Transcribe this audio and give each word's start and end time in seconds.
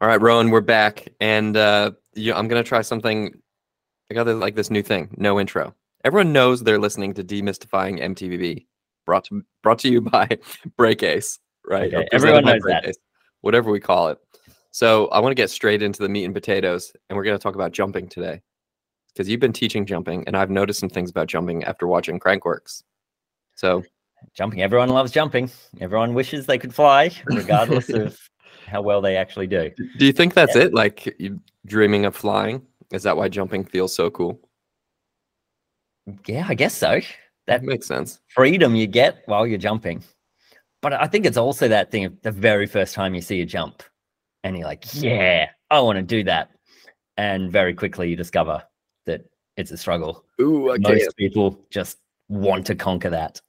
All 0.00 0.06
right, 0.06 0.20
Rohan, 0.20 0.50
we're 0.50 0.60
back, 0.60 1.08
and 1.18 1.56
uh, 1.56 1.90
you, 2.14 2.32
I'm 2.32 2.46
gonna 2.46 2.62
try 2.62 2.82
something. 2.82 3.34
I 4.08 4.14
got 4.14 4.24
this, 4.24 4.36
like 4.36 4.54
this 4.54 4.70
new 4.70 4.82
thing, 4.82 5.12
no 5.16 5.40
intro. 5.40 5.74
Everyone 6.04 6.32
knows 6.32 6.62
they're 6.62 6.78
listening 6.78 7.14
to 7.14 7.24
Demystifying 7.24 8.00
MTB, 8.00 8.66
brought 9.04 9.24
to 9.24 9.42
brought 9.60 9.80
to 9.80 9.88
you 9.88 10.00
by 10.00 10.28
BrakeAce, 10.78 11.40
right? 11.66 11.92
Okay, 11.92 12.06
everyone 12.12 12.44
knows 12.44 12.62
that. 12.68 12.86
Ace, 12.86 12.96
whatever 13.40 13.72
we 13.72 13.80
call 13.80 14.10
it. 14.10 14.18
So 14.70 15.08
I 15.08 15.18
want 15.18 15.32
to 15.32 15.34
get 15.34 15.50
straight 15.50 15.82
into 15.82 16.00
the 16.00 16.08
meat 16.08 16.26
and 16.26 16.34
potatoes, 16.34 16.92
and 17.10 17.16
we're 17.16 17.24
gonna 17.24 17.36
talk 17.36 17.56
about 17.56 17.72
jumping 17.72 18.08
today, 18.08 18.40
because 19.12 19.28
you've 19.28 19.40
been 19.40 19.52
teaching 19.52 19.84
jumping, 19.84 20.22
and 20.28 20.36
I've 20.36 20.50
noticed 20.50 20.78
some 20.78 20.90
things 20.90 21.10
about 21.10 21.26
jumping 21.26 21.64
after 21.64 21.88
watching 21.88 22.20
Crankworx. 22.20 22.84
So 23.56 23.82
jumping, 24.32 24.62
everyone 24.62 24.90
loves 24.90 25.10
jumping. 25.10 25.50
Everyone 25.80 26.14
wishes 26.14 26.46
they 26.46 26.58
could 26.58 26.72
fly, 26.72 27.10
regardless 27.26 27.88
of 27.88 28.16
how 28.68 28.82
well 28.82 29.00
they 29.00 29.16
actually 29.16 29.46
do. 29.46 29.70
Do 29.98 30.06
you 30.06 30.12
think 30.12 30.34
that's 30.34 30.54
yeah. 30.54 30.62
it? 30.62 30.74
Like 30.74 31.14
you 31.18 31.40
dreaming 31.66 32.04
of 32.04 32.14
flying? 32.14 32.62
Is 32.92 33.02
that 33.02 33.16
why 33.16 33.28
jumping 33.28 33.64
feels 33.64 33.94
so 33.94 34.10
cool? 34.10 34.40
Yeah, 36.26 36.46
I 36.48 36.54
guess 36.54 36.74
so. 36.74 37.00
That 37.46 37.62
makes 37.62 37.86
sense. 37.86 38.20
Freedom 38.28 38.74
you 38.74 38.86
get 38.86 39.22
while 39.26 39.46
you're 39.46 39.58
jumping. 39.58 40.04
But 40.80 40.92
I 40.92 41.06
think 41.06 41.26
it's 41.26 41.36
also 41.36 41.68
that 41.68 41.90
thing 41.90 42.04
of 42.04 42.20
the 42.22 42.30
very 42.30 42.66
first 42.66 42.94
time 42.94 43.14
you 43.14 43.20
see 43.20 43.40
a 43.40 43.46
jump 43.46 43.82
and 44.44 44.56
you're 44.56 44.66
like, 44.66 44.84
yeah, 44.94 45.48
I 45.70 45.80
want 45.80 45.96
to 45.96 46.02
do 46.02 46.22
that. 46.24 46.50
And 47.16 47.50
very 47.50 47.74
quickly 47.74 48.10
you 48.10 48.16
discover 48.16 48.62
that 49.06 49.24
it's 49.56 49.70
a 49.72 49.76
struggle. 49.76 50.24
Ooh, 50.40 50.70
okay. 50.70 50.80
Most 50.82 51.16
people 51.16 51.58
just 51.70 51.98
want 52.28 52.64
to 52.66 52.74
conquer 52.74 53.10
that 53.10 53.40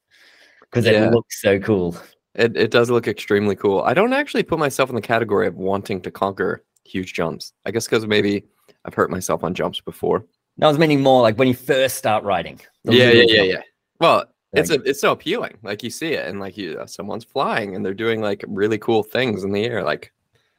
because 0.62 0.86
yeah. 0.86 1.06
it 1.06 1.12
looks 1.12 1.40
so 1.40 1.58
cool. 1.60 1.96
It 2.34 2.56
it 2.56 2.70
does 2.70 2.90
look 2.90 3.08
extremely 3.08 3.56
cool. 3.56 3.82
I 3.82 3.94
don't 3.94 4.12
actually 4.12 4.44
put 4.44 4.58
myself 4.58 4.88
in 4.88 4.94
the 4.94 5.02
category 5.02 5.46
of 5.46 5.56
wanting 5.56 6.00
to 6.02 6.10
conquer 6.10 6.64
huge 6.84 7.12
jumps. 7.14 7.52
I 7.66 7.70
guess 7.70 7.86
because 7.86 8.06
maybe 8.06 8.44
I've 8.84 8.94
hurt 8.94 9.10
myself 9.10 9.42
on 9.42 9.54
jumps 9.54 9.80
before. 9.80 10.24
No, 10.56 10.66
I 10.66 10.70
was 10.70 10.78
meaning 10.78 11.00
more 11.00 11.22
like 11.22 11.38
when 11.38 11.48
you 11.48 11.54
first 11.54 11.96
start 11.96 12.22
riding. 12.24 12.60
Yeah, 12.84 13.10
yeah, 13.10 13.24
yeah, 13.26 13.42
yeah. 13.42 13.62
Well, 13.98 14.16
like, 14.18 14.26
it's 14.52 14.70
a, 14.70 14.74
it's 14.82 15.00
so 15.00 15.12
appealing. 15.12 15.58
Like 15.62 15.82
you 15.82 15.90
see 15.90 16.12
it, 16.12 16.28
and 16.28 16.40
like 16.40 16.56
you, 16.56 16.78
uh, 16.78 16.86
someone's 16.86 17.24
flying, 17.24 17.74
and 17.74 17.84
they're 17.84 17.94
doing 17.94 18.20
like 18.20 18.44
really 18.46 18.78
cool 18.78 19.02
things 19.02 19.42
in 19.44 19.52
the 19.52 19.64
air, 19.64 19.82
like 19.82 20.12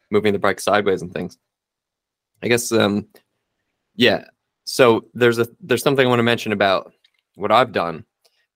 moving 0.09 0.33
the 0.33 0.39
bike 0.39 0.59
sideways 0.59 1.01
and 1.01 1.13
things. 1.13 1.37
I 2.43 2.47
guess, 2.47 2.71
um, 2.71 3.07
yeah. 3.95 4.25
So 4.65 5.05
there's 5.13 5.39
a 5.39 5.47
there's 5.61 5.83
something 5.83 6.05
I 6.05 6.09
want 6.09 6.19
to 6.19 6.23
mention 6.23 6.51
about 6.51 6.93
what 7.35 7.51
I've 7.51 7.71
done 7.71 8.05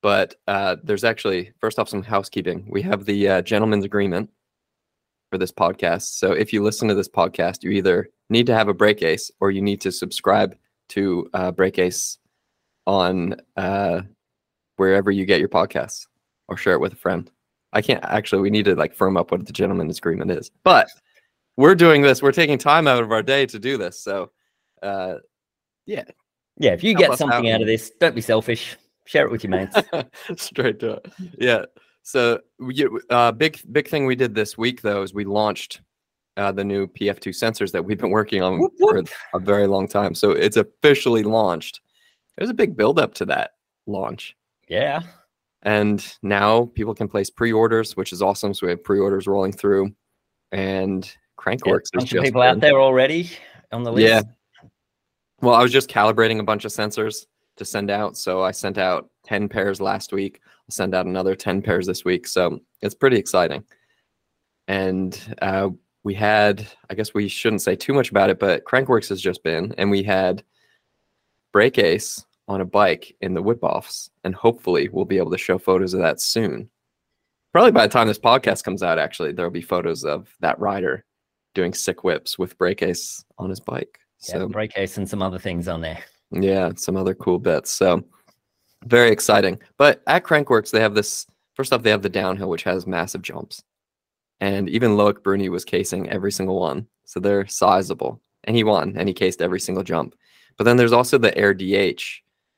but 0.06 0.36
uh, 0.48 0.76
there's 0.84 1.04
actually, 1.04 1.52
first 1.60 1.80
off, 1.80 1.90
some 1.90 2.04
housekeeping. 2.04 2.64
We 2.70 2.84
have 2.84 3.06
the 3.06 3.28
uh, 3.28 3.42
gentleman's 3.42 3.86
agreement 3.86 4.30
for 5.32 5.40
this 5.40 5.52
podcast. 5.52 6.20
So 6.20 6.32
if 6.32 6.54
you 6.54 6.62
listen 6.62 6.88
to 6.90 6.94
this 6.94 7.10
podcast, 7.10 7.64
you 7.64 7.72
either 7.72 8.12
need 8.30 8.46
to 8.46 8.54
have 8.54 8.68
a 8.68 8.74
BrakeAce 8.76 9.32
or 9.40 9.50
you 9.50 9.64
need 9.64 9.82
to 9.82 9.92
subscribe 9.92 10.56
to 10.90 11.28
uh, 11.34 11.52
BrakeAce 11.54 12.20
on 12.86 13.38
uh, 13.58 14.02
wherever 14.76 15.10
you 15.10 15.26
get 15.26 15.40
your 15.40 15.50
podcasts 15.50 16.06
or 16.50 16.56
share 16.56 16.74
it 16.74 16.82
with 16.82 16.94
a 16.94 16.98
friend. 16.98 17.32
I 17.74 17.82
can't 17.82 18.04
actually, 18.04 18.44
we 18.44 18.52
need 18.52 18.66
to 18.66 18.76
like 18.76 18.94
firm 18.94 19.18
up 19.18 19.32
what 19.32 19.44
the 19.48 19.54
gentleman's 19.54 19.98
agreement 19.98 20.30
is. 20.30 20.52
But 20.64 20.88
we're 21.58 21.74
doing 21.74 22.04
this, 22.04 22.22
we're 22.22 22.32
taking 22.32 22.60
time 22.60 22.86
out 22.88 23.02
of 23.02 23.12
our 23.12 23.24
day 23.24 23.48
to 23.48 23.58
do 23.58 23.80
this. 23.80 24.00
So, 24.02 24.30
uh, 24.84 25.16
yeah. 25.88 26.04
Yeah. 26.58 26.74
If 26.74 26.84
you 26.84 26.94
get 26.94 27.18
something 27.18 27.50
out. 27.50 27.56
out 27.56 27.62
of 27.62 27.68
this, 27.68 27.90
don't 28.00 28.14
be 28.14 28.22
selfish 28.22 28.78
share 29.06 29.26
it 29.26 29.32
with 29.32 29.44
your 29.44 29.52
mates. 29.52 29.78
Straight 30.38 30.80
to 30.80 30.94
it. 30.94 31.14
Yeah. 31.40 31.66
So, 32.04 32.40
uh, 33.10 33.32
big 33.32 33.60
big 33.72 33.88
thing 33.88 34.06
we 34.06 34.16
did 34.16 34.36
this 34.36 34.58
week 34.58 34.82
though 34.82 35.02
is 35.02 35.14
we 35.14 35.26
launched 35.26 35.82
uh, 36.38 36.52
the 36.52 36.64
new 36.64 36.88
PF2 36.88 37.30
sensors 37.30 37.72
that 37.72 37.84
we've 37.84 37.98
been 37.98 38.12
working 38.12 38.42
on 38.42 38.60
whoop, 38.60 38.74
whoop. 38.80 39.08
for 39.08 39.38
a 39.38 39.40
very 39.40 39.68
long 39.68 39.88
time. 39.88 40.14
So 40.14 40.32
it's 40.32 40.58
officially 40.58 41.24
launched. 41.24 41.82
There's 42.38 42.50
a 42.50 42.54
big 42.54 42.76
build 42.76 43.00
up 43.00 43.14
to 43.16 43.26
that 43.26 43.52
launch. 43.88 44.36
Yeah. 44.68 45.02
And 45.64 46.06
now 46.22 46.70
people 46.76 46.94
can 46.94 47.08
place 47.08 47.30
pre-orders, 47.30 47.96
which 47.96 48.12
is 48.14 48.22
awesome. 48.22 48.54
So 48.54 48.68
we 48.68 48.72
have 48.72 48.84
pre-orders 48.84 49.26
rolling 49.26 49.54
through, 49.54 49.96
and 50.52 51.10
Crankworx 51.40 51.90
yeah, 51.94 52.02
is 52.02 52.04
just 52.04 52.24
people 52.24 52.42
been, 52.42 52.50
out 52.50 52.60
there 52.60 52.80
already 52.80 53.32
on 53.72 53.84
the 53.84 53.92
list. 53.92 54.08
Yeah. 54.08 54.22
Well, 55.42 55.56
I 55.56 55.64
was 55.64 55.72
just 55.72 55.90
calibrating 55.90 56.40
a 56.40 56.44
bunch 56.44 56.66
of 56.66 56.72
sensors 56.72 57.26
to 57.58 57.66
send 57.66 57.90
out. 57.90 58.18
So 58.18 58.44
I 58.44 58.52
sent 58.52 58.78
out 58.78 59.10
10 59.26 59.50
pairs 59.50 59.82
last 59.82 60.14
week. 60.14 60.42
I'll 60.44 60.72
send 60.72 60.96
out 60.96 61.06
another 61.06 61.36
10 61.36 61.62
pairs 61.62 61.86
this 61.86 62.06
week. 62.06 62.28
So 62.28 62.60
it's 62.82 62.96
pretty 62.96 63.18
exciting. 63.18 63.64
And 64.68 65.20
uh, 65.42 65.70
we 66.04 66.14
had, 66.14 66.68
I 66.90 66.96
guess 66.96 67.14
we 67.14 67.28
shouldn't 67.28 67.62
say 67.62 67.76
too 67.76 67.94
much 67.94 68.10
about 68.10 68.30
it, 68.30 68.40
but 68.40 68.66
Crankworx 68.66 69.10
has 69.10 69.22
just 69.22 69.44
been, 69.44 69.74
and 69.78 69.92
we 69.92 70.04
had 70.04 70.44
BrakeAce 71.54 72.26
on 72.48 72.62
a 72.62 72.66
bike 72.66 73.16
in 73.22 73.34
the 73.34 73.42
whip 73.42 73.64
offs. 73.64 74.10
And 74.24 74.36
hopefully 74.36 74.90
we'll 74.90 75.06
be 75.06 75.18
able 75.18 75.32
to 75.32 75.38
show 75.38 75.58
photos 75.58 75.94
of 75.94 76.02
that 76.02 76.22
soon. 76.22 76.70
Probably 77.54 77.72
by 77.72 77.88
the 77.88 77.94
time 77.94 78.08
this 78.08 78.20
podcast 78.20 78.64
comes 78.64 78.84
out, 78.84 79.00
actually, 79.00 79.32
there'll 79.32 79.50
be 79.52 79.62
photos 79.62 80.04
of 80.04 80.30
that 80.42 80.60
rider 80.60 81.06
doing 81.54 81.74
sick 81.74 82.04
whips 82.04 82.38
with 82.38 82.58
BrakeAce 82.58 83.24
on 83.38 83.50
his 83.50 83.62
bike. 83.62 83.98
Yeah, 84.28 84.34
so 84.34 84.50
BrakeAce 84.50 84.98
and 84.98 85.10
some 85.10 85.22
other 85.22 85.40
things 85.40 85.68
on 85.68 85.82
there. 85.82 86.04
Yeah, 86.36 86.72
some 86.76 86.98
other 86.98 87.16
cool 87.16 87.40
bits. 87.40 87.72
So 87.72 88.04
very 88.86 89.10
exciting. 89.12 89.60
But 89.78 90.02
at 90.08 90.24
Crankworx, 90.24 90.72
they 90.72 90.82
have 90.82 90.96
this. 90.96 91.26
First 91.54 91.72
off, 91.72 91.84
they 91.84 91.90
have 91.90 92.02
the 92.02 92.10
downhill, 92.10 92.50
which 92.50 92.64
has 92.64 92.86
massive 92.86 93.22
jumps, 93.22 93.64
and 94.42 94.70
even 94.70 94.98
Loic 94.98 95.24
Bruni 95.24 95.50
was 95.50 95.64
casing 95.64 96.10
every 96.10 96.32
single 96.32 96.60
one, 96.60 96.88
so 97.06 97.20
they're 97.20 97.48
sizable. 97.48 98.22
And 98.44 98.56
he 98.56 98.64
won, 98.64 98.96
and 98.98 99.08
he 99.08 99.14
cased 99.14 99.42
every 99.42 99.60
single 99.60 99.84
jump. 99.84 100.16
But 100.58 100.66
then 100.66 100.78
there's 100.78 100.92
also 100.92 101.18
the 101.18 101.36
Air 101.38 101.54
DH 101.54 102.02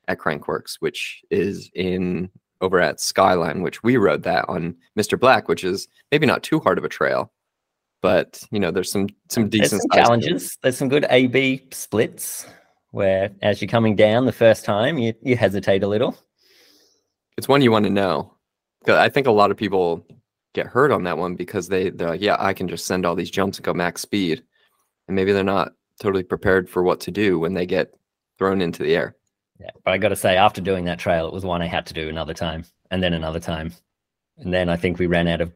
at 0.08 0.18
Crankworx, 0.20 0.76
which 0.80 1.24
is 1.30 1.70
in 1.76 2.30
over 2.60 2.82
at 2.82 3.00
Skyline, 3.00 3.62
which 3.62 3.84
we 3.84 3.98
rode 3.98 4.24
that 4.24 4.46
on 4.50 4.76
Mr. 4.98 5.20
Black, 5.20 5.48
which 5.48 5.64
is 5.64 5.88
maybe 6.12 6.26
not 6.26 6.44
too 6.44 6.60
hard 6.60 6.78
of 6.78 6.84
a 6.84 6.90
trail, 6.90 7.32
but 8.02 8.44
you 8.52 8.60
know, 8.60 8.72
there's 8.72 8.92
some 8.92 9.08
some 9.30 9.50
decent 9.50 9.82
some 9.82 9.90
challenges. 9.94 10.58
There's 10.62 10.78
some 10.78 10.90
good 10.90 11.06
AB 11.10 11.68
splits 11.72 12.48
where 12.92 13.32
as 13.42 13.62
you're 13.62 13.70
coming 13.70 13.96
down 13.96 14.26
the 14.26 14.32
first 14.32 14.66
time, 14.66 14.98
you, 14.98 15.14
you 15.22 15.36
hesitate 15.36 15.84
a 15.84 15.88
little. 15.88 16.18
It's 17.38 17.48
one 17.48 17.62
you 17.62 17.72
want 17.72 17.86
to 17.86 17.92
know. 17.92 18.34
I 18.88 19.10
think 19.10 19.28
a 19.28 19.32
lot 19.32 19.52
of 19.52 19.58
people 19.58 20.06
get 20.54 20.68
hurt 20.68 20.92
on 20.92 21.04
that 21.04 21.18
one 21.18 21.36
because 21.36 21.68
they, 21.68 21.90
they're 21.90 22.10
like, 22.10 22.22
yeah, 22.22 22.38
I 22.40 22.54
can 22.54 22.68
just 22.68 22.86
send 22.86 23.06
all 23.06 23.16
these 23.16 23.30
jumps 23.30 23.58
and 23.58 23.66
go 23.66 23.74
max 23.74 24.02
speed. 24.02 24.44
And 25.08 25.16
maybe 25.16 25.32
they're 25.32 25.44
not 25.44 25.74
totally 26.02 26.24
prepared 26.24 26.70
for 26.70 26.84
what 26.84 27.00
to 27.02 27.12
do 27.12 27.40
when 27.40 27.54
they 27.54 27.66
get 27.66 27.94
thrown 28.38 28.62
into 28.62 28.84
the 28.84 28.96
air. 28.96 29.16
Yeah. 29.60 29.72
But 29.84 29.94
I 29.94 29.98
got 29.98 30.10
to 30.10 30.16
say, 30.16 30.38
after 30.38 30.62
doing 30.62 30.86
that 30.86 31.00
trail, 31.00 31.28
it 31.28 31.34
was 31.34 31.44
one 31.44 31.62
I 31.62 31.68
had 31.68 31.86
to 31.88 31.94
do 31.94 32.10
another 32.10 32.34
time 32.34 32.64
and 32.92 33.02
then 33.02 33.14
another 33.14 33.40
time. 33.40 33.74
And 34.38 34.54
then 34.54 34.70
I 34.70 34.78
think 34.78 35.00
we 35.00 35.08
ran 35.08 35.28
out 35.28 35.42
of 35.42 35.54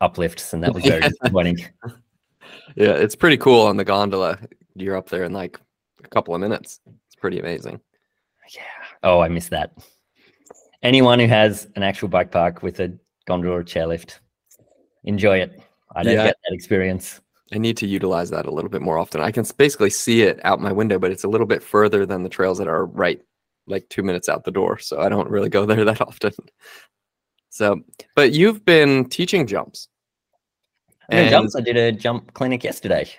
uplifts 0.00 0.52
and 0.52 0.62
that 0.62 0.74
was 0.74 0.84
very 0.84 1.00
disappointing. 1.22 1.58
Yeah, 2.76 2.92
it's 2.92 3.16
pretty 3.16 3.36
cool 3.36 3.66
on 3.66 3.76
the 3.76 3.84
gondola. 3.84 4.38
You're 4.74 4.96
up 4.96 5.08
there 5.08 5.24
in 5.24 5.32
like 5.32 5.58
a 6.04 6.08
couple 6.08 6.34
of 6.34 6.40
minutes. 6.40 6.80
It's 7.06 7.16
pretty 7.16 7.38
amazing. 7.38 7.80
Yeah. 8.54 8.62
Oh, 9.02 9.20
I 9.20 9.28
missed 9.28 9.50
that. 9.50 9.72
Anyone 10.82 11.18
who 11.20 11.26
has 11.26 11.68
an 11.76 11.82
actual 11.82 12.08
bike 12.08 12.30
park 12.30 12.62
with 12.62 12.80
a 12.80 12.92
gondola 13.26 13.58
or 13.58 13.64
chairlift, 13.64 14.18
enjoy 15.04 15.38
it. 15.38 15.60
I 15.94 16.02
don't 16.02 16.14
yeah. 16.14 16.26
get 16.26 16.36
that 16.48 16.54
experience. 16.54 17.20
I 17.52 17.58
need 17.58 17.76
to 17.78 17.86
utilize 17.86 18.30
that 18.30 18.46
a 18.46 18.50
little 18.50 18.70
bit 18.70 18.80
more 18.80 18.98
often. 18.98 19.20
I 19.20 19.32
can 19.32 19.44
basically 19.58 19.90
see 19.90 20.22
it 20.22 20.40
out 20.44 20.60
my 20.60 20.72
window, 20.72 20.98
but 20.98 21.10
it's 21.10 21.24
a 21.24 21.28
little 21.28 21.46
bit 21.46 21.62
further 21.62 22.06
than 22.06 22.22
the 22.22 22.28
trails 22.28 22.58
that 22.58 22.68
are 22.68 22.86
right 22.86 23.20
like 23.66 23.88
two 23.88 24.02
minutes 24.02 24.28
out 24.28 24.44
the 24.44 24.50
door. 24.50 24.78
So 24.78 25.00
I 25.00 25.08
don't 25.08 25.28
really 25.28 25.48
go 25.48 25.66
there 25.66 25.84
that 25.86 26.00
often. 26.00 26.32
So, 27.50 27.80
but 28.14 28.32
you've 28.32 28.64
been 28.64 29.06
teaching 29.06 29.46
jumps. 29.46 29.88
And 31.08 31.28
jumps. 31.28 31.56
I 31.56 31.60
did 31.60 31.76
a 31.76 31.90
jump 31.90 32.32
clinic 32.34 32.62
yesterday. 32.62 33.10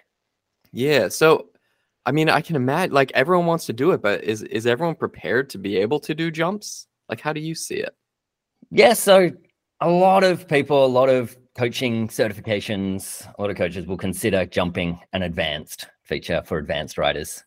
Yeah. 0.71 1.09
So 1.09 1.49
I 2.05 2.11
mean, 2.11 2.29
I 2.29 2.41
can 2.41 2.55
imagine 2.55 2.93
like 2.93 3.11
everyone 3.13 3.45
wants 3.45 3.65
to 3.67 3.73
do 3.73 3.91
it, 3.91 4.01
but 4.01 4.23
is 4.23 4.41
is 4.43 4.65
everyone 4.65 4.95
prepared 4.95 5.49
to 5.51 5.57
be 5.57 5.77
able 5.77 5.99
to 6.01 6.15
do 6.15 6.31
jumps? 6.31 6.87
Like, 7.09 7.21
how 7.21 7.33
do 7.33 7.39
you 7.39 7.55
see 7.55 7.75
it? 7.75 7.95
Yeah, 8.71 8.93
so 8.93 9.31
a 9.81 9.89
lot 9.89 10.23
of 10.23 10.47
people, 10.47 10.85
a 10.85 10.87
lot 10.87 11.09
of 11.09 11.37
coaching 11.55 12.07
certifications, 12.07 13.27
a 13.37 13.41
lot 13.41 13.49
of 13.49 13.57
coaches 13.57 13.85
will 13.85 13.97
consider 13.97 14.45
jumping 14.45 14.99
an 15.13 15.23
advanced 15.23 15.87
feature 16.03 16.41
for 16.45 16.57
advanced 16.57 16.97
riders. 16.97 17.43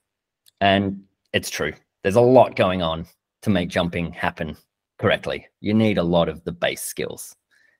And 0.60 1.02
it's 1.32 1.50
true. 1.50 1.72
There's 2.02 2.16
a 2.16 2.20
lot 2.20 2.56
going 2.56 2.82
on 2.82 3.06
to 3.42 3.50
make 3.50 3.68
jumping 3.70 4.12
happen 4.12 4.56
correctly. 4.98 5.46
You 5.60 5.74
need 5.74 5.98
a 5.98 6.02
lot 6.02 6.28
of 6.28 6.44
the 6.44 6.52
base 6.52 6.82
skills. 6.82 7.34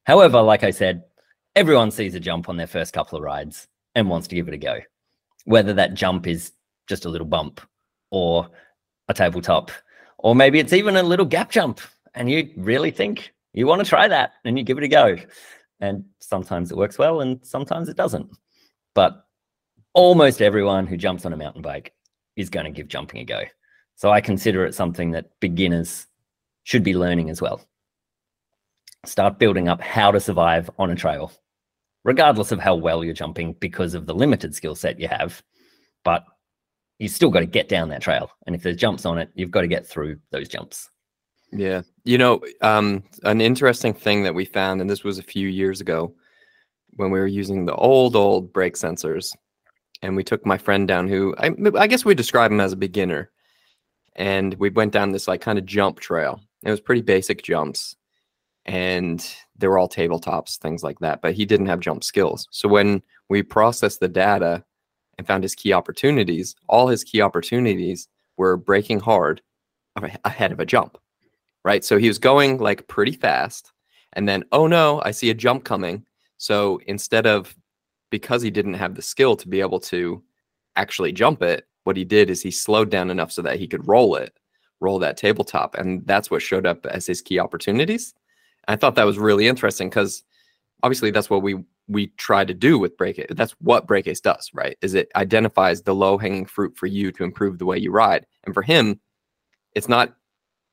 However, 0.04 0.40
like 0.40 0.64
I 0.64 0.70
said, 0.70 1.04
everyone 1.54 1.90
sees 1.90 2.14
a 2.14 2.20
jump 2.20 2.48
on 2.48 2.56
their 2.56 2.66
first 2.66 2.92
couple 2.92 3.18
of 3.18 3.24
rides 3.24 3.68
and 3.94 4.08
wants 4.08 4.28
to 4.28 4.34
give 4.34 4.48
it 4.48 4.54
a 4.54 4.58
go. 4.58 4.80
Whether 5.44 5.74
that 5.74 5.94
jump 5.94 6.26
is 6.26 6.52
just 6.88 7.04
a 7.04 7.08
little 7.08 7.26
bump 7.26 7.60
or 8.10 8.48
a 9.08 9.14
tabletop, 9.14 9.70
or 10.18 10.34
maybe 10.34 10.58
it's 10.58 10.72
even 10.72 10.96
a 10.96 11.02
little 11.02 11.26
gap 11.26 11.50
jump 11.50 11.80
and 12.14 12.30
you 12.30 12.50
really 12.56 12.90
think 12.90 13.32
you 13.52 13.66
want 13.66 13.82
to 13.82 13.88
try 13.88 14.08
that 14.08 14.32
and 14.44 14.58
you 14.58 14.64
give 14.64 14.78
it 14.78 14.84
a 14.84 14.88
go. 14.88 15.16
And 15.80 16.04
sometimes 16.20 16.70
it 16.70 16.76
works 16.76 16.98
well 16.98 17.20
and 17.20 17.44
sometimes 17.44 17.88
it 17.88 17.96
doesn't. 17.96 18.30
But 18.94 19.26
almost 19.92 20.42
everyone 20.42 20.86
who 20.86 20.96
jumps 20.96 21.26
on 21.26 21.32
a 21.32 21.36
mountain 21.36 21.62
bike 21.62 21.92
is 22.36 22.50
going 22.50 22.64
to 22.64 22.72
give 22.72 22.88
jumping 22.88 23.20
a 23.20 23.24
go. 23.24 23.42
So 23.96 24.10
I 24.10 24.20
consider 24.20 24.64
it 24.64 24.74
something 24.74 25.12
that 25.12 25.30
beginners 25.40 26.06
should 26.64 26.82
be 26.82 26.94
learning 26.94 27.30
as 27.30 27.40
well. 27.40 27.60
Start 29.04 29.38
building 29.38 29.68
up 29.68 29.80
how 29.80 30.10
to 30.10 30.18
survive 30.18 30.70
on 30.78 30.90
a 30.90 30.96
trail, 30.96 31.30
regardless 32.04 32.50
of 32.50 32.58
how 32.58 32.74
well 32.74 33.04
you're 33.04 33.14
jumping 33.14 33.54
because 33.60 33.94
of 33.94 34.06
the 34.06 34.14
limited 34.14 34.54
skill 34.54 34.74
set 34.74 34.98
you 34.98 35.08
have. 35.08 35.42
But 36.04 36.24
you 36.98 37.08
still 37.08 37.30
got 37.30 37.40
to 37.40 37.46
get 37.46 37.68
down 37.68 37.88
that 37.88 38.02
trail. 38.02 38.30
And 38.46 38.54
if 38.54 38.62
there's 38.62 38.76
jumps 38.76 39.04
on 39.04 39.18
it, 39.18 39.30
you've 39.34 39.50
got 39.50 39.62
to 39.62 39.68
get 39.68 39.86
through 39.86 40.18
those 40.30 40.48
jumps. 40.48 40.90
Yeah. 41.52 41.82
You 42.04 42.18
know, 42.18 42.40
um, 42.60 43.04
an 43.22 43.40
interesting 43.40 43.94
thing 43.94 44.22
that 44.24 44.34
we 44.34 44.44
found, 44.44 44.80
and 44.80 44.90
this 44.90 45.04
was 45.04 45.18
a 45.18 45.22
few 45.22 45.48
years 45.48 45.80
ago 45.80 46.14
when 46.96 47.10
we 47.10 47.18
were 47.18 47.26
using 47.26 47.64
the 47.64 47.74
old, 47.74 48.16
old 48.16 48.52
brake 48.52 48.74
sensors. 48.74 49.34
And 50.02 50.16
we 50.16 50.24
took 50.24 50.44
my 50.44 50.58
friend 50.58 50.86
down 50.86 51.08
who 51.08 51.34
I, 51.38 51.50
I 51.78 51.86
guess 51.86 52.04
we 52.04 52.14
describe 52.14 52.50
him 52.50 52.60
as 52.60 52.72
a 52.72 52.76
beginner. 52.76 53.30
And 54.16 54.54
we 54.54 54.70
went 54.70 54.92
down 54.92 55.12
this 55.12 55.26
like 55.26 55.40
kind 55.40 55.58
of 55.58 55.66
jump 55.66 55.98
trail. 55.98 56.40
It 56.64 56.70
was 56.70 56.80
pretty 56.80 57.02
basic 57.02 57.42
jumps. 57.42 57.96
And 58.66 59.26
they 59.56 59.66
were 59.66 59.78
all 59.78 59.88
tabletops, 59.88 60.58
things 60.58 60.82
like 60.82 60.98
that. 61.00 61.22
But 61.22 61.34
he 61.34 61.44
didn't 61.44 61.66
have 61.66 61.80
jump 61.80 62.04
skills. 62.04 62.46
So 62.50 62.68
when 62.68 63.02
we 63.28 63.42
processed 63.42 64.00
the 64.00 64.08
data 64.08 64.64
and 65.18 65.26
found 65.26 65.42
his 65.42 65.54
key 65.54 65.72
opportunities, 65.72 66.54
all 66.68 66.88
his 66.88 67.04
key 67.04 67.20
opportunities 67.20 68.08
were 68.36 68.56
braking 68.56 69.00
hard 69.00 69.40
ahead 70.24 70.52
of 70.52 70.60
a 70.60 70.66
jump 70.66 70.98
right? 71.64 71.84
So 71.84 71.98
he 71.98 72.08
was 72.08 72.18
going 72.18 72.58
like 72.58 72.86
pretty 72.86 73.12
fast. 73.12 73.72
And 74.12 74.28
then, 74.28 74.44
oh 74.52 74.66
no, 74.66 75.02
I 75.04 75.10
see 75.10 75.30
a 75.30 75.34
jump 75.34 75.64
coming. 75.64 76.04
So 76.36 76.80
instead 76.86 77.26
of, 77.26 77.54
because 78.10 78.42
he 78.42 78.50
didn't 78.50 78.74
have 78.74 78.94
the 78.94 79.02
skill 79.02 79.34
to 79.36 79.48
be 79.48 79.60
able 79.60 79.80
to 79.80 80.22
actually 80.76 81.12
jump 81.12 81.42
it, 81.42 81.66
what 81.84 81.96
he 81.96 82.04
did 82.04 82.30
is 82.30 82.42
he 82.42 82.50
slowed 82.50 82.90
down 82.90 83.10
enough 83.10 83.32
so 83.32 83.42
that 83.42 83.58
he 83.58 83.66
could 83.66 83.86
roll 83.88 84.14
it, 84.14 84.38
roll 84.80 84.98
that 85.00 85.16
tabletop. 85.16 85.74
And 85.74 86.06
that's 86.06 86.30
what 86.30 86.42
showed 86.42 86.66
up 86.66 86.86
as 86.86 87.06
his 87.06 87.20
key 87.20 87.38
opportunities. 87.38 88.14
And 88.68 88.74
I 88.74 88.76
thought 88.76 88.94
that 88.94 89.06
was 89.06 89.18
really 89.18 89.48
interesting 89.48 89.88
because 89.88 90.22
obviously 90.82 91.10
that's 91.10 91.30
what 91.30 91.42
we 91.42 91.64
we 91.86 92.06
try 92.16 92.44
to 92.44 92.54
do 92.54 92.78
with 92.78 92.96
break 92.96 93.24
that's 93.30 93.52
what 93.60 93.86
BrakeAce 93.86 94.22
does 94.22 94.50
right 94.54 94.76
is 94.80 94.94
it 94.94 95.10
identifies 95.16 95.82
the 95.82 95.94
low 95.94 96.16
hanging 96.16 96.46
fruit 96.46 96.76
for 96.76 96.86
you 96.86 97.12
to 97.12 97.24
improve 97.24 97.58
the 97.58 97.66
way 97.66 97.76
you 97.76 97.90
ride 97.90 98.26
and 98.44 98.54
for 98.54 98.62
him 98.62 98.98
it's 99.74 99.88
not 99.88 100.14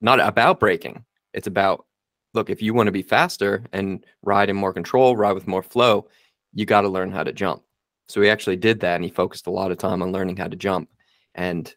not 0.02 0.20
about 0.20 0.60
braking. 0.60 1.06
It's 1.34 1.48
about 1.48 1.86
look, 2.34 2.50
if 2.50 2.62
you 2.62 2.74
want 2.74 2.88
to 2.88 2.92
be 2.92 3.02
faster 3.02 3.64
and 3.74 4.06
ride 4.24 4.50
in 4.50 4.56
more 4.56 4.74
control, 4.74 5.18
ride 5.18 5.34
with 5.34 5.48
more 5.48 5.64
flow, 5.64 6.08
you 6.54 6.66
got 6.66 6.82
to 6.82 6.90
learn 6.90 7.12
how 7.12 7.24
to 7.24 7.34
jump. 7.34 7.62
So 8.08 8.22
he 8.22 8.30
actually 8.30 8.56
did 8.56 8.80
that 8.80 8.96
and 8.96 9.04
he 9.04 9.10
focused 9.10 9.48
a 9.48 9.52
lot 9.52 9.72
of 9.72 9.78
time 9.78 10.02
on 10.02 10.14
learning 10.14 10.38
how 10.38 10.48
to 10.48 10.56
jump. 10.56 10.90
And 11.36 11.74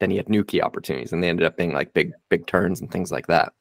then 0.00 0.10
he 0.10 0.16
had 0.16 0.28
new 0.28 0.44
key 0.44 0.62
opportunities 0.62 1.12
and 1.12 1.22
they 1.22 1.28
ended 1.28 1.46
up 1.46 1.56
being 1.56 1.72
like 1.72 1.92
big, 1.92 2.12
big 2.30 2.46
turns 2.46 2.80
and 2.80 2.90
things 2.90 3.12
like 3.12 3.26
that. 3.26 3.52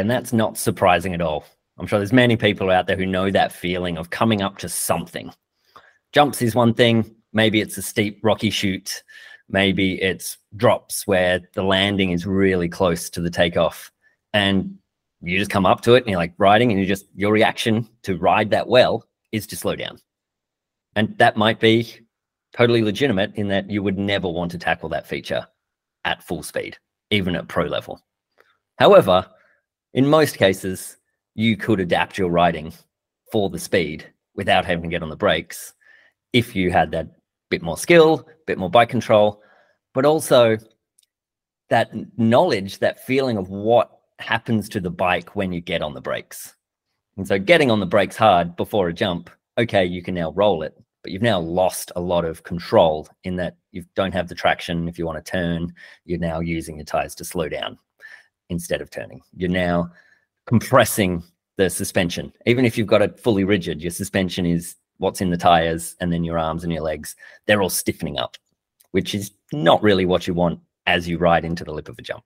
And 0.00 0.10
that's 0.10 0.32
not 0.32 0.58
surprising 0.58 1.14
at 1.14 1.22
all. 1.22 1.44
I'm 1.78 1.86
sure 1.86 1.98
there's 1.98 2.12
many 2.12 2.36
people 2.36 2.70
out 2.70 2.86
there 2.86 2.96
who 2.96 3.06
know 3.06 3.30
that 3.30 3.52
feeling 3.52 3.98
of 3.98 4.10
coming 4.10 4.42
up 4.42 4.58
to 4.58 4.68
something. 4.68 5.32
Jumps 6.12 6.42
is 6.42 6.54
one 6.54 6.74
thing, 6.74 7.14
maybe 7.32 7.60
it's 7.60 7.78
a 7.78 7.82
steep 7.82 8.20
rocky 8.22 8.50
chute 8.50 9.02
Maybe 9.48 10.00
it's 10.02 10.36
drops 10.56 11.06
where 11.06 11.40
the 11.54 11.62
landing 11.62 12.10
is 12.10 12.26
really 12.26 12.68
close 12.68 13.08
to 13.10 13.20
the 13.20 13.30
takeoff 13.30 13.90
and 14.34 14.76
you 15.22 15.38
just 15.38 15.50
come 15.50 15.64
up 15.64 15.80
to 15.82 15.94
it 15.94 16.02
and 16.02 16.08
you're 16.08 16.18
like 16.18 16.34
riding 16.36 16.70
and 16.70 16.78
you 16.78 16.86
just 16.86 17.06
your 17.14 17.32
reaction 17.32 17.88
to 18.02 18.18
ride 18.18 18.50
that 18.50 18.68
well 18.68 19.04
is 19.32 19.46
to 19.46 19.56
slow 19.56 19.74
down. 19.74 19.98
And 20.96 21.16
that 21.16 21.36
might 21.36 21.60
be 21.60 21.94
totally 22.54 22.82
legitimate 22.82 23.34
in 23.36 23.48
that 23.48 23.70
you 23.70 23.82
would 23.82 23.98
never 23.98 24.28
want 24.28 24.50
to 24.50 24.58
tackle 24.58 24.90
that 24.90 25.06
feature 25.06 25.46
at 26.04 26.22
full 26.22 26.42
speed, 26.42 26.76
even 27.10 27.34
at 27.34 27.48
pro 27.48 27.64
level. 27.64 28.02
However, 28.78 29.26
in 29.94 30.06
most 30.06 30.36
cases, 30.36 30.97
you 31.38 31.56
could 31.56 31.78
adapt 31.78 32.18
your 32.18 32.28
riding 32.28 32.72
for 33.30 33.48
the 33.48 33.60
speed 33.60 34.04
without 34.34 34.64
having 34.64 34.82
to 34.82 34.88
get 34.88 35.04
on 35.04 35.08
the 35.08 35.14
brakes 35.14 35.72
if 36.32 36.56
you 36.56 36.72
had 36.72 36.90
that 36.90 37.12
bit 37.48 37.62
more 37.62 37.78
skill, 37.78 38.26
bit 38.48 38.58
more 38.58 38.68
bike 38.68 38.88
control, 38.88 39.40
but 39.94 40.04
also 40.04 40.58
that 41.70 41.92
knowledge, 42.18 42.80
that 42.80 43.06
feeling 43.06 43.36
of 43.36 43.50
what 43.50 44.00
happens 44.18 44.68
to 44.68 44.80
the 44.80 44.90
bike 44.90 45.36
when 45.36 45.52
you 45.52 45.60
get 45.60 45.80
on 45.80 45.94
the 45.94 46.00
brakes. 46.00 46.56
And 47.16 47.28
so 47.28 47.38
getting 47.38 47.70
on 47.70 47.78
the 47.78 47.86
brakes 47.86 48.16
hard 48.16 48.56
before 48.56 48.88
a 48.88 48.92
jump, 48.92 49.30
okay, 49.58 49.84
you 49.84 50.02
can 50.02 50.14
now 50.14 50.32
roll 50.32 50.64
it, 50.64 50.76
but 51.04 51.12
you've 51.12 51.22
now 51.22 51.38
lost 51.38 51.92
a 51.94 52.00
lot 52.00 52.24
of 52.24 52.42
control 52.42 53.06
in 53.22 53.36
that 53.36 53.56
you 53.70 53.84
don't 53.94 54.12
have 54.12 54.26
the 54.26 54.34
traction. 54.34 54.88
If 54.88 54.98
you 54.98 55.06
want 55.06 55.24
to 55.24 55.30
turn, 55.30 55.72
you're 56.04 56.18
now 56.18 56.40
using 56.40 56.78
your 56.78 56.84
tires 56.84 57.14
to 57.14 57.24
slow 57.24 57.48
down 57.48 57.78
instead 58.48 58.80
of 58.80 58.90
turning. 58.90 59.20
You're 59.36 59.50
now 59.50 59.92
compressing 60.48 61.22
the 61.58 61.68
suspension. 61.68 62.32
Even 62.46 62.64
if 62.64 62.78
you've 62.78 62.86
got 62.86 63.02
it 63.02 63.20
fully 63.20 63.44
rigid, 63.44 63.82
your 63.82 63.90
suspension 63.90 64.46
is 64.46 64.76
what's 64.96 65.20
in 65.20 65.28
the 65.28 65.36
tires 65.36 65.94
and 66.00 66.10
then 66.10 66.24
your 66.24 66.38
arms 66.38 66.64
and 66.64 66.72
your 66.72 66.82
legs, 66.82 67.14
they're 67.46 67.60
all 67.60 67.68
stiffening 67.68 68.18
up, 68.18 68.36
which 68.92 69.14
is 69.14 69.30
not 69.52 69.82
really 69.82 70.06
what 70.06 70.26
you 70.26 70.32
want 70.32 70.58
as 70.86 71.06
you 71.06 71.18
ride 71.18 71.44
into 71.44 71.64
the 71.64 71.72
lip 71.72 71.90
of 71.90 71.98
a 71.98 72.02
jump. 72.02 72.24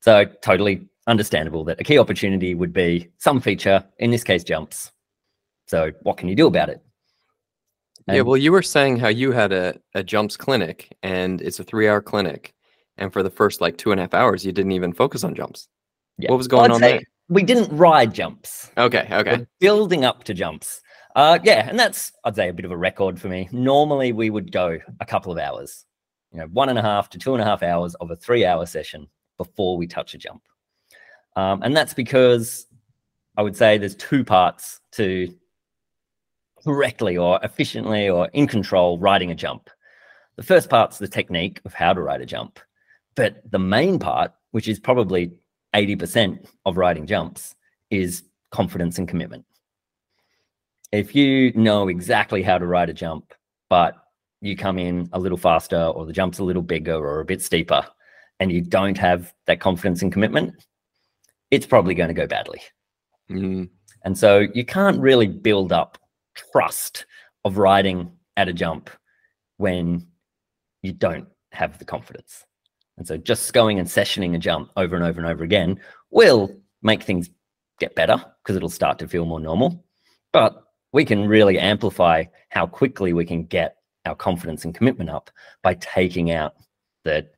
So 0.00 0.24
totally 0.42 0.88
understandable 1.06 1.62
that 1.64 1.80
a 1.80 1.84
key 1.84 1.96
opportunity 1.96 2.56
would 2.56 2.72
be 2.72 3.08
some 3.18 3.40
feature, 3.40 3.84
in 3.98 4.10
this 4.10 4.24
case, 4.24 4.42
jumps. 4.42 4.90
So 5.66 5.92
what 6.02 6.16
can 6.16 6.28
you 6.28 6.34
do 6.34 6.48
about 6.48 6.70
it? 6.70 6.82
And 8.08 8.16
yeah, 8.16 8.22
well, 8.22 8.36
you 8.36 8.50
were 8.50 8.62
saying 8.62 8.96
how 8.96 9.08
you 9.08 9.30
had 9.30 9.52
a, 9.52 9.78
a 9.94 10.02
jumps 10.02 10.36
clinic 10.36 10.96
and 11.04 11.40
it's 11.40 11.60
a 11.60 11.64
three 11.64 11.88
hour 11.88 12.02
clinic. 12.02 12.52
And 12.96 13.12
for 13.12 13.22
the 13.22 13.30
first 13.30 13.60
like 13.60 13.78
two 13.78 13.92
and 13.92 14.00
a 14.00 14.02
half 14.02 14.14
hours, 14.14 14.44
you 14.44 14.50
didn't 14.50 14.72
even 14.72 14.92
focus 14.92 15.22
on 15.22 15.36
jumps. 15.36 15.68
Yeah. 16.18 16.30
What 16.30 16.38
was 16.38 16.48
going 16.48 16.70
on 16.70 16.80
there? 16.80 17.00
We 17.28 17.42
didn't 17.42 17.74
ride 17.76 18.14
jumps. 18.14 18.70
Okay. 18.76 19.06
Okay. 19.10 19.38
We're 19.38 19.46
building 19.60 20.04
up 20.04 20.24
to 20.24 20.34
jumps. 20.34 20.80
Uh, 21.18 21.38
yeah, 21.42 21.68
and 21.68 21.76
that's 21.76 22.12
I'd 22.24 22.36
say 22.36 22.48
a 22.48 22.52
bit 22.52 22.64
of 22.64 22.70
a 22.70 22.76
record 22.76 23.20
for 23.20 23.28
me. 23.28 23.48
Normally 23.50 24.12
we 24.12 24.30
would 24.30 24.52
go 24.52 24.78
a 25.00 25.04
couple 25.04 25.32
of 25.32 25.38
hours, 25.38 25.84
you 26.32 26.38
know, 26.38 26.46
one 26.46 26.68
and 26.68 26.78
a 26.78 26.82
half 26.82 27.10
to 27.10 27.18
two 27.18 27.32
and 27.32 27.42
a 27.42 27.44
half 27.44 27.62
hours 27.62 27.96
of 27.96 28.12
a 28.12 28.16
three-hour 28.16 28.66
session 28.66 29.08
before 29.36 29.76
we 29.76 29.88
touch 29.88 30.14
a 30.14 30.18
jump, 30.18 30.42
um, 31.34 31.62
and 31.62 31.76
that's 31.76 31.92
because 31.92 32.66
I 33.36 33.42
would 33.42 33.56
say 33.56 33.78
there's 33.78 33.96
two 33.96 34.22
parts 34.22 34.80
to 34.92 35.34
correctly 36.64 37.16
or 37.16 37.40
efficiently 37.42 38.08
or 38.08 38.28
in 38.32 38.46
control 38.46 38.98
riding 38.98 39.32
a 39.32 39.34
jump. 39.34 39.70
The 40.36 40.44
first 40.44 40.70
part's 40.70 40.98
the 40.98 41.08
technique 41.08 41.60
of 41.64 41.74
how 41.74 41.94
to 41.94 42.00
ride 42.00 42.20
a 42.20 42.26
jump, 42.26 42.60
but 43.16 43.42
the 43.50 43.58
main 43.58 43.98
part, 43.98 44.32
which 44.52 44.68
is 44.68 44.78
probably 44.78 45.32
80% 45.86 46.46
of 46.66 46.76
riding 46.76 47.06
jumps, 47.06 47.54
is 47.90 48.24
confidence 48.50 48.98
and 48.98 49.08
commitment 49.08 49.44
if 50.92 51.14
you 51.14 51.52
know 51.52 51.88
exactly 51.88 52.42
how 52.42 52.58
to 52.58 52.66
ride 52.66 52.88
a 52.88 52.94
jump, 52.94 53.34
but 53.68 53.94
you 54.40 54.56
come 54.56 54.78
in 54.78 55.08
a 55.12 55.18
little 55.18 55.38
faster 55.38 55.84
or 55.86 56.06
the 56.06 56.12
jump's 56.12 56.38
a 56.38 56.44
little 56.44 56.62
bigger 56.62 56.94
or 56.94 57.20
a 57.20 57.24
bit 57.24 57.42
steeper 57.42 57.84
and 58.40 58.52
you 58.52 58.60
don't 58.60 58.96
have 58.96 59.34
that 59.46 59.60
confidence 59.60 60.00
and 60.02 60.12
commitment, 60.12 60.54
it's 61.50 61.66
probably 61.66 61.94
going 61.94 62.08
to 62.08 62.14
go 62.14 62.26
badly. 62.26 62.62
Mm. 63.30 63.68
And 64.04 64.16
so 64.16 64.46
you 64.54 64.64
can't 64.64 65.00
really 65.00 65.26
build 65.26 65.72
up 65.72 65.98
trust 66.52 67.04
of 67.44 67.58
riding 67.58 68.12
at 68.36 68.48
a 68.48 68.52
jump 68.52 68.90
when 69.56 70.06
you 70.82 70.92
don't 70.92 71.26
have 71.52 71.78
the 71.78 71.84
confidence. 71.84 72.44
And 72.98 73.06
so 73.06 73.16
just 73.16 73.52
going 73.52 73.78
and 73.78 73.88
sessioning 73.88 74.34
a 74.34 74.38
jump 74.38 74.70
over 74.76 74.96
and 74.96 75.04
over 75.04 75.20
and 75.20 75.30
over 75.30 75.44
again 75.44 75.80
will 76.10 76.54
make 76.82 77.04
things 77.04 77.30
get 77.78 77.94
better 77.94 78.22
because 78.42 78.56
it'll 78.56 78.68
start 78.68 78.98
to 78.98 79.08
feel 79.08 79.24
more 79.24 79.40
normal. 79.40 79.84
But 80.32 80.64
we 80.92 81.04
can 81.04 81.28
really 81.28 81.58
amplify 81.58 82.24
how 82.48 82.66
quickly 82.66 83.12
we 83.12 83.24
can 83.24 83.44
get 83.44 83.76
our 84.04 84.16
confidence 84.16 84.64
and 84.64 84.74
commitment 84.74 85.10
up 85.10 85.30
by 85.62 85.74
taking 85.74 86.32
out 86.32 86.54
the 87.04 87.28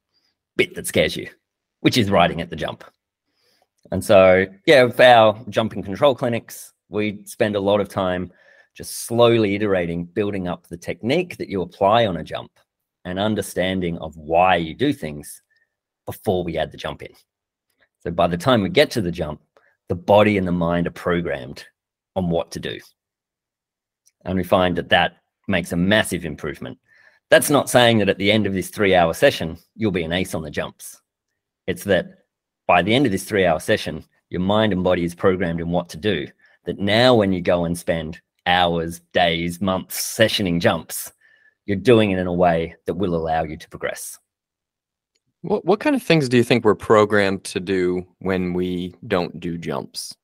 bit 0.56 0.74
that 0.74 0.86
scares 0.86 1.14
you, 1.14 1.28
which 1.80 1.98
is 1.98 2.10
riding 2.10 2.40
at 2.40 2.48
the 2.48 2.56
jump. 2.56 2.84
And 3.92 4.02
so, 4.02 4.46
yeah, 4.66 4.84
with 4.84 5.00
our 5.00 5.38
jumping 5.50 5.82
control 5.82 6.14
clinics, 6.14 6.72
we 6.88 7.22
spend 7.26 7.54
a 7.54 7.60
lot 7.60 7.80
of 7.80 7.88
time 7.88 8.32
just 8.74 9.04
slowly 9.04 9.56
iterating, 9.56 10.04
building 10.04 10.48
up 10.48 10.66
the 10.68 10.76
technique 10.76 11.36
that 11.36 11.48
you 11.48 11.60
apply 11.60 12.06
on 12.06 12.16
a 12.16 12.24
jump 12.24 12.52
and 13.04 13.18
understanding 13.18 13.98
of 13.98 14.16
why 14.16 14.56
you 14.56 14.74
do 14.74 14.92
things 14.92 15.42
before 16.10 16.42
we 16.42 16.58
add 16.58 16.72
the 16.72 16.76
jump 16.76 17.02
in. 17.02 17.12
So 18.00 18.10
by 18.10 18.26
the 18.26 18.36
time 18.36 18.62
we 18.62 18.68
get 18.68 18.90
to 18.92 19.00
the 19.00 19.12
jump, 19.12 19.40
the 19.88 19.94
body 19.94 20.38
and 20.38 20.46
the 20.46 20.52
mind 20.52 20.88
are 20.88 20.92
programmed 20.92 21.64
on 22.16 22.30
what 22.30 22.50
to 22.50 22.58
do. 22.58 22.80
And 24.24 24.36
we 24.36 24.42
find 24.42 24.76
that 24.76 24.88
that 24.88 25.18
makes 25.46 25.70
a 25.70 25.76
massive 25.76 26.24
improvement. 26.24 26.78
That's 27.30 27.48
not 27.48 27.70
saying 27.70 27.98
that 27.98 28.08
at 28.08 28.18
the 28.18 28.32
end 28.32 28.46
of 28.46 28.54
this 28.54 28.70
three 28.70 28.92
hour 28.92 29.14
session, 29.14 29.56
you'll 29.76 29.92
be 29.92 30.02
an 30.02 30.12
ace 30.12 30.34
on 30.34 30.42
the 30.42 30.50
jumps. 30.50 31.00
It's 31.68 31.84
that 31.84 32.24
by 32.66 32.82
the 32.82 32.92
end 32.92 33.06
of 33.06 33.12
this 33.12 33.24
three 33.24 33.46
hour 33.46 33.60
session, 33.60 34.04
your 34.30 34.40
mind 34.40 34.72
and 34.72 34.82
body 34.82 35.04
is 35.04 35.14
programmed 35.14 35.60
in 35.60 35.70
what 35.70 35.88
to 35.90 35.96
do. 35.96 36.26
That 36.64 36.80
now, 36.80 37.14
when 37.14 37.32
you 37.32 37.40
go 37.40 37.66
and 37.66 37.78
spend 37.78 38.20
hours, 38.46 39.00
days, 39.12 39.60
months 39.60 40.00
sessioning 40.18 40.60
jumps, 40.60 41.12
you're 41.66 41.76
doing 41.76 42.10
it 42.10 42.18
in 42.18 42.26
a 42.26 42.32
way 42.32 42.74
that 42.86 42.94
will 42.94 43.14
allow 43.14 43.44
you 43.44 43.56
to 43.56 43.68
progress. 43.68 44.18
What 45.42 45.64
what 45.64 45.80
kind 45.80 45.96
of 45.96 46.02
things 46.02 46.28
do 46.28 46.36
you 46.36 46.44
think 46.44 46.64
we're 46.64 46.74
programmed 46.74 47.44
to 47.44 47.60
do 47.60 48.06
when 48.18 48.52
we 48.52 48.94
don't 49.06 49.40
do 49.40 49.56
jumps? 49.56 50.14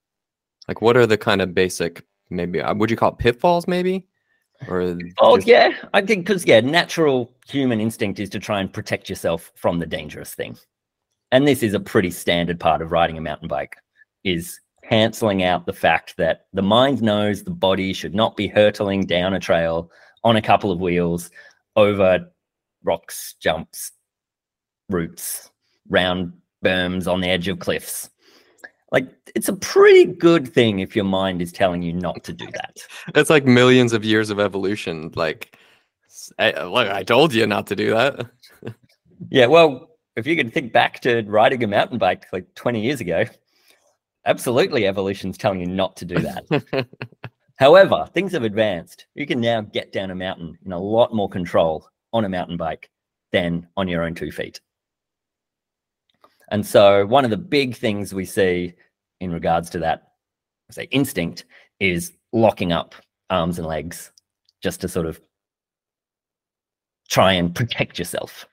Like 0.68 0.82
what 0.82 0.96
are 0.96 1.06
the 1.06 1.18
kind 1.18 1.40
of 1.40 1.54
basic 1.54 2.04
maybe 2.28 2.60
uh, 2.60 2.74
would 2.74 2.90
you 2.90 2.96
call 2.96 3.12
it 3.12 3.18
pitfalls 3.18 3.66
maybe? 3.66 4.06
Or 4.68 4.96
Oh 5.18 5.36
just... 5.36 5.48
yeah, 5.48 5.70
I 5.94 6.02
think 6.02 6.26
cuz 6.26 6.46
yeah, 6.46 6.60
natural 6.60 7.32
human 7.48 7.80
instinct 7.80 8.20
is 8.20 8.30
to 8.30 8.38
try 8.38 8.60
and 8.60 8.72
protect 8.72 9.08
yourself 9.08 9.52
from 9.54 9.78
the 9.78 9.86
dangerous 9.86 10.34
thing. 10.34 10.56
And 11.32 11.46
this 11.46 11.62
is 11.62 11.74
a 11.74 11.80
pretty 11.80 12.10
standard 12.10 12.60
part 12.60 12.82
of 12.82 12.92
riding 12.92 13.18
a 13.18 13.20
mountain 13.20 13.48
bike 13.48 13.76
is 14.24 14.60
canceling 14.88 15.42
out 15.42 15.66
the 15.66 15.72
fact 15.72 16.16
that 16.16 16.46
the 16.52 16.62
mind 16.62 17.02
knows 17.02 17.42
the 17.42 17.50
body 17.50 17.92
should 17.92 18.14
not 18.14 18.36
be 18.36 18.46
hurtling 18.46 19.06
down 19.06 19.34
a 19.34 19.40
trail 19.40 19.90
on 20.24 20.36
a 20.36 20.42
couple 20.42 20.70
of 20.70 20.80
wheels 20.80 21.30
over 21.74 22.30
rocks, 22.84 23.34
jumps, 23.40 23.92
roots, 24.88 25.50
round 25.88 26.32
berms 26.64 27.10
on 27.10 27.20
the 27.20 27.28
edge 27.28 27.48
of 27.48 27.58
cliffs. 27.58 28.10
Like 28.92 29.08
it's 29.34 29.48
a 29.48 29.56
pretty 29.56 30.04
good 30.04 30.48
thing 30.48 30.78
if 30.78 30.94
your 30.94 31.04
mind 31.04 31.42
is 31.42 31.52
telling 31.52 31.82
you 31.82 31.92
not 31.92 32.22
to 32.24 32.32
do 32.32 32.46
that. 32.52 32.78
It's 33.14 33.30
like 33.30 33.44
millions 33.44 33.92
of 33.92 34.04
years 34.04 34.30
of 34.30 34.40
evolution. 34.40 35.10
Like, 35.14 35.56
I, 36.38 36.52
eh, 36.52 36.64
look, 36.64 36.88
I 36.88 37.02
told 37.02 37.34
you 37.34 37.46
not 37.46 37.66
to 37.68 37.76
do 37.76 37.90
that. 37.90 38.26
yeah, 39.30 39.46
well, 39.46 39.90
if 40.16 40.26
you 40.26 40.36
can 40.36 40.50
think 40.50 40.72
back 40.72 41.00
to 41.00 41.22
riding 41.22 41.62
a 41.62 41.66
mountain 41.66 41.98
bike 41.98 42.26
like 42.32 42.54
20 42.54 42.80
years 42.80 43.00
ago, 43.00 43.24
absolutely 44.24 44.86
evolution's 44.86 45.36
telling 45.36 45.60
you 45.60 45.66
not 45.66 45.96
to 45.96 46.04
do 46.04 46.16
that. 46.16 46.88
However, 47.58 48.08
things 48.12 48.32
have 48.32 48.42
advanced. 48.42 49.06
You 49.14 49.26
can 49.26 49.40
now 49.40 49.62
get 49.62 49.92
down 49.92 50.10
a 50.10 50.14
mountain 50.14 50.58
in 50.64 50.72
a 50.72 50.78
lot 50.78 51.14
more 51.14 51.28
control 51.28 51.88
on 52.12 52.24
a 52.24 52.28
mountain 52.28 52.56
bike 52.56 52.90
than 53.32 53.66
on 53.76 53.88
your 53.88 54.02
own 54.02 54.14
two 54.14 54.30
feet. 54.30 54.60
And 56.50 56.64
so, 56.64 57.06
one 57.06 57.24
of 57.24 57.30
the 57.30 57.36
big 57.36 57.76
things 57.76 58.14
we 58.14 58.24
see 58.24 58.74
in 59.20 59.32
regards 59.32 59.70
to 59.70 59.78
that, 59.80 60.12
say, 60.70 60.84
instinct 60.90 61.44
is 61.80 62.12
locking 62.32 62.72
up 62.72 62.94
arms 63.30 63.58
and 63.58 63.66
legs 63.66 64.12
just 64.62 64.80
to 64.80 64.88
sort 64.88 65.06
of 65.06 65.20
try 67.08 67.32
and 67.32 67.54
protect 67.54 67.98
yourself. 67.98 68.46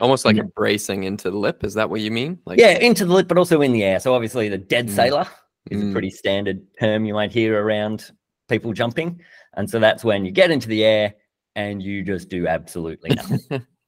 Almost 0.00 0.24
like 0.24 0.36
yeah. 0.36 0.44
bracing 0.56 1.04
into 1.04 1.30
the 1.30 1.36
lip. 1.36 1.62
Is 1.62 1.74
that 1.74 1.90
what 1.90 2.00
you 2.00 2.10
mean? 2.10 2.38
Like 2.46 2.58
yeah, 2.58 2.78
into 2.78 3.04
the 3.04 3.12
lip, 3.12 3.28
but 3.28 3.36
also 3.36 3.60
in 3.60 3.72
the 3.72 3.84
air. 3.84 4.00
So 4.00 4.14
obviously, 4.14 4.48
the 4.48 4.56
dead 4.56 4.88
mm. 4.88 4.94
sailor 4.94 5.26
is 5.70 5.82
mm. 5.82 5.90
a 5.90 5.92
pretty 5.92 6.10
standard 6.10 6.62
term 6.78 7.04
you 7.04 7.12
might 7.12 7.32
hear 7.32 7.62
around 7.62 8.10
people 8.48 8.72
jumping, 8.72 9.20
and 9.56 9.68
so 9.68 9.78
that's 9.78 10.02
when 10.02 10.24
you 10.24 10.30
get 10.30 10.50
into 10.50 10.68
the 10.68 10.84
air 10.84 11.14
and 11.54 11.82
you 11.82 12.02
just 12.02 12.30
do 12.30 12.46
absolutely 12.46 13.10
nothing. 13.10 13.40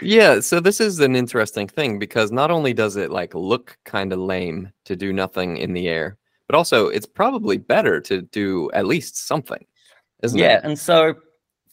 Yeah, 0.00 0.40
so 0.40 0.60
this 0.60 0.80
is 0.80 1.00
an 1.00 1.14
interesting 1.14 1.68
thing 1.68 1.98
because 1.98 2.32
not 2.32 2.50
only 2.50 2.72
does 2.72 2.96
it 2.96 3.10
like 3.10 3.34
look 3.34 3.76
kind 3.84 4.12
of 4.12 4.18
lame 4.18 4.72
to 4.84 4.96
do 4.96 5.12
nothing 5.12 5.58
in 5.58 5.72
the 5.72 5.88
air, 5.88 6.16
but 6.46 6.56
also 6.56 6.88
it's 6.88 7.06
probably 7.06 7.58
better 7.58 8.00
to 8.00 8.22
do 8.22 8.70
at 8.72 8.86
least 8.86 9.26
something, 9.26 9.64
isn't 10.22 10.38
yeah, 10.38 10.44
it? 10.44 10.48
Yeah, 10.48 10.60
and 10.64 10.78
so 10.78 11.14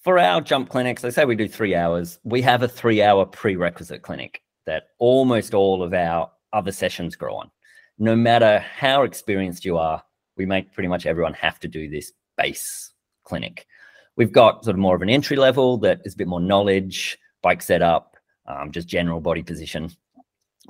for 0.03 0.19
our 0.19 0.41
jump 0.41 0.69
clinics, 0.69 1.01
they 1.01 1.11
say 1.11 1.25
we 1.25 1.35
do 1.35 1.47
three 1.47 1.75
hours. 1.75 2.19
We 2.23 2.41
have 2.41 2.63
a 2.63 2.67
three-hour 2.67 3.25
prerequisite 3.27 4.01
clinic 4.01 4.41
that 4.65 4.89
almost 4.97 5.53
all 5.53 5.83
of 5.83 5.93
our 5.93 6.29
other 6.53 6.71
sessions 6.71 7.15
grow 7.15 7.35
on. 7.35 7.51
No 7.97 8.15
matter 8.15 8.59
how 8.59 9.03
experienced 9.03 9.65
you 9.65 9.77
are, 9.77 10.01
we 10.37 10.45
make 10.45 10.73
pretty 10.73 10.87
much 10.87 11.05
everyone 11.05 11.33
have 11.33 11.59
to 11.59 11.67
do 11.67 11.89
this 11.89 12.13
base 12.37 12.91
clinic. 13.23 13.67
We've 14.15 14.31
got 14.31 14.63
sort 14.63 14.75
of 14.75 14.79
more 14.79 14.95
of 14.95 15.01
an 15.01 15.09
entry 15.09 15.37
level 15.37 15.77
that 15.79 15.99
is 16.05 16.13
a 16.13 16.17
bit 16.17 16.27
more 16.27 16.39
knowledge, 16.39 17.17
bike 17.41 17.61
setup, 17.61 18.15
um, 18.47 18.71
just 18.71 18.87
general 18.87 19.21
body 19.21 19.43
position. 19.43 19.91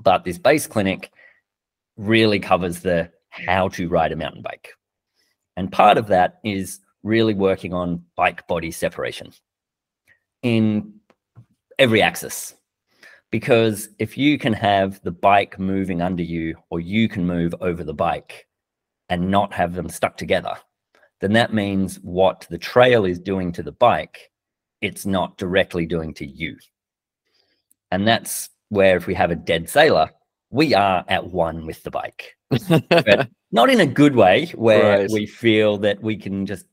But 0.02 0.24
this 0.24 0.38
base 0.38 0.68
clinic 0.68 1.12
really 1.98 2.40
covers 2.40 2.80
the 2.80 3.12
how 3.30 3.68
to 3.70 3.88
ride 3.90 4.12
a 4.12 4.16
mountain 4.16 4.42
bike. 4.42 4.70
And 5.58 5.72
part 5.72 5.98
of 5.98 6.08
that 6.08 6.40
is 6.44 6.80
really 7.04 7.34
working 7.34 7.74
on 7.74 8.04
bike 8.16 8.48
body 8.48 8.72
separation 8.72 9.32
in 10.42 10.94
every 11.78 12.02
axis. 12.02 12.56
Because 13.32 13.90
if 14.00 14.18
you 14.18 14.40
can 14.40 14.54
have 14.54 15.02
the 15.04 15.12
bike 15.12 15.60
moving 15.60 16.02
under 16.02 16.24
you, 16.24 16.56
or 16.70 16.80
you 16.80 17.08
can 17.08 17.28
move 17.28 17.54
over 17.62 17.84
the 17.84 17.94
bike 17.94 18.48
and 19.10 19.30
not 19.30 19.54
have 19.54 19.76
them 19.76 19.90
stuck 19.90 20.18
together, 20.18 20.56
then 21.22 21.34
that 21.34 21.54
means 21.54 21.98
what 21.98 22.48
the 22.50 22.58
trail 22.58 23.06
is 23.06 23.20
doing 23.20 23.52
to 23.52 23.62
the 23.62 23.72
bike, 23.72 24.29
it's 24.82 25.06
not 25.06 25.38
directly 25.38 25.86
doing 25.86 26.14
to 26.16 26.26
you. 26.26 26.58
And 27.92 28.08
that's 28.08 28.50
where 28.70 28.98
if 28.98 29.08
we 29.08 29.14
have 29.16 29.32
a 29.32 29.36
dead 29.36 29.70
sailor, 29.70 30.10
we 30.52 30.74
are 30.74 31.04
at 31.08 31.28
one 31.28 31.66
with 31.66 31.84
the 31.84 31.92
bike. 31.92 32.36
but 32.50 33.30
not 33.52 33.70
in 33.70 33.80
a 33.80 33.86
good 33.86 34.16
way 34.16 34.48
where 34.56 35.00
right. 35.00 35.10
we 35.12 35.26
feel 35.26 35.78
that 35.80 36.02
we 36.02 36.16
can 36.16 36.46
just 36.46 36.66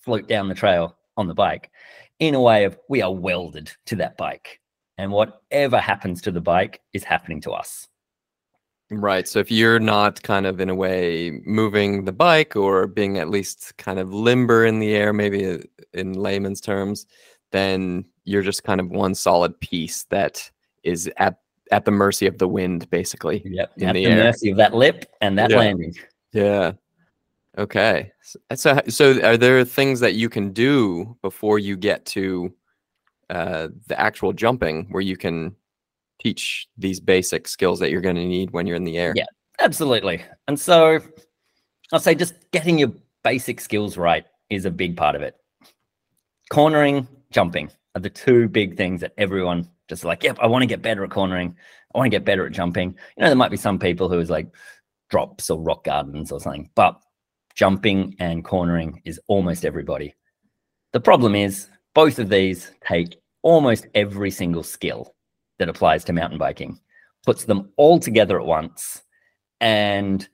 float 0.00 0.28
down 0.28 0.48
the 0.48 0.54
trail 0.54 0.96
on 1.16 1.28
the 1.28 1.34
bike. 1.34 1.70
In 2.18 2.34
a 2.34 2.40
way 2.40 2.64
of 2.64 2.78
we 2.88 3.02
are 3.02 3.12
welded 3.12 3.72
to 3.86 3.96
that 3.96 4.16
bike. 4.16 4.60
And 4.98 5.10
whatever 5.10 5.78
happens 5.78 6.20
to 6.22 6.30
the 6.30 6.40
bike 6.40 6.80
is 6.92 7.04
happening 7.04 7.40
to 7.42 7.52
us. 7.52 7.88
Right. 8.90 9.28
So 9.28 9.38
if 9.38 9.50
you're 9.50 9.78
not 9.78 10.22
kind 10.22 10.46
of 10.46 10.60
in 10.60 10.68
a 10.68 10.74
way 10.74 11.40
moving 11.44 12.04
the 12.04 12.12
bike 12.12 12.56
or 12.56 12.88
being 12.88 13.18
at 13.18 13.30
least 13.30 13.76
kind 13.76 14.00
of 14.00 14.12
limber 14.12 14.64
in 14.66 14.80
the 14.80 14.94
air, 14.94 15.12
maybe 15.12 15.46
uh, 15.46 15.58
in 15.92 16.14
layman's 16.14 16.60
terms, 16.60 17.06
then 17.52 18.04
you're 18.24 18.42
just 18.42 18.64
kind 18.64 18.80
of 18.80 18.90
one 18.90 19.14
solid 19.14 19.58
piece 19.60 20.04
that 20.10 20.50
is 20.82 21.10
at 21.18 21.38
at 21.70 21.84
the 21.84 21.90
mercy 21.92 22.26
of 22.26 22.38
the 22.38 22.48
wind, 22.48 22.90
basically. 22.90 23.42
Yep. 23.44 23.72
at 23.82 23.94
the, 23.94 24.04
the 24.04 24.14
mercy 24.16 24.50
of 24.50 24.56
that 24.56 24.74
lip 24.74 25.04
and 25.20 25.38
that 25.38 25.50
yeah. 25.50 25.56
landing. 25.56 25.94
Yeah. 26.32 26.72
Okay. 27.58 28.10
So, 28.54 28.80
so 28.88 29.20
are 29.22 29.36
there 29.36 29.64
things 29.64 30.00
that 30.00 30.14
you 30.14 30.28
can 30.28 30.52
do 30.52 31.16
before 31.22 31.60
you 31.60 31.76
get 31.76 32.06
to 32.06 32.52
uh, 33.28 33.68
the 33.86 34.00
actual 34.00 34.32
jumping 34.32 34.86
where 34.90 35.02
you 35.02 35.16
can 35.16 35.54
teach 36.20 36.68
these 36.76 37.00
basic 37.00 37.48
skills 37.48 37.78
that 37.80 37.90
you're 37.90 38.00
going 38.00 38.16
to 38.16 38.24
need 38.24 38.50
when 38.50 38.66
you're 38.66 38.76
in 38.76 38.84
the 38.84 38.98
air? 38.98 39.12
Yeah, 39.16 39.26
absolutely. 39.58 40.22
And 40.48 40.58
so 40.58 41.00
I'll 41.92 42.00
say 42.00 42.14
just 42.14 42.34
getting 42.52 42.78
your 42.78 42.92
basic 43.24 43.60
skills 43.60 43.96
right 43.96 44.24
is 44.48 44.64
a 44.64 44.70
big 44.70 44.96
part 44.96 45.16
of 45.16 45.22
it. 45.22 45.36
Cornering, 46.50 47.06
jumping 47.30 47.70
are 47.94 48.00
the 48.00 48.10
two 48.10 48.48
big 48.48 48.76
things 48.76 49.00
that 49.00 49.12
everyone 49.18 49.68
just 49.88 50.04
like, 50.04 50.22
yep, 50.22 50.38
I 50.40 50.46
want 50.46 50.62
to 50.62 50.66
get 50.66 50.82
better 50.82 51.02
at 51.04 51.10
cornering. 51.10 51.56
I 51.94 51.98
want 51.98 52.06
to 52.06 52.16
get 52.16 52.24
better 52.24 52.46
at 52.46 52.52
jumping. 52.52 52.90
You 53.16 53.22
know, 53.22 53.26
there 53.26 53.36
might 53.36 53.50
be 53.50 53.56
some 53.56 53.78
people 53.78 54.08
who 54.08 54.20
is 54.20 54.30
like 54.30 54.46
drops 55.10 55.50
or 55.50 55.60
rock 55.60 55.84
gardens 55.84 56.30
or 56.30 56.40
something, 56.40 56.70
but 56.76 57.00
jumping 57.56 58.14
and 58.20 58.44
cornering 58.44 59.02
is 59.04 59.20
almost 59.26 59.64
everybody. 59.64 60.14
The 60.92 61.00
problem 61.00 61.34
is 61.34 61.68
both 61.94 62.18
of 62.18 62.28
these 62.28 62.70
take 62.86 63.16
almost 63.42 63.88
every 63.94 64.30
single 64.30 64.62
skill 64.62 65.14
that 65.60 65.68
applies 65.68 66.02
to 66.04 66.12
mountain 66.12 66.38
biking, 66.38 66.80
puts 67.24 67.44
them 67.44 67.70
all 67.76 68.00
together 68.00 68.40
at 68.40 68.46
once, 68.46 69.02
and 69.60 70.26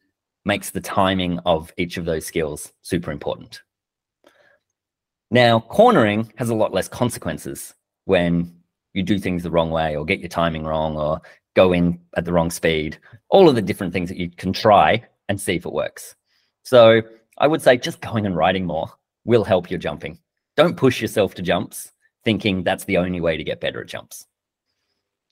makes 0.44 0.70
the 0.70 0.80
timing 0.80 1.40
of 1.40 1.72
each 1.76 1.96
of 1.96 2.04
those 2.04 2.24
skills 2.24 2.72
super 2.82 3.10
important. 3.10 3.60
Now, 5.32 5.58
cornering 5.58 6.32
has 6.36 6.48
a 6.48 6.54
lot 6.54 6.72
less 6.72 6.86
consequences 6.86 7.74
when 8.04 8.54
you 8.94 9.02
do 9.02 9.18
things 9.18 9.42
the 9.42 9.50
wrong 9.50 9.70
way 9.70 9.96
or 9.96 10.04
get 10.04 10.20
your 10.20 10.28
timing 10.28 10.64
wrong 10.64 10.96
or 10.96 11.20
go 11.54 11.72
in 11.72 11.98
at 12.16 12.24
the 12.24 12.32
wrong 12.32 12.50
speed, 12.50 12.96
all 13.28 13.48
of 13.48 13.56
the 13.56 13.62
different 13.62 13.92
things 13.92 14.08
that 14.08 14.18
you 14.18 14.30
can 14.30 14.52
try 14.52 15.04
and 15.28 15.40
see 15.40 15.56
if 15.56 15.66
it 15.66 15.72
works. 15.72 16.14
So 16.62 17.02
I 17.38 17.48
would 17.48 17.62
say 17.62 17.76
just 17.76 18.00
going 18.00 18.26
and 18.26 18.36
riding 18.36 18.64
more 18.64 18.88
will 19.24 19.42
help 19.42 19.70
your 19.70 19.80
jumping. 19.80 20.20
Don't 20.56 20.76
push 20.76 21.02
yourself 21.02 21.34
to 21.34 21.42
jumps 21.42 21.90
thinking 22.24 22.62
that's 22.62 22.84
the 22.84 22.98
only 22.98 23.20
way 23.20 23.36
to 23.36 23.44
get 23.44 23.60
better 23.60 23.80
at 23.80 23.88
jumps. 23.88 24.26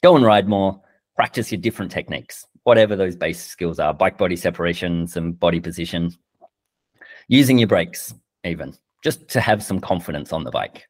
Go 0.04 0.16
and 0.16 0.24
ride 0.26 0.46
more, 0.46 0.78
practice 1.16 1.50
your 1.50 1.62
different 1.62 1.90
techniques, 1.90 2.46
whatever 2.64 2.94
those 2.94 3.16
base 3.16 3.42
skills 3.42 3.78
are, 3.78 3.94
bike 3.94 4.18
body 4.18 4.36
separation, 4.36 5.06
some 5.06 5.32
body 5.32 5.60
position, 5.60 6.10
using 7.28 7.56
your 7.56 7.68
brakes 7.68 8.12
even 8.44 8.74
just 9.02 9.26
to 9.30 9.40
have 9.40 9.62
some 9.62 9.80
confidence 9.80 10.30
on 10.30 10.44
the 10.44 10.50
bike. 10.50 10.86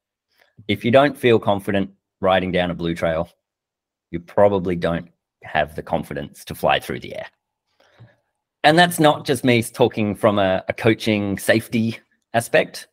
If 0.66 0.85
you 0.85 0.90
don't 0.90 1.16
feel 1.16 1.38
confident 1.38 1.92
riding 2.21 2.50
down 2.50 2.73
a 2.73 2.75
blue 2.75 2.97
trail, 2.97 3.30
you 4.11 4.18
probably 4.18 4.75
don't 4.75 5.09
have 5.44 5.76
the 5.76 5.83
confidence 5.85 6.44
to 6.47 6.56
fly 6.56 6.80
through 6.80 6.99
the 6.99 7.14
air. 7.14 7.26
And 8.64 8.76
that's 8.76 8.99
not 8.99 9.25
just 9.25 9.44
me 9.44 9.62
talking 9.62 10.16
from 10.16 10.40
a, 10.40 10.64
a 10.68 10.73
coaching 10.73 11.38
safety 11.38 12.00
aspect. 12.33 12.88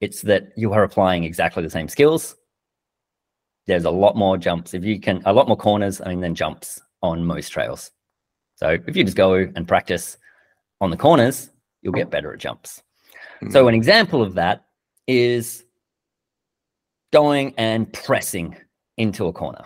It's 0.00 0.22
that 0.22 0.48
you 0.56 0.72
are 0.72 0.82
applying 0.82 1.22
exactly 1.22 1.62
the 1.62 1.70
same 1.70 1.86
skills. 1.86 2.34
There's 3.70 3.84
a 3.84 3.90
lot 3.90 4.16
more 4.16 4.36
jumps. 4.36 4.74
If 4.74 4.82
you 4.82 4.98
can, 4.98 5.22
a 5.26 5.32
lot 5.32 5.46
more 5.46 5.56
corners, 5.56 6.00
I 6.04 6.08
mean, 6.08 6.18
than 6.18 6.34
jumps 6.34 6.82
on 7.02 7.24
most 7.24 7.50
trails. 7.50 7.92
So 8.56 8.76
if 8.84 8.96
you 8.96 9.04
just 9.04 9.16
go 9.16 9.34
and 9.34 9.68
practice 9.68 10.18
on 10.80 10.90
the 10.90 10.96
corners, 10.96 11.50
you'll 11.80 11.92
get 11.92 12.10
better 12.10 12.32
at 12.32 12.40
jumps. 12.40 12.82
So 13.52 13.62
hmm. 13.62 13.68
an 13.68 13.74
example 13.76 14.22
of 14.22 14.34
that 14.34 14.64
is 15.06 15.62
going 17.12 17.54
and 17.58 17.92
pressing 17.92 18.56
into 18.96 19.28
a 19.28 19.32
corner. 19.32 19.62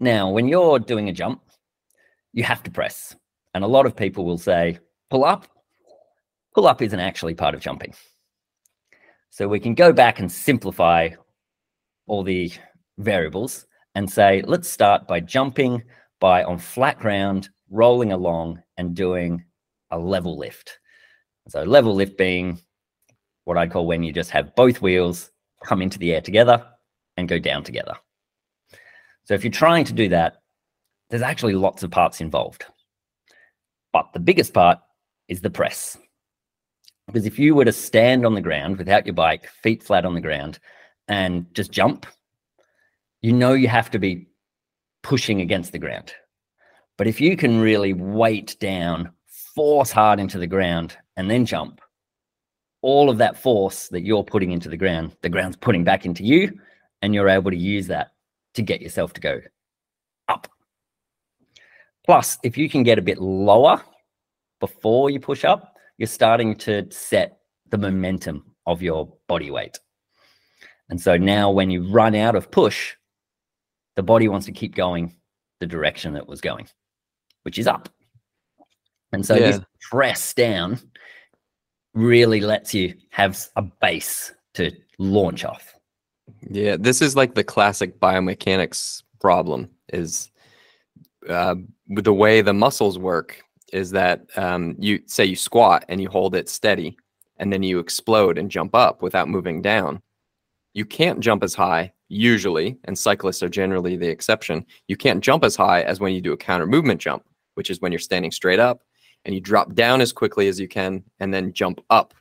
Now, 0.00 0.30
when 0.30 0.48
you're 0.48 0.80
doing 0.80 1.08
a 1.08 1.12
jump, 1.12 1.40
you 2.32 2.42
have 2.42 2.64
to 2.64 2.70
press. 2.72 3.14
And 3.54 3.62
a 3.62 3.68
lot 3.68 3.86
of 3.86 3.94
people 3.94 4.24
will 4.24 4.38
say, 4.38 4.80
pull 5.08 5.24
up. 5.24 5.46
Pull 6.52 6.66
up 6.66 6.82
isn't 6.82 6.98
actually 6.98 7.34
part 7.34 7.54
of 7.54 7.60
jumping. 7.60 7.94
So 9.30 9.46
we 9.46 9.60
can 9.60 9.74
go 9.74 9.92
back 9.92 10.18
and 10.18 10.32
simplify 10.32 11.10
all 12.08 12.24
the 12.24 12.50
variables 12.98 13.66
and 13.94 14.10
say, 14.10 14.42
let's 14.46 14.68
start 14.68 15.08
by 15.08 15.20
jumping 15.20 15.82
by 16.20 16.44
on 16.44 16.58
flat 16.58 16.98
ground, 16.98 17.48
rolling 17.70 18.12
along 18.12 18.62
and 18.76 18.94
doing 18.94 19.44
a 19.90 19.98
level 19.98 20.36
lift. 20.36 20.78
So 21.48 21.62
level 21.62 21.94
lift 21.94 22.18
being 22.18 22.60
what 23.44 23.56
I'd 23.56 23.70
call 23.70 23.86
when 23.86 24.02
you 24.02 24.12
just 24.12 24.30
have 24.30 24.54
both 24.54 24.82
wheels 24.82 25.30
come 25.64 25.80
into 25.80 25.98
the 25.98 26.14
air 26.14 26.20
together 26.20 26.64
and 27.16 27.28
go 27.28 27.38
down 27.38 27.64
together. 27.64 27.94
So 29.24 29.34
if 29.34 29.42
you're 29.42 29.50
trying 29.50 29.84
to 29.86 29.92
do 29.92 30.08
that, 30.10 30.42
there's 31.10 31.22
actually 31.22 31.54
lots 31.54 31.82
of 31.82 31.90
parts 31.90 32.20
involved. 32.20 32.66
But 33.92 34.12
the 34.12 34.20
biggest 34.20 34.52
part 34.52 34.78
is 35.28 35.40
the 35.40 35.50
press. 35.50 35.96
Because 37.06 37.24
if 37.24 37.38
you 37.38 37.54
were 37.54 37.64
to 37.64 37.72
stand 37.72 38.26
on 38.26 38.34
the 38.34 38.42
ground 38.42 38.76
without 38.76 39.06
your 39.06 39.14
bike, 39.14 39.48
feet 39.62 39.82
flat 39.82 40.04
on 40.04 40.14
the 40.14 40.20
ground, 40.20 40.58
and 41.08 41.46
just 41.54 41.72
jump, 41.72 42.06
you 43.22 43.32
know 43.32 43.52
you 43.52 43.68
have 43.68 43.90
to 43.90 43.98
be 43.98 44.28
pushing 45.02 45.40
against 45.40 45.72
the 45.72 45.78
ground. 45.78 46.12
But 46.96 47.06
if 47.06 47.20
you 47.20 47.36
can 47.36 47.60
really 47.60 47.92
weight 47.92 48.56
down, 48.60 49.10
force 49.54 49.90
hard 49.90 50.20
into 50.20 50.38
the 50.38 50.46
ground, 50.46 50.96
and 51.16 51.30
then 51.30 51.46
jump, 51.46 51.80
all 52.82 53.10
of 53.10 53.18
that 53.18 53.36
force 53.36 53.88
that 53.88 54.02
you're 54.02 54.24
putting 54.24 54.52
into 54.52 54.68
the 54.68 54.76
ground, 54.76 55.16
the 55.22 55.28
ground's 55.28 55.56
putting 55.56 55.84
back 55.84 56.04
into 56.04 56.24
you, 56.24 56.58
and 57.02 57.14
you're 57.14 57.28
able 57.28 57.50
to 57.50 57.56
use 57.56 57.86
that 57.86 58.12
to 58.54 58.62
get 58.62 58.80
yourself 58.80 59.12
to 59.14 59.20
go 59.20 59.40
up. 60.28 60.48
Plus, 62.04 62.38
if 62.42 62.56
you 62.56 62.68
can 62.68 62.82
get 62.82 62.98
a 62.98 63.02
bit 63.02 63.18
lower 63.18 63.82
before 64.60 65.10
you 65.10 65.20
push 65.20 65.44
up, 65.44 65.74
you're 65.98 66.06
starting 66.06 66.54
to 66.56 66.90
set 66.90 67.38
the 67.68 67.78
momentum 67.78 68.44
of 68.66 68.82
your 68.82 69.12
body 69.26 69.50
weight. 69.50 69.78
And 70.88 71.00
so 71.00 71.16
now 71.16 71.50
when 71.50 71.70
you 71.70 71.90
run 71.90 72.14
out 72.14 72.34
of 72.34 72.50
push, 72.50 72.94
the 73.98 74.02
body 74.04 74.28
wants 74.28 74.46
to 74.46 74.52
keep 74.52 74.76
going 74.76 75.12
the 75.58 75.66
direction 75.66 76.12
that 76.12 76.28
was 76.28 76.40
going, 76.40 76.68
which 77.42 77.58
is 77.58 77.66
up. 77.66 77.88
And 79.12 79.26
so 79.26 79.34
yeah. 79.34 79.50
this 79.50 79.60
press 79.90 80.32
down 80.34 80.78
really 81.94 82.40
lets 82.40 82.72
you 82.72 82.94
have 83.10 83.44
a 83.56 83.62
base 83.62 84.32
to 84.54 84.70
launch 85.00 85.44
off. 85.44 85.74
Yeah, 86.48 86.76
this 86.78 87.02
is 87.02 87.16
like 87.16 87.34
the 87.34 87.42
classic 87.42 87.98
biomechanics 87.98 89.02
problem 89.20 89.68
is 89.92 90.30
uh, 91.28 91.56
the 91.88 92.14
way 92.14 92.40
the 92.40 92.54
muscles 92.54 93.00
work 93.00 93.42
is 93.72 93.90
that 93.90 94.26
um, 94.36 94.76
you 94.78 95.00
say 95.06 95.24
you 95.24 95.34
squat 95.34 95.84
and 95.88 96.00
you 96.00 96.08
hold 96.08 96.36
it 96.36 96.48
steady 96.48 96.96
and 97.38 97.52
then 97.52 97.64
you 97.64 97.80
explode 97.80 98.38
and 98.38 98.48
jump 98.48 98.76
up 98.76 99.02
without 99.02 99.28
moving 99.28 99.60
down. 99.60 100.00
You 100.72 100.84
can't 100.84 101.18
jump 101.18 101.42
as 101.42 101.54
high 101.54 101.94
usually, 102.08 102.78
and 102.84 102.98
cyclists 102.98 103.42
are 103.42 103.48
generally 103.48 103.96
the 103.96 104.08
exception. 104.08 104.64
You 104.86 104.96
can't 104.96 105.22
jump 105.22 105.44
as 105.44 105.56
high 105.56 105.82
as 105.82 106.00
when 106.00 106.14
you 106.14 106.20
do 106.20 106.32
a 106.32 106.36
counter 106.36 106.66
movement 106.66 107.00
jump, 107.00 107.24
which 107.54 107.70
is 107.70 107.80
when 107.80 107.92
you're 107.92 107.98
standing 107.98 108.30
straight 108.30 108.58
up 108.58 108.82
and 109.24 109.34
you 109.34 109.40
drop 109.40 109.74
down 109.74 110.00
as 110.00 110.12
quickly 110.12 110.48
as 110.48 110.58
you 110.58 110.68
can 110.68 111.04
and 111.20 111.34
then 111.34 111.52
jump 111.52 111.80
up 111.90 112.14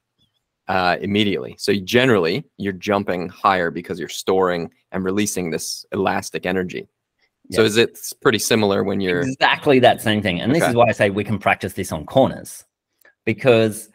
uh, 0.68 0.98
immediately. 1.00 1.56
So 1.58 1.72
you 1.72 1.82
generally 1.82 2.44
you're 2.58 2.74
jumping 2.74 3.30
higher 3.30 3.72
because 3.72 4.00
you're 4.00 4.10
storing 4.10 4.72
and 4.92 5.04
releasing 5.04 5.52
this 5.52 5.86
elastic 5.92 6.46
energy. 6.46 6.88
So 7.52 7.64
is 7.64 7.78
it 7.78 7.98
pretty 8.22 8.40
similar 8.40 8.84
when 8.84 9.00
you're 9.00 9.22
exactly 9.22 9.80
that 9.80 10.02
same 10.02 10.22
thing? 10.22 10.42
And 10.42 10.52
okay. 10.52 10.60
this 10.60 10.70
is 10.70 10.76
why 10.76 10.88
I 10.90 10.92
say 10.92 11.10
we 11.10 11.24
can 11.24 11.40
practice 11.40 11.72
this 11.72 11.94
on 11.94 12.06
corners, 12.06 12.66
because 13.24 13.88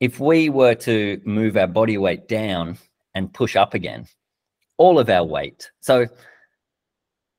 if 0.00 0.20
we 0.20 0.50
were 0.50 0.74
to 0.74 1.18
move 1.24 1.56
our 1.56 1.66
body 1.66 1.96
weight 1.96 2.28
down 2.28 2.76
and 3.14 3.32
push 3.32 3.56
up 3.56 3.72
again, 3.72 4.06
all 4.78 4.98
of 4.98 5.10
our 5.10 5.24
weight. 5.24 5.70
So 5.80 6.06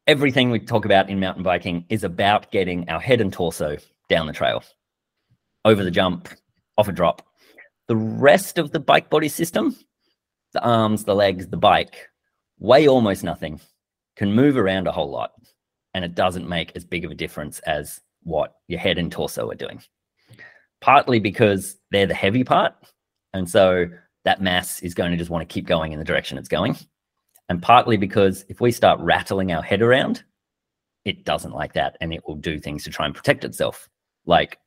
everything 0.07 0.51
we 0.51 0.59
talk 0.59 0.85
about 0.85 1.09
in 1.09 1.19
mountain 1.19 1.43
biking 1.43 1.85
is 1.89 2.03
about 2.03 2.51
getting 2.51 2.87
our 2.89 2.99
head 2.99 3.21
and 3.21 3.33
torso 3.33 3.77
down 4.09 4.27
the 4.27 4.33
trail 4.33 4.63
over 5.65 5.83
the 5.83 5.91
jump, 5.91 6.29
off 6.77 6.87
a 6.87 6.91
drop. 6.91 7.25
The 7.87 7.95
rest 7.95 8.57
of 8.57 8.71
the 8.71 8.79
bike 8.79 9.09
body 9.09 9.29
system, 9.29 9.75
the 10.53 10.63
arms, 10.63 11.05
the 11.05 11.15
legs, 11.15 11.47
the 11.47 11.57
bike, 11.57 12.09
weigh 12.59 12.87
almost 12.87 13.23
nothing, 13.23 13.59
can 14.15 14.33
move 14.33 14.57
around 14.57 14.87
a 14.87 14.91
whole 14.91 15.09
lot, 15.09 15.31
and 15.93 16.05
it 16.05 16.15
doesn't 16.15 16.47
make 16.47 16.71
as 16.75 16.85
big 16.85 17.05
of 17.05 17.11
a 17.11 17.15
difference 17.15 17.59
as 17.59 18.01
what 18.23 18.55
your 18.67 18.79
head 18.79 18.97
and 18.97 19.11
torso 19.11 19.49
are 19.49 19.55
doing. 19.55 19.81
Partly 20.81 21.19
because 21.19 21.77
they're 21.91 22.05
the 22.05 22.13
heavy 22.13 22.43
part. 22.43 22.73
And 23.33 23.49
so 23.49 23.85
that 24.25 24.41
mass 24.41 24.81
is 24.81 24.93
going 24.93 25.11
to 25.11 25.17
just 25.17 25.29
want 25.29 25.47
to 25.47 25.53
keep 25.53 25.65
going 25.65 25.91
in 25.91 25.99
the 25.99 26.05
direction 26.05 26.37
it's 26.37 26.47
going. 26.47 26.77
And 27.49 27.61
partly 27.61 27.97
because 27.97 28.45
if 28.47 28.61
we 28.61 28.71
start 28.71 28.99
rattling 28.99 29.51
our 29.51 29.63
head 29.63 29.81
around, 29.81 30.23
it 31.03 31.25
doesn't 31.25 31.53
like 31.53 31.73
that 31.73 31.97
and 31.99 32.13
it 32.13 32.21
will 32.27 32.35
do 32.35 32.59
things 32.59 32.83
to 32.83 32.91
try 32.91 33.07
and 33.07 33.15
protect 33.15 33.43
itself, 33.43 33.89
like 34.25 34.59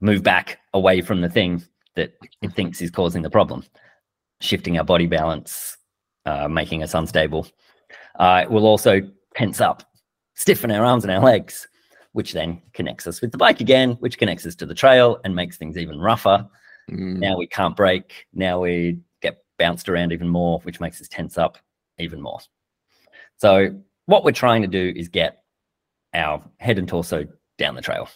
move 0.00 0.22
back 0.22 0.58
away 0.72 1.02
from 1.02 1.20
the 1.20 1.28
thing 1.28 1.62
that 1.94 2.14
it 2.42 2.52
thinks 2.52 2.80
is 2.80 2.90
causing 2.90 3.22
the 3.22 3.30
problem, 3.30 3.62
shifting 4.40 4.78
our 4.78 4.84
body 4.84 5.06
balance, 5.06 5.76
uh, 6.24 6.48
making 6.48 6.82
us 6.82 6.94
unstable. 6.94 7.46
Uh, 8.18 8.40
it 8.44 8.50
will 8.50 8.66
also 8.66 9.00
tense 9.34 9.60
up, 9.60 9.82
stiffen 10.34 10.70
our 10.70 10.84
arms 10.84 11.04
and 11.04 11.12
our 11.12 11.22
legs, 11.22 11.68
which 12.12 12.32
then 12.32 12.62
connects 12.72 13.06
us 13.06 13.20
with 13.20 13.32
the 13.32 13.38
bike 13.38 13.60
again, 13.60 13.92
which 14.00 14.18
connects 14.18 14.46
us 14.46 14.54
to 14.54 14.64
the 14.64 14.74
trail 14.74 15.18
and 15.24 15.36
makes 15.36 15.58
things 15.58 15.76
even 15.76 16.00
rougher. 16.00 16.48
Mm. 16.90 17.18
Now 17.18 17.36
we 17.36 17.46
can't 17.46 17.76
brake. 17.76 18.26
Now 18.32 18.60
we 18.60 19.00
get 19.20 19.44
bounced 19.58 19.90
around 19.90 20.12
even 20.12 20.28
more, 20.28 20.60
which 20.60 20.80
makes 20.80 21.00
us 21.02 21.08
tense 21.08 21.36
up 21.36 21.58
even 21.98 22.20
more. 22.20 22.40
So, 23.38 23.80
what 24.06 24.24
we're 24.24 24.32
trying 24.32 24.62
to 24.62 24.68
do 24.68 24.92
is 24.94 25.08
get 25.08 25.42
our 26.14 26.42
head 26.58 26.78
and 26.78 26.88
torso 26.88 27.26
down 27.58 27.74
the 27.74 27.82
trail 27.82 28.08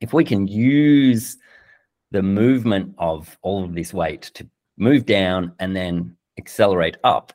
if 0.00 0.12
we 0.12 0.24
can 0.24 0.46
use 0.46 1.36
the 2.10 2.22
movement 2.22 2.94
of 2.98 3.36
all 3.42 3.64
of 3.64 3.74
this 3.74 3.92
weight 3.92 4.22
to 4.34 4.48
move 4.76 5.06
down 5.06 5.52
and 5.58 5.74
then 5.74 6.16
accelerate 6.38 6.96
up, 7.04 7.32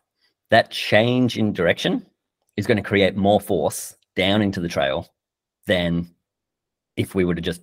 that 0.50 0.72
change 0.72 1.38
in 1.38 1.54
direction 1.54 2.06
is 2.58 2.68
going 2.68 2.78
to 2.78 2.84
create 2.84 3.16
more 3.16 3.40
force 3.40 3.96
down 4.16 4.42
into 4.42 4.60
the 4.60 4.68
trail 4.68 5.08
than 5.68 6.10
if 6.98 7.16
we 7.16 7.26
were 7.26 7.36
to 7.36 7.42
just 7.42 7.62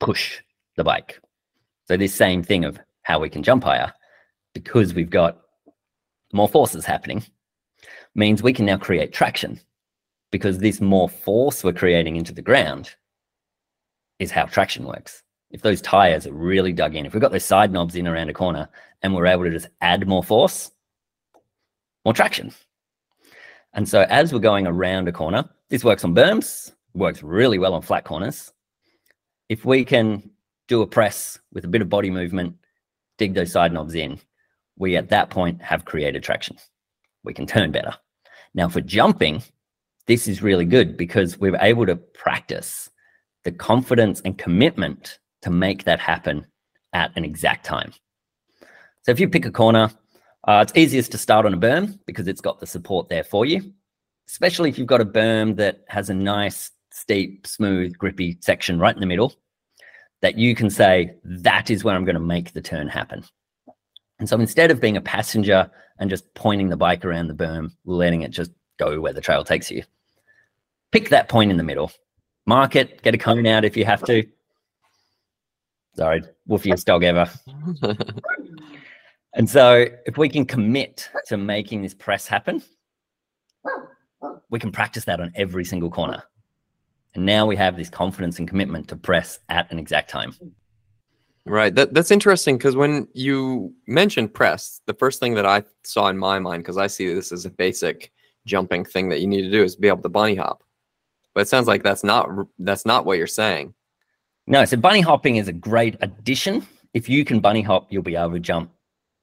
push 0.00 0.40
the 0.76 0.84
bike. 0.84 1.20
So, 1.88 1.96
this 1.96 2.14
same 2.14 2.42
thing 2.42 2.64
of 2.64 2.78
how 3.02 3.20
we 3.20 3.30
can 3.30 3.42
jump 3.42 3.64
higher, 3.64 3.92
because 4.52 4.94
we've 4.94 5.10
got 5.10 5.40
more 6.32 6.48
forces 6.48 6.84
happening, 6.84 7.24
means 8.16 8.42
we 8.42 8.52
can 8.52 8.66
now 8.66 8.78
create 8.78 9.12
traction 9.12 9.60
because 10.32 10.58
this 10.58 10.80
more 10.80 11.08
force 11.08 11.62
we're 11.62 11.72
creating 11.72 12.16
into 12.16 12.32
the 12.32 12.42
ground 12.42 12.94
is 14.18 14.30
how 14.30 14.46
traction 14.46 14.84
works. 14.84 15.22
If 15.50 15.62
those 15.62 15.82
tires 15.82 16.26
are 16.26 16.32
really 16.32 16.72
dug 16.72 16.96
in, 16.96 17.06
if 17.06 17.12
we've 17.12 17.20
got 17.20 17.30
those 17.30 17.44
side 17.44 17.70
knobs 17.70 17.94
in 17.94 18.08
around 18.08 18.30
a 18.30 18.34
corner 18.34 18.68
and 19.02 19.14
we're 19.14 19.26
able 19.26 19.44
to 19.44 19.50
just 19.50 19.68
add 19.82 20.08
more 20.08 20.24
force, 20.24 20.72
more 22.04 22.14
traction. 22.14 22.52
And 23.74 23.88
so 23.88 24.06
as 24.08 24.32
we're 24.32 24.38
going 24.38 24.66
around 24.66 25.06
a 25.06 25.12
corner, 25.12 25.48
this 25.68 25.84
works 25.84 26.02
on 26.02 26.14
berms, 26.14 26.72
works 26.94 27.22
really 27.22 27.58
well 27.58 27.74
on 27.74 27.82
flat 27.82 28.04
corners. 28.04 28.52
If 29.48 29.64
we 29.64 29.84
can 29.84 30.30
do 30.68 30.82
a 30.82 30.86
press 30.86 31.38
with 31.52 31.64
a 31.64 31.68
bit 31.68 31.82
of 31.82 31.90
body 31.90 32.10
movement, 32.10 32.56
dig 33.18 33.34
those 33.34 33.52
side 33.52 33.72
knobs 33.72 33.94
in, 33.94 34.18
we 34.78 34.96
at 34.96 35.10
that 35.10 35.30
point 35.30 35.60
have 35.62 35.84
created 35.84 36.22
traction. 36.22 36.56
We 37.22 37.34
can 37.34 37.46
turn 37.46 37.70
better. 37.70 37.94
Now 38.56 38.68
for 38.68 38.80
jumping, 38.80 39.42
this 40.06 40.26
is 40.26 40.42
really 40.42 40.64
good 40.64 40.96
because 40.96 41.38
we're 41.38 41.58
able 41.60 41.86
to 41.86 41.94
practice 41.94 42.90
the 43.44 43.52
confidence 43.52 44.20
and 44.22 44.36
commitment 44.36 45.18
to 45.42 45.50
make 45.50 45.84
that 45.84 46.00
happen 46.00 46.46
at 46.92 47.12
an 47.16 47.24
exact 47.24 47.64
time. 47.64 47.92
So 49.02 49.12
if 49.12 49.20
you 49.20 49.28
pick 49.28 49.44
a 49.44 49.52
corner, 49.52 49.90
uh, 50.48 50.64
it's 50.66 50.76
easiest 50.76 51.12
to 51.12 51.18
start 51.18 51.44
on 51.44 51.54
a 51.54 51.58
berm 51.58 51.98
because 52.06 52.26
it's 52.26 52.40
got 52.40 52.58
the 52.58 52.66
support 52.66 53.08
there 53.08 53.22
for 53.22 53.44
you, 53.44 53.72
especially 54.28 54.70
if 54.70 54.78
you've 54.78 54.86
got 54.88 55.00
a 55.00 55.06
berm 55.06 55.56
that 55.56 55.84
has 55.88 56.08
a 56.08 56.14
nice, 56.14 56.70
steep, 56.90 57.46
smooth, 57.46 57.96
grippy 57.98 58.38
section 58.40 58.80
right 58.80 58.94
in 58.94 59.00
the 59.00 59.06
middle 59.06 59.34
that 60.22 60.38
you 60.38 60.54
can 60.54 60.70
say, 60.70 61.14
that 61.24 61.70
is 61.70 61.84
where 61.84 61.94
I'm 61.94 62.04
going 62.04 62.14
to 62.14 62.20
make 62.20 62.52
the 62.52 62.62
turn 62.62 62.88
happen. 62.88 63.22
And 64.18 64.28
so 64.28 64.38
instead 64.38 64.70
of 64.70 64.80
being 64.80 64.96
a 64.96 65.00
passenger 65.00 65.70
and 65.98 66.08
just 66.08 66.32
pointing 66.34 66.68
the 66.68 66.76
bike 66.76 67.04
around 67.04 67.28
the 67.28 67.34
berm, 67.34 67.70
letting 67.84 68.22
it 68.22 68.30
just 68.30 68.50
go 68.78 69.00
where 69.00 69.12
the 69.12 69.20
trail 69.20 69.44
takes 69.44 69.70
you, 69.70 69.82
pick 70.90 71.10
that 71.10 71.28
point 71.28 71.50
in 71.50 71.56
the 71.56 71.62
middle 71.62 71.90
mark 72.46 72.76
it, 72.76 73.02
get 73.02 73.14
a 73.14 73.18
cone 73.18 73.46
out 73.46 73.64
if 73.64 73.76
you 73.76 73.84
have 73.84 74.02
to. 74.04 74.24
Sorry, 75.96 76.22
woofiest 76.48 76.84
dog 76.84 77.04
ever. 77.04 77.28
and 79.34 79.48
so, 79.48 79.86
if 80.06 80.16
we 80.18 80.28
can 80.28 80.44
commit 80.44 81.08
to 81.26 81.36
making 81.36 81.82
this 81.82 81.94
press 81.94 82.26
happen, 82.26 82.62
we 84.50 84.58
can 84.58 84.70
practice 84.70 85.04
that 85.06 85.20
on 85.20 85.32
every 85.34 85.64
single 85.64 85.90
corner. 85.90 86.22
And 87.14 87.24
now 87.24 87.46
we 87.46 87.56
have 87.56 87.76
this 87.76 87.88
confidence 87.88 88.38
and 88.38 88.46
commitment 88.46 88.88
to 88.88 88.96
press 88.96 89.38
at 89.48 89.70
an 89.72 89.78
exact 89.78 90.10
time. 90.10 90.34
Right. 91.46 91.72
That 91.72 91.94
that's 91.94 92.10
interesting 92.10 92.58
because 92.58 92.74
when 92.74 93.06
you 93.14 93.72
mentioned 93.86 94.34
press, 94.34 94.80
the 94.86 94.94
first 94.94 95.20
thing 95.20 95.34
that 95.34 95.46
I 95.46 95.62
saw 95.84 96.08
in 96.08 96.18
my 96.18 96.40
mind, 96.40 96.64
because 96.64 96.76
I 96.76 96.88
see 96.88 97.14
this 97.14 97.30
as 97.30 97.46
a 97.46 97.50
basic 97.50 98.12
jumping 98.46 98.84
thing 98.84 99.08
that 99.10 99.20
you 99.20 99.28
need 99.28 99.42
to 99.42 99.50
do, 99.50 99.62
is 99.62 99.76
be 99.76 99.86
able 99.86 100.02
to 100.02 100.08
bunny 100.08 100.34
hop. 100.34 100.64
But 101.34 101.42
it 101.42 101.48
sounds 101.48 101.68
like 101.68 101.84
that's 101.84 102.02
not 102.02 102.28
that's 102.58 102.84
not 102.84 103.06
what 103.06 103.18
you're 103.18 103.28
saying. 103.28 103.74
No, 104.48 104.64
so 104.64 104.76
bunny 104.76 105.00
hopping 105.00 105.36
is 105.36 105.46
a 105.46 105.52
great 105.52 105.96
addition. 106.00 106.66
If 106.94 107.08
you 107.08 107.24
can 107.24 107.38
bunny 107.38 107.62
hop, 107.62 107.92
you'll 107.92 108.02
be 108.02 108.16
able 108.16 108.32
to 108.32 108.40
jump 108.40 108.72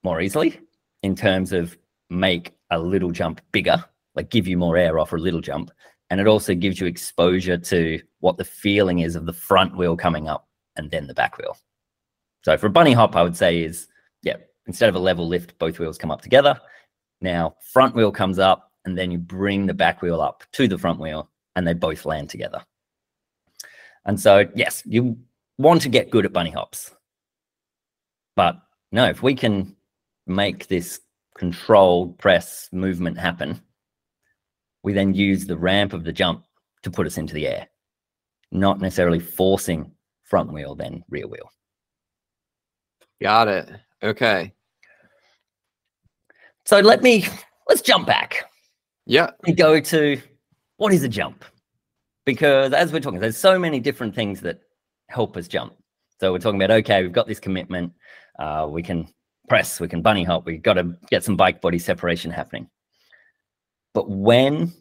more 0.03 0.21
easily 0.21 0.59
in 1.01 1.15
terms 1.15 1.51
of 1.51 1.77
make 2.09 2.53
a 2.71 2.79
little 2.79 3.11
jump 3.11 3.41
bigger, 3.51 3.83
like 4.15 4.29
give 4.29 4.47
you 4.47 4.57
more 4.57 4.77
air 4.77 4.97
off 4.97 5.11
a 5.11 5.17
little 5.17 5.41
jump. 5.41 5.71
And 6.09 6.21
it 6.21 6.27
also 6.27 6.53
gives 6.53 6.79
you 6.79 6.87
exposure 6.87 7.57
to 7.57 8.01
what 8.19 8.37
the 8.37 8.45
feeling 8.45 8.99
is 8.99 9.17
of 9.17 9.25
the 9.25 9.33
front 9.33 9.75
wheel 9.75 9.97
coming 9.97 10.29
up 10.29 10.47
and 10.77 10.89
then 10.89 11.07
the 11.07 11.13
back 11.13 11.37
wheel. 11.37 11.57
So 12.43 12.57
for 12.57 12.67
a 12.67 12.71
bunny 12.71 12.93
hop, 12.93 13.15
I 13.15 13.23
would 13.23 13.37
say 13.37 13.63
is, 13.63 13.87
yeah, 14.21 14.37
instead 14.67 14.89
of 14.89 14.95
a 14.95 14.99
level 14.99 15.27
lift, 15.27 15.57
both 15.59 15.79
wheels 15.79 15.97
come 15.97 16.11
up 16.11 16.21
together. 16.21 16.59
Now 17.21 17.55
front 17.71 17.95
wheel 17.95 18.11
comes 18.11 18.37
up 18.37 18.71
and 18.85 18.97
then 18.97 19.11
you 19.11 19.17
bring 19.17 19.65
the 19.65 19.73
back 19.73 20.01
wheel 20.01 20.21
up 20.21 20.43
to 20.53 20.67
the 20.67 20.77
front 20.77 20.99
wheel 20.99 21.29
and 21.55 21.65
they 21.65 21.73
both 21.73 22.05
land 22.05 22.29
together. 22.29 22.61
And 24.05 24.19
so, 24.19 24.45
yes, 24.55 24.83
you 24.85 25.17
want 25.57 25.81
to 25.83 25.89
get 25.89 26.09
good 26.09 26.25
at 26.25 26.33
bunny 26.33 26.51
hops. 26.51 26.91
But 28.35 28.57
no, 28.91 29.05
if 29.05 29.23
we 29.23 29.35
can 29.35 29.75
make 30.27 30.67
this 30.67 30.99
controlled 31.37 32.17
press 32.17 32.67
movement 32.71 33.17
happen, 33.17 33.61
we 34.83 34.91
then 34.91 35.13
use 35.13 35.45
the 35.45 35.57
ramp 35.57 35.93
of 35.93 36.03
the 36.03 36.11
jump 36.11 36.43
to 36.81 36.91
put 36.91 37.07
us 37.07 37.17
into 37.17 37.33
the 37.33 37.47
air, 37.47 37.67
not 38.51 38.81
necessarily 38.81 39.19
forcing 39.19 39.91
front 40.23 40.51
wheel, 40.51 40.75
then 40.75 41.03
rear 41.09 41.27
wheel. 41.27 41.49
Got 43.21 43.47
it. 43.47 43.69
Okay. 44.01 44.53
So 46.65 46.79
let 46.79 47.01
me 47.01 47.25
let's 47.67 47.81
jump 47.81 48.07
back. 48.07 48.45
Yeah. 49.05 49.31
And 49.45 49.57
go 49.57 49.79
to 49.79 50.21
what 50.77 50.93
is 50.93 51.03
a 51.03 51.09
jump? 51.09 51.45
Because 52.25 52.73
as 52.73 52.91
we're 52.93 52.99
talking, 52.99 53.19
there's 53.19 53.37
so 53.37 53.59
many 53.59 53.79
different 53.79 54.15
things 54.15 54.41
that 54.41 54.61
help 55.09 55.35
us 55.35 55.47
jump. 55.47 55.73
So 56.19 56.31
we're 56.31 56.39
talking 56.39 56.61
about 56.61 56.75
okay, 56.79 57.03
we've 57.03 57.11
got 57.11 57.27
this 57.27 57.39
commitment. 57.39 57.93
Uh, 58.39 58.67
we 58.69 58.81
can 58.81 59.07
press, 59.47 59.79
we 59.79 59.87
can 59.87 60.01
bunny 60.01 60.23
hop, 60.23 60.45
we've 60.45 60.61
got 60.61 60.73
to 60.73 60.95
get 61.09 61.23
some 61.23 61.35
bike 61.35 61.61
body 61.61 61.79
separation 61.79 62.31
happening. 62.31 62.67
But 63.93 64.09
when 64.09 64.73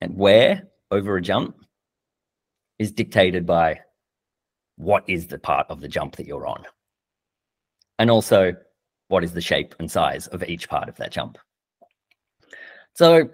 and 0.00 0.16
where 0.16 0.68
over 0.90 1.16
a 1.16 1.22
jump 1.22 1.56
is 2.78 2.92
dictated 2.92 3.46
by 3.46 3.80
what 4.76 5.04
is 5.06 5.26
the 5.28 5.38
part 5.38 5.66
of 5.70 5.80
the 5.80 5.88
jump 5.88 6.16
that 6.16 6.26
you're 6.26 6.46
on 6.46 6.64
and 8.00 8.10
also 8.10 8.56
what 9.08 9.22
is 9.22 9.34
the 9.34 9.42
shape 9.42 9.74
and 9.78 9.90
size 9.90 10.26
of 10.28 10.42
each 10.42 10.70
part 10.70 10.88
of 10.88 10.96
that 10.96 11.12
jump. 11.12 11.36
So 12.94 13.28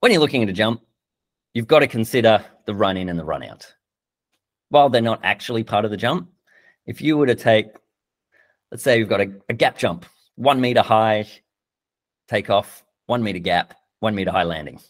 when 0.00 0.10
you're 0.10 0.20
looking 0.20 0.42
at 0.42 0.48
a 0.48 0.52
jump, 0.52 0.82
you've 1.54 1.68
got 1.68 1.78
to 1.78 1.86
consider 1.86 2.44
the 2.66 2.74
run 2.74 2.96
in 2.96 3.08
and 3.08 3.16
the 3.16 3.24
run 3.24 3.44
out. 3.44 3.72
While 4.68 4.88
they're 4.88 5.00
not 5.00 5.20
actually 5.22 5.62
part 5.62 5.84
of 5.84 5.92
the 5.92 5.96
jump, 5.96 6.28
if 6.86 7.00
you 7.00 7.16
were 7.16 7.26
to 7.26 7.36
take, 7.36 7.66
let's 8.72 8.82
say 8.82 8.98
you've 8.98 9.08
got 9.08 9.20
a, 9.20 9.30
a 9.48 9.54
gap 9.54 9.78
jump, 9.78 10.06
one 10.34 10.60
meter 10.60 10.82
high 10.82 11.28
takeoff, 12.26 12.82
one 13.06 13.22
meter 13.22 13.38
gap, 13.38 13.74
one 14.00 14.16
meter 14.16 14.32
high 14.32 14.42
landing. 14.42 14.80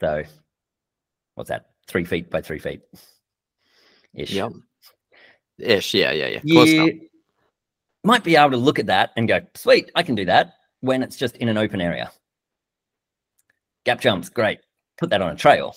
So 0.00 0.24
what's 1.36 1.50
that? 1.50 1.66
Three 1.86 2.04
feet 2.04 2.30
by 2.30 2.40
three 2.40 2.58
feet 2.58 2.80
ish. 4.12 4.32
Yep. 4.32 4.54
Ish. 5.60 5.94
Yeah. 5.94 6.10
Yeah. 6.10 6.26
Yeah. 6.26 6.40
Close 6.40 6.72
you, 6.72 7.09
might 8.04 8.24
be 8.24 8.36
able 8.36 8.50
to 8.50 8.56
look 8.56 8.78
at 8.78 8.86
that 8.86 9.10
and 9.16 9.28
go, 9.28 9.40
sweet, 9.54 9.90
I 9.94 10.02
can 10.02 10.14
do 10.14 10.24
that 10.26 10.54
when 10.80 11.02
it's 11.02 11.16
just 11.16 11.36
in 11.36 11.48
an 11.48 11.58
open 11.58 11.80
area. 11.80 12.10
Gap 13.84 14.00
jumps, 14.00 14.28
great. 14.28 14.60
Put 14.98 15.10
that 15.10 15.22
on 15.22 15.32
a 15.32 15.36
trail. 15.36 15.74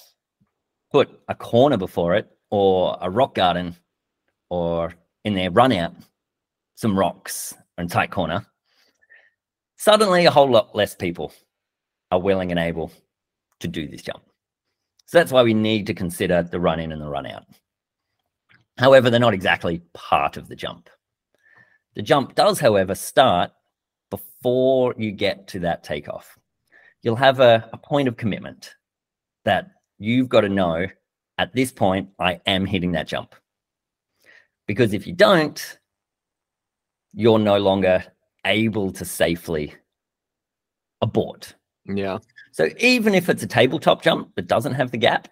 Put 0.91 1.09
a 1.27 1.35
corner 1.35 1.77
before 1.77 2.15
it 2.15 2.29
or 2.51 2.97
a 3.01 3.09
rock 3.09 3.35
garden 3.35 3.75
or 4.49 4.93
in 5.23 5.33
their 5.33 5.51
run 5.51 5.71
out, 5.71 5.93
some 6.75 6.97
rocks 6.97 7.53
and 7.77 7.89
tight 7.89 8.11
corner. 8.11 8.45
Suddenly, 9.77 10.25
a 10.25 10.31
whole 10.31 10.49
lot 10.49 10.75
less 10.75 10.95
people 10.95 11.33
are 12.11 12.19
willing 12.19 12.51
and 12.51 12.59
able 12.59 12.91
to 13.59 13.67
do 13.67 13.87
this 13.87 14.01
jump. 14.01 14.23
So 15.07 15.17
that's 15.17 15.31
why 15.31 15.43
we 15.43 15.53
need 15.53 15.87
to 15.87 15.93
consider 15.93 16.43
the 16.43 16.59
run 16.59 16.79
in 16.79 16.91
and 16.91 17.01
the 17.01 17.09
run 17.09 17.25
out. 17.25 17.45
However, 18.77 19.09
they're 19.09 19.19
not 19.19 19.33
exactly 19.33 19.81
part 19.93 20.37
of 20.37 20.47
the 20.47 20.55
jump. 20.55 20.89
The 21.95 22.01
jump 22.01 22.35
does, 22.35 22.59
however, 22.59 22.95
start 22.95 23.51
before 24.09 24.95
you 24.97 25.11
get 25.11 25.47
to 25.49 25.59
that 25.59 25.83
takeoff. 25.83 26.37
You'll 27.01 27.15
have 27.15 27.39
a, 27.39 27.69
a 27.73 27.77
point 27.77 28.07
of 28.07 28.17
commitment 28.17 28.75
that 29.45 29.71
you've 29.99 30.29
got 30.29 30.41
to 30.41 30.49
know 30.49 30.87
at 31.37 31.53
this 31.53 31.71
point, 31.71 32.09
I 32.19 32.39
am 32.45 32.65
hitting 32.65 32.91
that 32.93 33.07
jump. 33.07 33.35
Because 34.67 34.93
if 34.93 35.07
you 35.07 35.13
don't, 35.13 35.79
you're 37.13 37.39
no 37.39 37.57
longer 37.57 38.03
able 38.45 38.91
to 38.91 39.05
safely 39.05 39.73
abort. 41.01 41.55
Yeah. 41.85 42.19
So 42.51 42.69
even 42.77 43.13
if 43.13 43.29
it's 43.29 43.43
a 43.43 43.47
tabletop 43.47 44.03
jump 44.03 44.33
that 44.35 44.47
doesn't 44.47 44.73
have 44.73 44.91
the 44.91 44.97
gap, 44.97 45.27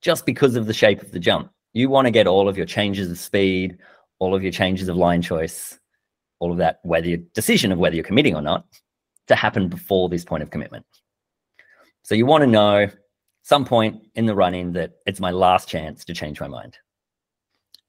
just 0.00 0.26
because 0.26 0.56
of 0.56 0.66
the 0.66 0.72
shape 0.72 1.02
of 1.02 1.12
the 1.12 1.18
jump, 1.18 1.50
you 1.72 1.88
want 1.88 2.06
to 2.06 2.10
get 2.10 2.26
all 2.26 2.48
of 2.48 2.56
your 2.56 2.66
changes 2.66 3.10
of 3.10 3.18
speed, 3.18 3.78
all 4.18 4.34
of 4.34 4.42
your 4.42 4.52
changes 4.52 4.88
of 4.88 4.96
line 4.96 5.22
choice, 5.22 5.78
all 6.42 6.50
of 6.50 6.58
that, 6.58 6.80
whether 6.82 7.06
your 7.06 7.18
decision 7.34 7.70
of 7.70 7.78
whether 7.78 7.94
you're 7.94 8.04
committing 8.04 8.34
or 8.34 8.42
not, 8.42 8.66
to 9.28 9.36
happen 9.36 9.68
before 9.68 10.08
this 10.08 10.24
point 10.24 10.42
of 10.42 10.50
commitment. 10.50 10.84
So 12.02 12.16
you 12.16 12.26
want 12.26 12.42
to 12.42 12.48
know 12.48 12.90
some 13.42 13.64
point 13.64 14.08
in 14.16 14.26
the 14.26 14.34
running 14.34 14.72
that 14.72 14.94
it's 15.06 15.20
my 15.20 15.30
last 15.30 15.68
chance 15.68 16.04
to 16.04 16.12
change 16.12 16.40
my 16.40 16.48
mind. 16.48 16.76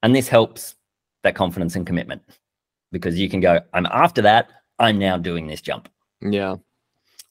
And 0.04 0.16
this 0.16 0.28
helps 0.28 0.76
that 1.24 1.34
confidence 1.34 1.76
and 1.76 1.88
commitment 1.88 2.22
because 2.92 3.18
you 3.18 3.28
can 3.28 3.40
go, 3.40 3.60
I'm 3.74 3.88
after 3.88 4.22
that, 4.22 4.52
I'm 4.78 5.00
now 5.00 5.18
doing 5.18 5.48
this 5.48 5.62
jump. 5.62 5.90
Yeah. 6.22 6.58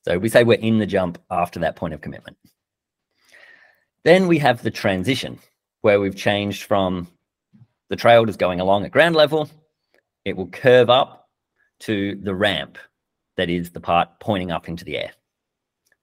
So 0.05 0.19
we 0.19 0.29
say 0.29 0.43
we're 0.43 0.59
in 0.59 0.79
the 0.79 0.87
jump 0.87 1.23
after 1.31 1.61
that 1.61 1.77
point 1.77 1.95
of 1.95 2.01
commitment. 2.01 2.37
Then 4.03 4.27
we 4.27 4.39
have 4.39 4.61
the 4.65 4.73
transition 4.73 5.39
where 5.83 6.01
we've 6.01 6.17
changed 6.17 6.65
from 6.65 7.07
the 7.91 7.97
trail 7.97 8.27
just 8.27 8.41
going 8.41 8.59
along 8.59 8.85
at 8.85 8.91
ground 8.91 9.15
level 9.15 9.49
it 10.25 10.37
will 10.37 10.49
curve 10.49 10.91
up 10.91 11.29
to 11.81 12.17
the 12.23 12.35
ramp 12.35 12.79
that 13.37 13.51
is 13.51 13.71
the 13.71 13.81
part 13.81 14.09
pointing 14.21 14.51
up 14.51 14.69
into 14.69 14.85
the 14.85 14.97
air. 14.99 15.13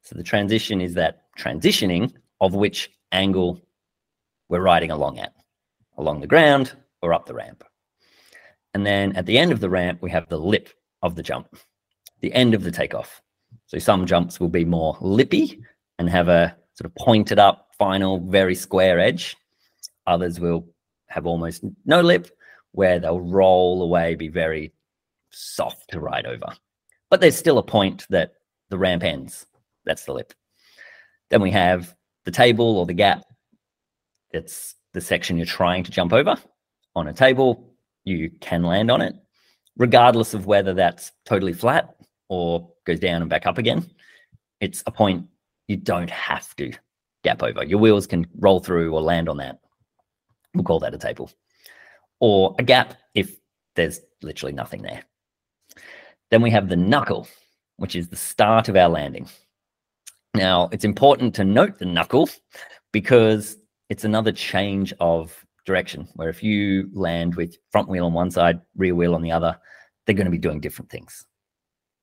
So 0.01 0.15
the 0.15 0.23
transition 0.23 0.81
is 0.81 0.93
that 0.95 1.23
transitioning 1.37 2.13
of 2.41 2.53
which 2.53 2.89
angle 3.11 3.61
we're 4.49 4.61
riding 4.61 4.91
along 4.91 5.19
at, 5.19 5.33
along 5.97 6.21
the 6.21 6.27
ground 6.27 6.73
or 7.01 7.13
up 7.13 7.25
the 7.25 7.33
ramp. 7.33 7.63
And 8.73 8.85
then 8.85 9.15
at 9.15 9.25
the 9.25 9.37
end 9.37 9.51
of 9.51 9.59
the 9.59 9.69
ramp, 9.69 10.01
we 10.01 10.11
have 10.11 10.27
the 10.29 10.39
lip 10.39 10.69
of 11.01 11.15
the 11.15 11.23
jump, 11.23 11.55
the 12.21 12.33
end 12.33 12.53
of 12.53 12.63
the 12.63 12.71
takeoff. 12.71 13.21
So 13.67 13.79
some 13.79 14.05
jumps 14.05 14.39
will 14.39 14.49
be 14.49 14.65
more 14.65 14.97
lippy 14.99 15.63
and 15.97 16.09
have 16.09 16.27
a 16.27 16.55
sort 16.73 16.85
of 16.85 16.95
pointed 16.95 17.39
up 17.39 17.67
final, 17.77 18.19
very 18.19 18.55
square 18.55 18.99
edge. 18.99 19.35
Others 20.07 20.39
will 20.39 20.65
have 21.07 21.25
almost 21.25 21.63
no 21.85 22.01
lip 22.01 22.29
where 22.71 22.99
they'll 22.99 23.19
roll 23.19 23.81
away, 23.81 24.15
be 24.15 24.27
very 24.27 24.73
soft 25.31 25.89
to 25.91 25.99
ride 25.99 26.25
over. 26.25 26.53
But 27.09 27.21
there's 27.21 27.37
still 27.37 27.57
a 27.57 27.63
point 27.63 28.05
that 28.09 28.33
the 28.69 28.77
ramp 28.77 29.03
ends. 29.03 29.45
That's 29.85 30.05
the 30.05 30.13
lip. 30.13 30.33
Then 31.29 31.41
we 31.41 31.51
have 31.51 31.95
the 32.25 32.31
table 32.31 32.77
or 32.77 32.85
the 32.85 32.93
gap. 32.93 33.23
It's 34.31 34.75
the 34.93 35.01
section 35.01 35.37
you're 35.37 35.45
trying 35.45 35.83
to 35.83 35.91
jump 35.91 36.13
over. 36.13 36.35
On 36.95 37.07
a 37.07 37.13
table, 37.13 37.73
you 38.03 38.31
can 38.41 38.63
land 38.63 38.91
on 38.91 39.01
it, 39.01 39.15
regardless 39.77 40.33
of 40.33 40.45
whether 40.45 40.73
that's 40.73 41.11
totally 41.25 41.53
flat 41.53 41.95
or 42.27 42.71
goes 42.85 42.99
down 42.99 43.21
and 43.21 43.29
back 43.29 43.45
up 43.45 43.57
again. 43.57 43.85
It's 44.59 44.83
a 44.85 44.91
point 44.91 45.25
you 45.67 45.77
don't 45.77 46.09
have 46.09 46.55
to 46.57 46.71
gap 47.23 47.43
over. 47.43 47.63
Your 47.63 47.79
wheels 47.79 48.07
can 48.07 48.27
roll 48.37 48.59
through 48.59 48.93
or 48.93 49.01
land 49.01 49.29
on 49.29 49.37
that. 49.37 49.59
We'll 50.53 50.63
call 50.63 50.79
that 50.79 50.93
a 50.93 50.97
table 50.97 51.31
or 52.19 52.55
a 52.59 52.63
gap 52.63 52.95
if 53.13 53.37
there's 53.75 54.01
literally 54.21 54.53
nothing 54.53 54.81
there. 54.81 55.03
Then 56.31 56.41
we 56.41 56.51
have 56.51 56.69
the 56.69 56.75
knuckle, 56.75 57.27
which 57.77 57.95
is 57.95 58.07
the 58.07 58.15
start 58.15 58.69
of 58.69 58.75
our 58.75 58.89
landing. 58.89 59.27
Now, 60.35 60.69
it's 60.71 60.85
important 60.85 61.33
to 61.35 61.43
note 61.43 61.79
the 61.79 61.85
knuckle 61.85 62.29
because 62.91 63.57
it's 63.89 64.03
another 64.03 64.31
change 64.31 64.93
of 64.99 65.45
direction, 65.65 66.07
where 66.15 66.29
if 66.29 66.43
you 66.43 66.89
land 66.93 67.35
with 67.35 67.57
front 67.71 67.89
wheel 67.89 68.05
on 68.05 68.13
one 68.13 68.31
side, 68.31 68.61
rear 68.75 68.95
wheel 68.95 69.15
on 69.15 69.21
the 69.21 69.31
other, 69.31 69.57
they're 70.05 70.15
going 70.15 70.25
to 70.25 70.31
be 70.31 70.37
doing 70.37 70.59
different 70.59 70.89
things. 70.89 71.25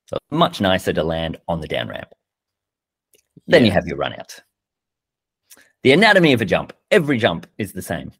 So 0.07 0.19
much 0.31 0.61
nicer 0.61 0.93
to 0.93 1.03
land 1.03 1.37
on 1.49 1.61
the 1.61 1.67
down 1.67 1.89
ramp. 1.89 2.09
Then 3.47 3.65
you 3.65 3.71
have 3.71 3.87
your 3.87 3.97
run 3.97 4.15
out. 4.15 4.41
The 5.83 5.93
anatomy 5.93 6.33
of 6.33 6.41
a 6.41 6.45
jump, 6.45 6.73
every 6.91 7.19
jump 7.19 7.47
is 7.59 7.73
the 7.73 7.83
same. 7.83 8.13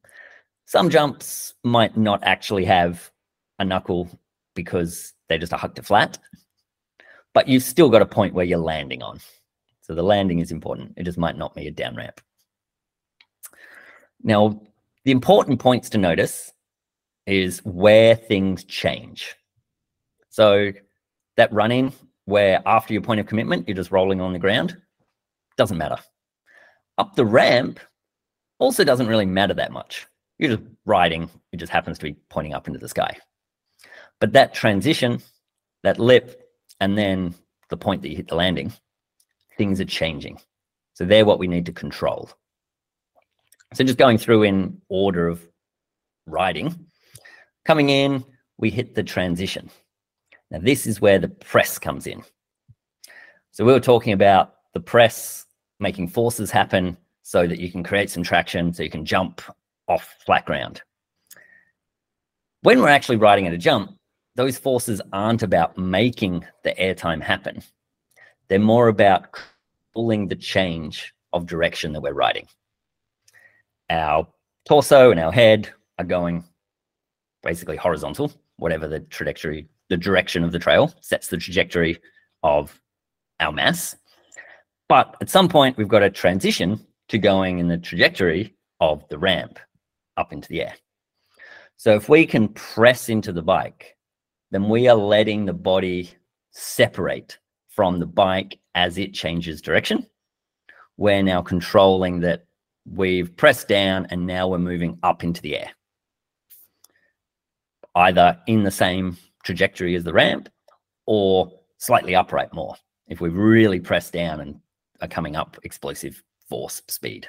Some 0.67 0.91
jumps 0.91 1.55
might 1.63 1.97
not 1.97 2.23
actually 2.25 2.65
have 2.65 3.11
a 3.59 3.65
knuckle 3.65 4.11
because 4.55 5.13
they're 5.29 5.39
just 5.39 5.53
a 5.53 5.57
huck 5.57 5.77
to 5.77 5.83
flat, 5.83 6.19
but 7.35 7.49
you've 7.49 7.63
still 7.63 7.89
got 7.89 8.03
a 8.03 8.07
point 8.07 8.35
where 8.35 8.45
you're 8.45 8.59
landing 8.59 9.03
on. 9.03 9.21
So 9.83 9.95
the 9.95 10.03
landing 10.03 10.41
is 10.41 10.51
important. 10.51 10.95
It 10.97 11.05
just 11.05 11.19
might 11.19 11.39
not 11.39 11.55
be 11.55 11.69
a 11.69 11.71
down 11.71 11.95
ramp. 11.95 12.21
Now, 14.25 14.61
the 15.05 15.13
important 15.13 15.61
points 15.61 15.89
to 15.91 15.99
notice 15.99 16.53
is 17.27 17.61
where 17.65 18.17
things 18.17 18.65
change. 18.65 19.37
So 20.31 20.73
that 21.37 21.53
running 21.53 21.93
where 22.25 22.61
after 22.67 22.93
your 22.93 23.03
point 23.03 23.21
of 23.21 23.27
commitment, 23.27 23.69
you're 23.69 23.77
just 23.77 23.93
rolling 23.93 24.21
on 24.21 24.33
the 24.33 24.39
ground, 24.41 24.77
doesn't 25.57 25.79
matter. 25.79 25.99
Up 26.99 27.15
the 27.15 27.25
ramp 27.25 27.79
also 28.59 28.83
doesn't 28.83 29.07
really 29.07 29.27
matter 29.27 29.55
that 29.55 29.71
much. 29.71 30.07
You're 30.39 30.57
just 30.57 30.69
riding, 30.85 31.31
it 31.53 31.57
just 31.57 31.73
happens 31.73 31.99
to 31.99 32.05
be 32.05 32.17
pointing 32.29 32.55
up 32.55 32.67
into 32.67 32.79
the 32.79 32.89
sky. 32.89 33.17
But 34.21 34.33
that 34.33 34.55
transition, 34.55 35.21
that 35.83 35.99
lip, 35.99 36.43
and 36.81 36.97
then 36.97 37.35
the 37.71 37.77
point 37.77 38.03
that 38.03 38.09
you 38.11 38.17
hit 38.17 38.29
the 38.29 38.35
landing, 38.35 38.73
things 39.57 39.81
are 39.81 39.87
changing. 39.87 40.39
So 40.95 41.05
they're 41.05 41.25
what 41.25 41.39
we 41.39 41.47
need 41.47 41.67
to 41.67 41.73
control. 41.73 42.31
So 43.75 43.85
just 43.85 43.99
going 43.99 44.19
through 44.19 44.45
in 44.45 44.81
order 44.89 45.29
of 45.29 45.47
riding, 46.27 46.87
coming 47.65 47.91
in, 47.91 48.25
we 48.59 48.71
hit 48.71 48.95
the 48.95 49.03
transition. 49.03 49.71
Now, 50.51 50.59
this 50.61 50.87
is 50.87 51.01
where 51.01 51.19
the 51.19 51.29
press 51.29 51.79
comes 51.79 52.07
in. 52.07 52.23
So 53.51 53.65
we 53.65 53.73
were 53.73 53.81
talking 53.81 54.13
about 54.13 54.55
the 54.75 54.81
press 54.81 55.47
making 55.81 56.09
forces 56.09 56.51
happen 56.51 56.97
so 57.23 57.47
that 57.47 57.59
you 57.59 57.71
can 57.71 57.83
create 57.83 58.09
some 58.11 58.23
traction, 58.23 58.73
so 58.73 58.83
you 58.83 58.91
can 58.91 59.05
jump 59.05 59.43
off 59.89 60.15
flat 60.25 60.45
ground. 60.45 60.83
When 62.63 62.81
we're 62.81 62.89
actually 62.89 63.17
riding 63.17 63.47
at 63.47 63.53
a 63.53 63.59
jump, 63.59 63.97
those 64.35 64.59
forces 64.59 65.01
aren't 65.13 65.43
about 65.43 65.79
making 65.79 66.45
the 66.65 66.75
airtime 66.75 67.23
happen. 67.23 67.63
They're 68.49 68.59
more 68.59 68.89
about 68.89 69.39
pulling 69.95 70.29
the 70.29 70.37
change 70.37 71.15
of 71.33 71.47
direction 71.47 71.93
that 71.93 72.03
we're 72.03 72.13
riding. 72.13 72.47
Our 73.89 74.27
torso 74.67 75.11
and 75.11 75.21
our 75.21 75.33
head 75.33 75.71
are 75.99 76.05
going 76.05 76.45
basically 77.43 77.77
horizontal, 77.77 78.33
whatever 78.57 78.89
the 78.89 79.01
trajectory, 79.01 79.69
the 79.89 79.97
direction 79.97 80.45
of 80.45 80.53
the 80.53 80.59
trail 80.59 80.93
sets 81.01 81.29
the 81.29 81.37
trajectory 81.37 81.99
of 82.43 82.79
our 83.41 83.53
mass. 83.53 83.97
But 84.89 85.17
at 85.21 85.31
some 85.31 85.49
point, 85.49 85.77
we've 85.77 85.89
got 85.89 86.01
to 86.01 86.11
transition 86.11 86.85
to 87.09 87.19
going 87.19 87.59
in 87.59 87.69
the 87.69 87.79
trajectory 87.79 88.55
of 88.81 89.09
the 89.09 89.19
ramp 89.19 89.59
up 90.17 90.33
into 90.33 90.49
the 90.49 90.63
air. 90.63 90.75
So 91.77 91.95
if 91.95 92.09
we 92.09 92.27
can 92.27 92.49
press 92.49 93.09
into 93.09 93.33
the 93.33 93.43
bike, 93.43 93.97
then 94.51 94.69
we 94.69 94.89
are 94.89 94.97
letting 94.97 95.45
the 95.45 95.53
body 95.53 96.11
separate 96.53 97.39
from 97.69 97.99
the 97.99 98.07
bike 98.07 98.59
as 98.75 98.97
it 98.97 99.13
changes 99.13 99.61
direction. 99.61 100.07
We're 100.97 101.23
now 101.23 101.43
controlling 101.43 102.21
that 102.21 102.47
we've 102.91 103.37
pressed 103.37 103.69
down 103.69 104.07
and 104.11 104.27
now 104.27 104.49
we're 104.49 104.59
moving 104.59 104.99
up 105.03 105.25
into 105.25 105.43
the 105.43 105.59
air, 105.59 105.71
either 107.95 108.41
in 108.47 108.63
the 108.63 108.71
same 108.71 109.19
trajectory 109.43 109.95
as 109.95 110.05
the 110.05 110.13
ramp 110.13 110.49
or 111.07 111.53
slightly 111.79 112.15
upright 112.15 112.53
more 112.55 112.75
if 113.09 113.21
we've 113.21 113.37
really 113.37 113.81
pressed 113.81 114.13
down 114.13 114.41
and 114.41 114.59
are 115.01 115.09
coming 115.09 115.37
up 115.37 115.59
explosive 115.63 116.23
force 116.49 116.81
speed. 116.89 117.29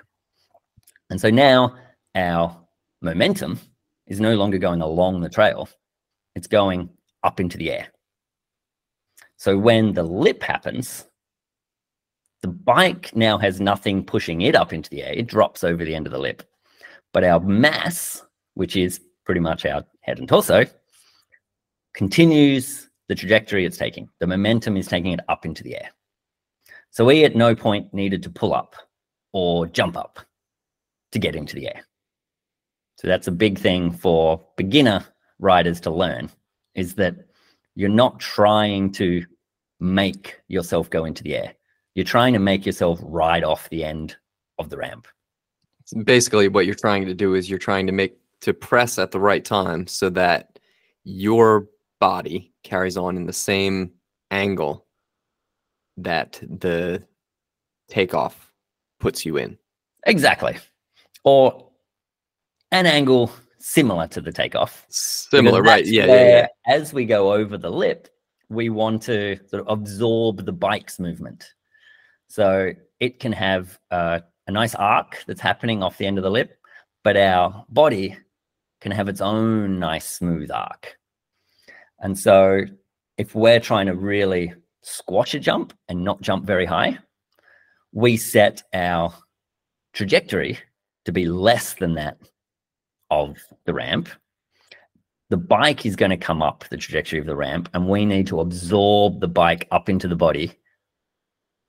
And 1.10 1.19
so 1.19 1.30
now 1.30 1.76
our 2.15 2.58
momentum 3.02 3.60
is 4.08 4.20
no 4.20 4.36
longer 4.36 4.58
going 4.58 4.82
along 4.82 5.22
the 5.22 5.30
trail, 5.30 5.70
it's 6.36 6.48
going 6.48 6.90
up 7.24 7.40
into 7.40 7.58
the 7.58 7.72
air. 7.72 7.88
So 9.38 9.58
when 9.58 9.94
the 9.94 10.04
lip 10.04 10.42
happens, 10.42 11.06
the 12.42 12.48
bike 12.48 13.16
now 13.16 13.38
has 13.38 13.60
nothing 13.60 14.04
pushing 14.04 14.42
it 14.42 14.56
up 14.56 14.74
into 14.74 14.90
the 14.90 15.04
air. 15.04 15.14
It 15.14 15.28
drops 15.28 15.64
over 15.64 15.84
the 15.84 15.96
end 15.96 16.08
of 16.08 16.14
the 16.14 16.20
lip. 16.20 16.44
But 17.14 17.24
our 17.24 17.40
mass, 17.40 18.24
which 18.54 18.76
is 18.76 19.02
pretty 19.26 19.42
much 19.42 19.66
our 19.66 19.84
head 20.02 20.20
and 20.20 20.28
torso, 20.28 20.66
continues 21.94 22.90
the 23.08 23.16
trajectory 23.16 23.66
it's 23.66 23.78
taking. 23.78 24.10
The 24.20 24.28
momentum 24.28 24.78
is 24.78 24.88
taking 24.88 25.14
it 25.14 25.20
up 25.30 25.46
into 25.46 25.64
the 25.64 25.76
air. 25.76 25.90
So 26.92 27.06
we 27.06 27.26
at 27.26 27.36
no 27.36 27.56
point 27.56 27.94
needed 27.94 28.24
to 28.24 28.30
pull 28.30 28.54
up 28.54 28.76
or 29.34 29.68
jump 29.68 29.98
up 29.98 30.20
to 31.12 31.20
get 31.20 31.36
into 31.36 31.56
the 31.56 31.68
air. 31.68 31.87
So 32.98 33.08
that's 33.08 33.28
a 33.28 33.32
big 33.32 33.58
thing 33.58 33.92
for 33.92 34.44
beginner 34.58 35.06
riders 35.40 35.80
to 35.82 35.92
learn 35.92 36.30
is 36.76 36.96
that 36.96 37.16
you're 37.76 37.90
not 37.90 38.20
trying 38.20 38.92
to 38.94 39.24
make 39.80 40.40
yourself 40.48 40.90
go 40.90 41.06
into 41.06 41.24
the 41.24 41.36
air. 41.36 41.54
You're 41.94 42.06
trying 42.06 42.34
to 42.34 42.40
make 42.40 42.66
yourself 42.66 43.00
ride 43.04 43.44
off 43.44 43.70
the 43.70 43.84
end 43.84 44.16
of 44.58 44.70
the 44.70 44.78
ramp. 44.78 45.08
Basically, 46.04 46.48
what 46.48 46.66
you're 46.66 46.76
trying 46.76 47.06
to 47.06 47.14
do 47.14 47.36
is 47.36 47.50
you're 47.50 47.60
trying 47.60 47.86
to 47.88 47.94
make 47.94 48.18
to 48.42 48.54
press 48.54 49.00
at 49.00 49.12
the 49.12 49.20
right 49.20 49.44
time 49.44 49.88
so 49.88 50.10
that 50.10 50.60
your 51.04 51.68
body 52.00 52.54
carries 52.64 52.98
on 52.98 53.16
in 53.16 53.26
the 53.26 53.34
same 53.34 53.92
angle 54.32 54.86
that 55.98 56.42
the 56.42 57.04
takeoff 57.88 58.52
puts 59.00 59.26
you 59.26 59.38
in. 59.38 59.58
Exactly. 60.06 60.58
Or 61.24 61.66
an 62.71 62.86
angle 62.86 63.32
similar 63.60 64.08
to 64.08 64.21
the 64.21 64.32
takeoff. 64.32 64.86
Similar, 64.89 65.62
right? 65.62 65.86
Yeah, 65.86 66.06
yeah, 66.06 66.27
yeah. 66.27 66.47
As 66.65 66.93
we 66.93 67.06
go 67.06 67.34
over 67.34 67.58
the 67.58 67.71
lip, 67.71 68.08
we 68.49 68.69
want 68.69 69.01
to 69.03 69.38
sort 69.49 69.62
of 69.62 69.67
absorb 69.67 70.45
the 70.45 70.53
bike's 70.53 70.99
movement. 70.99 71.45
So 72.27 72.73
it 72.99 73.19
can 73.19 73.32
have 73.32 73.77
uh, 73.91 74.19
a 74.47 74.51
nice 74.51 74.75
arc 74.75 75.23
that's 75.27 75.41
happening 75.41 75.84
off 75.84 75.97
the 75.97 76.06
end 76.06 76.17
of 76.17 76.23
the 76.23 76.32
lip, 76.32 76.58
but 77.03 77.17
our 77.17 77.65
body 77.69 78.17
can 78.82 78.91
have 78.91 79.10
its 79.10 79.21
own 79.21 79.80
nice 79.80 80.10
smooth 80.10 80.51
arc. 80.51 80.97
And 81.99 82.17
so 82.17 82.62
if 83.17 83.34
we're 83.34 83.60
trying 83.60 83.88
to 83.88 83.95
really 83.95 84.53
squash 84.82 85.34
a 85.34 85.39
jump 85.39 85.73
and 85.89 86.03
not 86.03 86.21
jump 86.21 86.45
very 86.45 86.65
high, 86.65 86.99
we 87.91 88.17
set 88.17 88.62
our 88.73 89.13
trajectory 89.93 90.60
to 91.06 91.12
be 91.12 91.25
less 91.25 91.73
than 91.73 91.95
that 91.95 92.17
of 93.10 93.38
the 93.65 93.74
ramp. 93.74 94.10
The 95.30 95.38
bike 95.38 95.86
is 95.86 95.96
going 95.96 96.12
to 96.12 96.17
come 96.17 96.41
up 96.41 96.63
the 96.70 96.78
trajectory 96.78 97.20
of 97.20 97.26
the 97.26 97.36
ramp, 97.36 97.70
and 97.74 97.89
we 97.89 98.06
need 98.06 98.28
to 98.28 98.39
absorb 98.39 99.20
the 99.20 99.28
bike 99.28 99.67
up 99.72 99.89
into 99.89 100.08
the 100.08 100.15
body 100.15 100.54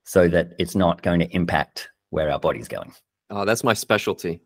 so 0.05 0.29
that 0.29 0.53
it's 0.59 0.75
not 0.75 1.03
going 1.03 1.21
to 1.21 1.35
impact 1.35 1.89
where 2.11 2.31
our 2.31 2.39
body's 2.39 2.69
going. 2.69 2.93
Oh, 3.31 3.45
that's 3.45 3.65
my 3.65 3.75
specialty. 3.75 4.41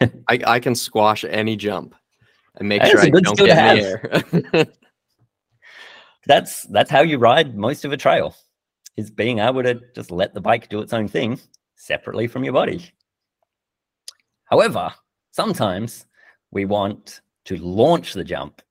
I, 0.00 0.40
I 0.46 0.60
can 0.60 0.74
squash 0.74 1.24
any 1.24 1.56
jump 1.56 1.94
and 2.56 2.68
make 2.68 2.84
sure 2.84 3.00
I 3.00 3.10
don't 3.10 3.36
get 3.36 3.48
in 3.48 4.34
the 4.36 4.54
air. 4.54 4.66
that's 6.26 6.62
that's 6.64 6.90
how 6.90 7.02
you 7.02 7.18
ride 7.18 7.56
most 7.56 7.84
of 7.84 7.92
a 7.92 7.96
trail 7.96 8.34
is 8.96 9.10
being 9.10 9.38
able 9.38 9.62
to 9.62 9.80
just 9.94 10.10
let 10.10 10.34
the 10.34 10.40
bike 10.40 10.68
do 10.68 10.80
its 10.80 10.92
own 10.92 11.08
thing 11.08 11.38
separately 11.76 12.26
from 12.26 12.44
your 12.44 12.52
body. 12.52 12.90
However, 14.46 14.92
sometimes 15.32 16.06
we 16.50 16.64
want 16.64 17.20
to 17.46 17.56
launch 17.58 18.12
the 18.12 18.24
jump 18.24 18.62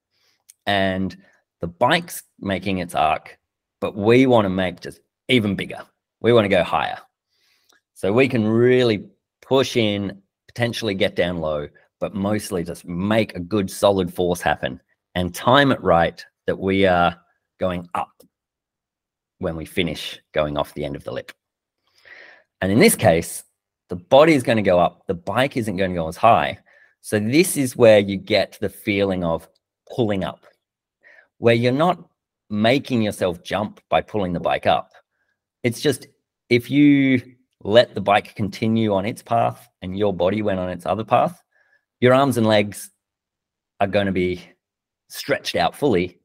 and 0.65 1.15
the 1.61 1.67
bike's 1.67 2.23
making 2.39 2.79
its 2.79 2.95
arc, 2.95 3.37
but 3.79 3.95
we 3.95 4.25
want 4.25 4.45
to 4.45 4.49
make 4.49 4.81
just 4.81 4.99
even 5.27 5.55
bigger. 5.55 5.81
We 6.21 6.33
want 6.33 6.45
to 6.45 6.49
go 6.49 6.63
higher. 6.63 6.97
So 7.93 8.11
we 8.11 8.27
can 8.27 8.45
really 8.45 9.05
push 9.41 9.77
in, 9.77 10.21
potentially 10.47 10.93
get 10.93 11.15
down 11.15 11.39
low, 11.39 11.67
but 11.99 12.13
mostly 12.13 12.63
just 12.63 12.85
make 12.85 13.35
a 13.35 13.39
good 13.39 13.69
solid 13.69 14.13
force 14.13 14.41
happen 14.41 14.81
and 15.15 15.33
time 15.33 15.71
it 15.71 15.81
right 15.81 16.23
that 16.45 16.59
we 16.59 16.85
are 16.85 17.19
going 17.59 17.87
up 17.93 18.11
when 19.39 19.55
we 19.55 19.65
finish 19.65 20.19
going 20.33 20.57
off 20.57 20.73
the 20.73 20.85
end 20.85 20.95
of 20.95 21.03
the 21.03 21.11
lip. 21.11 21.31
And 22.61 22.71
in 22.71 22.79
this 22.79 22.95
case, 22.95 23.43
the 23.89 23.95
body 23.95 24.33
is 24.33 24.43
going 24.43 24.57
to 24.57 24.61
go 24.61 24.79
up, 24.79 25.05
the 25.07 25.13
bike 25.13 25.57
isn't 25.57 25.77
going 25.77 25.91
to 25.91 25.95
go 25.95 26.07
as 26.07 26.17
high. 26.17 26.59
So 27.05 27.19
this 27.19 27.55
is 27.55 27.77
where 27.77 27.99
you 27.99 28.17
get 28.17 28.57
the 28.59 28.67
feeling 28.67 29.23
of 29.23 29.47
pulling 29.95 30.23
up, 30.23 30.43
where 31.37 31.53
you're 31.53 31.71
not 31.71 32.03
making 32.49 33.03
yourself 33.03 33.43
jump 33.43 33.79
by 33.91 34.01
pulling 34.01 34.33
the 34.33 34.39
bike 34.39 34.65
up. 34.65 34.89
It's 35.61 35.81
just 35.81 36.07
if 36.49 36.71
you 36.71 37.21
let 37.61 37.93
the 37.93 38.01
bike 38.01 38.33
continue 38.33 38.91
on 38.95 39.05
its 39.05 39.21
path 39.21 39.69
and 39.83 39.95
your 39.95 40.15
body 40.15 40.41
went 40.41 40.57
on 40.57 40.71
its 40.71 40.87
other 40.87 41.03
path, 41.03 41.39
your 41.99 42.11
arms 42.15 42.37
and 42.37 42.47
legs 42.47 42.89
are 43.79 43.85
going 43.85 44.07
to 44.07 44.11
be 44.11 44.41
stretched 45.07 45.55
out 45.55 45.75
fully 45.75 46.19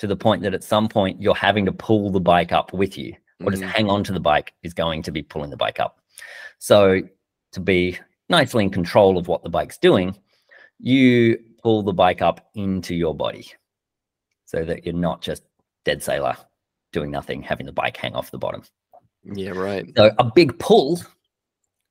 to 0.00 0.06
the 0.06 0.16
point 0.16 0.42
that 0.42 0.52
at 0.52 0.62
some 0.62 0.86
point 0.86 1.18
you're 1.18 1.34
having 1.34 1.64
to 1.64 1.72
pull 1.72 2.10
the 2.10 2.20
bike 2.20 2.52
up 2.52 2.74
with 2.74 2.98
you 2.98 3.14
or 3.42 3.52
just 3.52 3.62
Mhm. 3.62 3.68
hang 3.70 3.88
on 3.88 4.04
to 4.04 4.12
the 4.12 4.20
bike 4.20 4.52
is 4.62 4.74
going 4.74 5.02
to 5.04 5.10
be 5.10 5.22
pulling 5.22 5.48
the 5.48 5.56
bike 5.56 5.80
up. 5.80 5.98
So 6.58 7.00
to 7.52 7.60
be 7.60 7.98
nicely 8.28 8.64
in 8.64 8.70
control 8.70 9.16
of 9.16 9.28
what 9.28 9.42
the 9.42 9.48
bike's 9.48 9.78
doing, 9.78 10.14
you 10.78 11.38
pull 11.62 11.82
the 11.82 11.92
bike 11.92 12.22
up 12.22 12.48
into 12.54 12.94
your 12.94 13.14
body 13.14 13.50
so 14.44 14.64
that 14.64 14.84
you're 14.84 14.94
not 14.94 15.22
just 15.22 15.42
dead 15.84 16.02
sailor 16.02 16.36
doing 16.92 17.10
nothing, 17.10 17.42
having 17.42 17.66
the 17.66 17.72
bike 17.72 17.96
hang 17.96 18.14
off 18.14 18.30
the 18.30 18.38
bottom. 18.38 18.62
Yeah, 19.24 19.50
right. 19.50 19.86
So 19.96 20.10
a 20.18 20.24
big 20.24 20.58
pull 20.58 21.00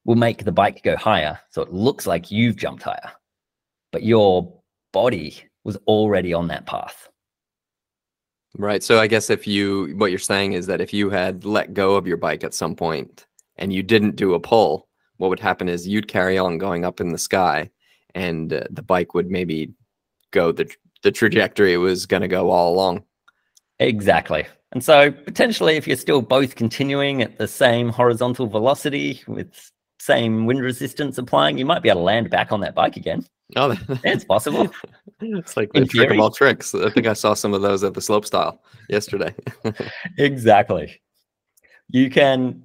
will 0.05 0.15
make 0.15 0.45
the 0.45 0.51
bike 0.51 0.83
go 0.83 0.95
higher. 0.95 1.39
So 1.49 1.61
it 1.61 1.73
looks 1.73 2.07
like 2.07 2.31
you've 2.31 2.55
jumped 2.55 2.83
higher, 2.83 3.11
but 3.91 4.03
your 4.03 4.53
body 4.93 5.43
was 5.63 5.75
already 5.87 6.33
on 6.33 6.47
that 6.47 6.65
path. 6.65 7.09
Right. 8.57 8.81
So 8.81 8.99
I 8.99 9.07
guess 9.07 9.29
if 9.29 9.45
you 9.45 9.93
what 9.97 10.11
you're 10.11 10.19
saying 10.19 10.53
is 10.53 10.65
that 10.67 10.79
if 10.79 10.93
you 10.93 11.09
had 11.09 11.43
let 11.43 11.73
go 11.73 11.95
of 11.95 12.07
your 12.07 12.17
bike 12.17 12.43
at 12.43 12.53
some 12.53 12.75
point 12.75 13.25
and 13.57 13.73
you 13.73 13.83
didn't 13.83 14.15
do 14.15 14.33
a 14.33 14.39
pull, 14.39 14.87
what 15.17 15.29
would 15.29 15.39
happen 15.39 15.67
is 15.67 15.87
you'd 15.87 16.07
carry 16.07 16.37
on 16.37 16.57
going 16.57 16.85
up 16.85 17.01
in 17.01 17.11
the 17.11 17.17
sky 17.17 17.69
and 18.15 18.51
uh, 18.51 18.63
the 18.71 18.81
bike 18.81 19.13
would 19.13 19.29
maybe 19.29 19.71
go 20.31 20.51
the 20.51 20.69
the 21.03 21.11
trajectory 21.11 21.73
it 21.73 21.77
was 21.77 22.07
going 22.07 22.21
to 22.21 22.27
go 22.27 22.49
all 22.49 22.73
along. 22.73 23.03
Exactly. 23.79 24.45
And 24.71 24.83
so 24.83 25.11
potentially 25.11 25.75
if 25.75 25.85
you're 25.85 25.97
still 25.97 26.21
both 26.21 26.55
continuing 26.55 27.21
at 27.21 27.37
the 27.37 27.47
same 27.47 27.89
horizontal 27.89 28.47
velocity 28.47 29.21
with 29.27 29.71
same 29.99 30.45
wind 30.45 30.61
resistance 30.61 31.17
applying, 31.17 31.57
you 31.57 31.65
might 31.65 31.83
be 31.83 31.89
able 31.89 32.01
to 32.01 32.05
land 32.05 32.29
back 32.31 32.51
on 32.51 32.59
that 32.61 32.73
bike 32.73 32.97
again. 32.97 33.23
Oh, 33.55 33.75
It's 34.03 34.25
possible. 34.25 34.71
it's 35.21 35.55
like 35.55 35.71
the 35.73 35.85
trick 35.85 36.09
of 36.09 36.19
all 36.19 36.31
tricks. 36.31 36.73
I 36.73 36.89
think 36.89 37.05
I 37.05 37.13
saw 37.13 37.35
some 37.35 37.53
of 37.53 37.61
those 37.61 37.83
at 37.83 37.93
the 37.93 38.01
slope 38.01 38.25
style 38.25 38.61
yesterday. 38.89 39.35
exactly. 40.17 40.99
You 41.89 42.09
can 42.09 42.63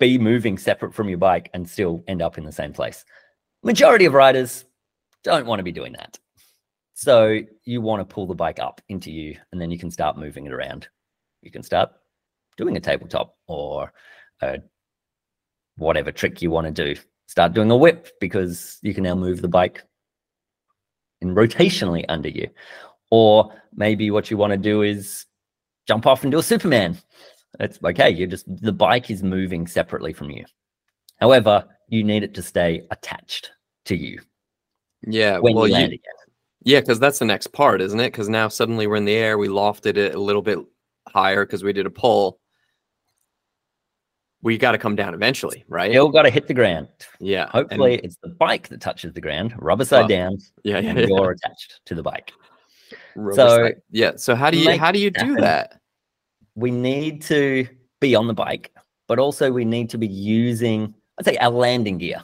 be 0.00 0.18
moving 0.18 0.58
separate 0.58 0.92
from 0.92 1.08
your 1.08 1.18
bike 1.18 1.50
and 1.54 1.68
still 1.68 2.02
end 2.08 2.20
up 2.20 2.36
in 2.36 2.44
the 2.44 2.52
same 2.52 2.72
place. 2.72 3.04
Majority 3.62 4.04
of 4.06 4.14
riders 4.14 4.64
don't 5.26 5.46
want 5.46 5.58
to 5.58 5.64
be 5.64 5.72
doing 5.72 5.92
that. 5.94 6.18
So 6.94 7.40
you 7.64 7.80
want 7.80 8.00
to 8.00 8.14
pull 8.14 8.28
the 8.28 8.34
bike 8.34 8.60
up 8.60 8.80
into 8.88 9.10
you 9.10 9.36
and 9.50 9.60
then 9.60 9.72
you 9.72 9.78
can 9.78 9.90
start 9.90 10.16
moving 10.16 10.46
it 10.46 10.52
around. 10.52 10.88
You 11.42 11.50
can 11.50 11.64
start 11.64 11.90
doing 12.56 12.76
a 12.76 12.80
tabletop 12.80 13.34
or 13.48 13.92
a 14.40 14.58
whatever 15.76 16.12
trick 16.12 16.40
you 16.40 16.52
want 16.52 16.68
to 16.68 16.94
do. 16.94 17.00
Start 17.26 17.54
doing 17.54 17.72
a 17.72 17.76
whip 17.76 18.12
because 18.20 18.78
you 18.82 18.94
can 18.94 19.02
now 19.02 19.16
move 19.16 19.42
the 19.42 19.48
bike 19.48 19.82
in 21.20 21.34
rotationally 21.34 22.04
under 22.08 22.28
you. 22.28 22.48
Or 23.10 23.52
maybe 23.74 24.12
what 24.12 24.30
you 24.30 24.36
want 24.36 24.52
to 24.52 24.56
do 24.56 24.82
is 24.82 25.26
jump 25.88 26.06
off 26.06 26.22
and 26.22 26.30
do 26.30 26.38
a 26.38 26.42
Superman. 26.42 26.96
It's 27.58 27.80
okay. 27.84 28.10
You're 28.10 28.28
just 28.28 28.46
the 28.62 28.72
bike 28.72 29.10
is 29.10 29.24
moving 29.24 29.66
separately 29.66 30.12
from 30.12 30.30
you. 30.30 30.44
However, 31.20 31.66
you 31.88 32.04
need 32.04 32.22
it 32.22 32.34
to 32.34 32.42
stay 32.42 32.86
attached 32.92 33.50
to 33.86 33.96
you 33.96 34.20
yeah. 35.06 35.38
when 35.38 35.54
well, 35.54 35.66
you 35.68 35.76
you- 35.76 35.84
again. 35.86 35.98
Yeah, 36.64 36.80
because 36.80 36.98
that's 36.98 37.20
the 37.20 37.24
next 37.24 37.48
part, 37.52 37.80
isn't 37.80 38.00
it? 38.00 38.10
Because 38.10 38.28
now 38.28 38.48
suddenly 38.48 38.88
we're 38.88 38.96
in 38.96 39.04
the 39.04 39.14
air, 39.14 39.38
we 39.38 39.46
lofted 39.46 39.96
it 39.96 40.16
a 40.16 40.20
little 40.20 40.42
bit 40.42 40.58
higher 41.08 41.46
because 41.46 41.62
we 41.62 41.72
did 41.72 41.86
a 41.86 41.90
pull. 41.90 42.40
We 44.42 44.58
got 44.58 44.72
to 44.72 44.78
come 44.78 44.96
down 44.96 45.14
eventually, 45.14 45.64
right? 45.68 45.90
Still 45.92 46.08
got 46.08 46.22
to 46.22 46.30
hit 46.30 46.46
the 46.48 46.54
ground. 46.54 46.88
yeah. 47.20 47.42
and- 47.44 47.52
Hopefully, 47.52 48.00
it's 48.02 48.16
the 48.22 48.30
bike 48.30 48.68
that 48.68 48.80
touches 48.80 49.12
the 49.12 49.20
ground, 49.20 49.54
rubber 49.58 49.84
side 49.84 50.00
Well, 50.00 50.08
down, 50.08 50.38
yeah, 50.64 50.78
yeah, 50.78 50.90
and 50.90 50.98
yeah. 50.98 51.06
you're 51.06 51.30
attached 51.32 51.80
to 51.86 51.94
the 51.94 52.02
bike. 52.02 52.32
Rubber 53.14 53.34
so 53.34 53.48
side- 53.48 53.82
yeah. 53.90 54.12
So 54.16 54.34
how 54.34 54.50
do 54.50 54.58
you 54.58 54.78
how 54.78 54.90
do 54.92 54.98
you 54.98 55.10
do 55.10 55.20
happen. 55.24 55.40
that? 55.42 55.80
We 56.54 56.70
need 56.70 57.22
to 57.22 57.66
be 58.00 58.14
on 58.14 58.26
the 58.26 58.34
bike, 58.34 58.72
but 59.08 59.18
also 59.18 59.50
we 59.52 59.64
need 59.64 59.90
to 59.90 59.98
be 59.98 60.06
using, 60.06 60.94
I'd 61.18 61.26
say, 61.26 61.36
our 61.38 61.50
landing 61.50 61.98
gear, 61.98 62.22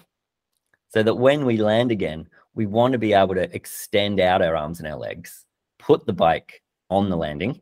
so 0.88 1.03
that 1.03 1.14
when 1.14 1.45
we 1.45 1.57
land 1.59 1.90
again, 1.92 2.29
we 2.55 2.67
want 2.67 2.93
to 2.93 2.99
be 2.99 3.12
able 3.12 3.35
to 3.35 3.55
extend 3.55 4.21
out 4.21 4.43
our 4.43 4.57
arms 4.57 4.79
and 4.79 4.88
our 4.88 4.99
legs, 4.99 5.45
put 5.79 6.07
the 6.07 6.12
bike 6.12 6.62
on 6.91 7.09
the 7.09 7.17
landing, 7.17 7.61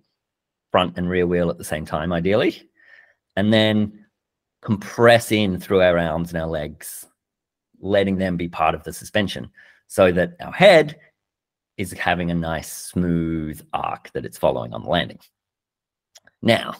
front 0.72 0.96
and 0.96 1.08
rear 1.08 1.26
wheel 1.26 1.50
at 1.50 1.58
the 1.58 1.64
same 1.64 1.86
time, 1.86 2.12
ideally, 2.12 2.68
and 3.36 3.52
then 3.52 4.06
compress 4.62 5.32
in 5.32 5.58
through 5.58 5.80
our 5.80 5.98
arms 5.98 6.32
and 6.32 6.42
our 6.42 6.48
legs, 6.48 7.06
letting 7.80 8.18
them 8.18 8.36
be 8.36 8.48
part 8.48 8.74
of 8.74 8.84
the 8.84 8.92
suspension 8.92 9.48
so 9.86 10.12
that 10.12 10.36
our 10.40 10.52
head 10.52 10.98
is 11.76 11.92
having 11.92 12.30
a 12.30 12.34
nice 12.34 12.70
smooth 12.70 13.60
arc 13.72 14.10
that 14.12 14.24
it's 14.24 14.38
following 14.38 14.74
on 14.74 14.82
the 14.82 14.90
landing. 14.90 15.18
Now, 16.42 16.74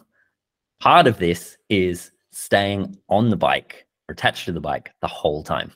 part 0.81 1.07
of 1.07 1.19
this 1.19 1.57
is 1.69 2.11
staying 2.33 2.99
on 3.09 3.31
the 3.31 3.37
bike 3.37 3.87
or 4.09 4.13
attached 4.13 4.45
to 4.47 4.53
the 4.53 4.61
bike 4.61 4.91
the 5.01 5.09
whole 5.09 5.43
time. 5.43 5.73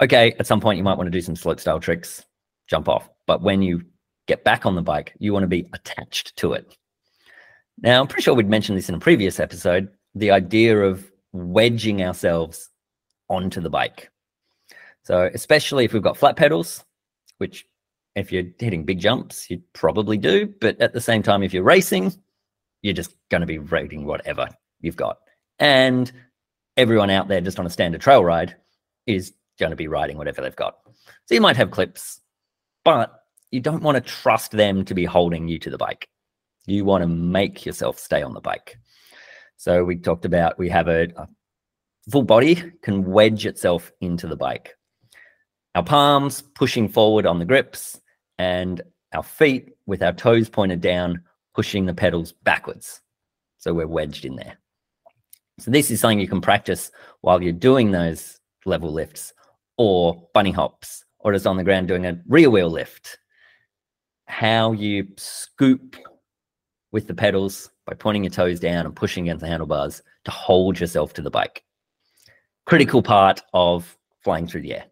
Okay, 0.00 0.34
at 0.38 0.46
some 0.46 0.60
point 0.60 0.78
you 0.78 0.84
might 0.84 0.96
want 0.96 1.06
to 1.06 1.12
do 1.12 1.20
some 1.20 1.36
slope 1.36 1.60
style 1.60 1.80
tricks, 1.80 2.24
jump 2.68 2.88
off. 2.88 3.08
But 3.26 3.42
when 3.42 3.62
you 3.62 3.82
get 4.26 4.44
back 4.44 4.64
on 4.64 4.74
the 4.74 4.82
bike, 4.82 5.14
you 5.18 5.32
want 5.32 5.42
to 5.42 5.48
be 5.48 5.68
attached 5.72 6.36
to 6.36 6.52
it. 6.52 6.76
Now, 7.80 8.00
I'm 8.00 8.06
pretty 8.06 8.22
sure 8.22 8.34
we'd 8.34 8.48
mentioned 8.48 8.78
this 8.78 8.88
in 8.88 8.94
a 8.94 9.00
previous 9.00 9.40
episode 9.40 9.88
the 10.14 10.30
idea 10.30 10.80
of 10.80 11.10
wedging 11.32 12.02
ourselves 12.02 12.70
onto 13.28 13.60
the 13.60 13.70
bike. 13.70 14.10
So, 15.02 15.30
especially 15.32 15.84
if 15.84 15.92
we've 15.92 16.02
got 16.02 16.16
flat 16.16 16.36
pedals, 16.36 16.84
which 17.38 17.64
if 18.14 18.32
you're 18.32 18.44
hitting 18.58 18.84
big 18.84 18.98
jumps, 18.98 19.48
you 19.48 19.62
probably 19.72 20.18
do. 20.18 20.52
But 20.60 20.80
at 20.80 20.92
the 20.92 21.00
same 21.00 21.22
time, 21.22 21.42
if 21.42 21.52
you're 21.52 21.62
racing, 21.62 22.12
you're 22.82 22.94
just 22.94 23.14
going 23.30 23.40
to 23.42 23.46
be 23.46 23.58
rating 23.58 24.06
whatever 24.06 24.48
you've 24.80 24.96
got. 24.96 25.18
And 25.58 26.10
everyone 26.76 27.10
out 27.10 27.28
there 27.28 27.40
just 27.40 27.58
on 27.58 27.66
a 27.66 27.70
standard 27.70 28.00
trail 28.00 28.24
ride 28.24 28.56
is 29.06 29.32
going 29.58 29.70
to 29.70 29.76
be 29.76 29.88
riding 29.88 30.16
whatever 30.16 30.40
they've 30.40 30.56
got. 30.56 30.78
So 31.26 31.34
you 31.34 31.40
might 31.40 31.56
have 31.56 31.70
clips, 31.70 32.20
but 32.84 33.24
you 33.50 33.60
don't 33.60 33.82
want 33.82 33.96
to 33.96 34.00
trust 34.00 34.52
them 34.52 34.84
to 34.84 34.94
be 34.94 35.04
holding 35.04 35.48
you 35.48 35.58
to 35.60 35.70
the 35.70 35.78
bike. 35.78 36.08
You 36.66 36.84
want 36.84 37.02
to 37.02 37.08
make 37.08 37.64
yourself 37.64 37.98
stay 37.98 38.22
on 38.22 38.34
the 38.34 38.40
bike. 38.40 38.78
So 39.56 39.84
we 39.84 39.96
talked 39.96 40.24
about 40.24 40.58
we 40.58 40.68
have 40.68 40.88
a, 40.88 41.08
a 41.16 41.28
full 42.10 42.22
body 42.22 42.72
can 42.82 43.04
wedge 43.04 43.46
itself 43.46 43.90
into 44.00 44.26
the 44.26 44.36
bike. 44.36 44.76
Our 45.74 45.82
palms 45.82 46.42
pushing 46.54 46.88
forward 46.88 47.26
on 47.26 47.38
the 47.38 47.44
grips 47.44 48.00
and 48.38 48.82
our 49.12 49.22
feet 49.22 49.70
with 49.86 50.02
our 50.02 50.12
toes 50.12 50.48
pointed 50.48 50.80
down, 50.80 51.22
pushing 51.54 51.86
the 51.86 51.94
pedals 51.94 52.32
backwards. 52.32 53.00
So 53.58 53.74
we're 53.74 53.86
wedged 53.86 54.24
in 54.24 54.36
there. 54.36 54.58
So 55.58 55.70
this 55.70 55.90
is 55.90 56.00
something 56.00 56.20
you 56.20 56.28
can 56.28 56.40
practice 56.40 56.90
while 57.22 57.42
you're 57.42 57.52
doing 57.52 57.90
those 57.90 58.38
level 58.64 58.92
lifts 58.92 59.32
or 59.78 60.28
bunny 60.34 60.50
hops 60.52 61.04
or 61.20 61.32
just 61.32 61.46
on 61.46 61.56
the 61.56 61.64
ground 61.64 61.88
doing 61.88 62.04
a 62.06 62.20
rear 62.28 62.50
wheel 62.50 62.68
lift. 62.70 63.18
How 64.26 64.72
you 64.72 65.08
scoop 65.16 65.96
with 66.92 67.06
the 67.06 67.14
pedals 67.14 67.70
by 67.86 67.94
pointing 67.94 68.24
your 68.24 68.30
toes 68.30 68.60
down 68.60 68.84
and 68.84 68.94
pushing 68.94 69.24
against 69.24 69.40
the 69.40 69.48
handlebars 69.48 70.02
to 70.24 70.30
hold 70.30 70.78
yourself 70.78 71.14
to 71.14 71.22
the 71.22 71.30
bike. 71.30 71.64
Critical 72.66 73.02
part 73.02 73.40
of 73.54 73.96
flying 74.20 74.46
through 74.46 74.60
the 74.62 74.74
air. 74.74 74.84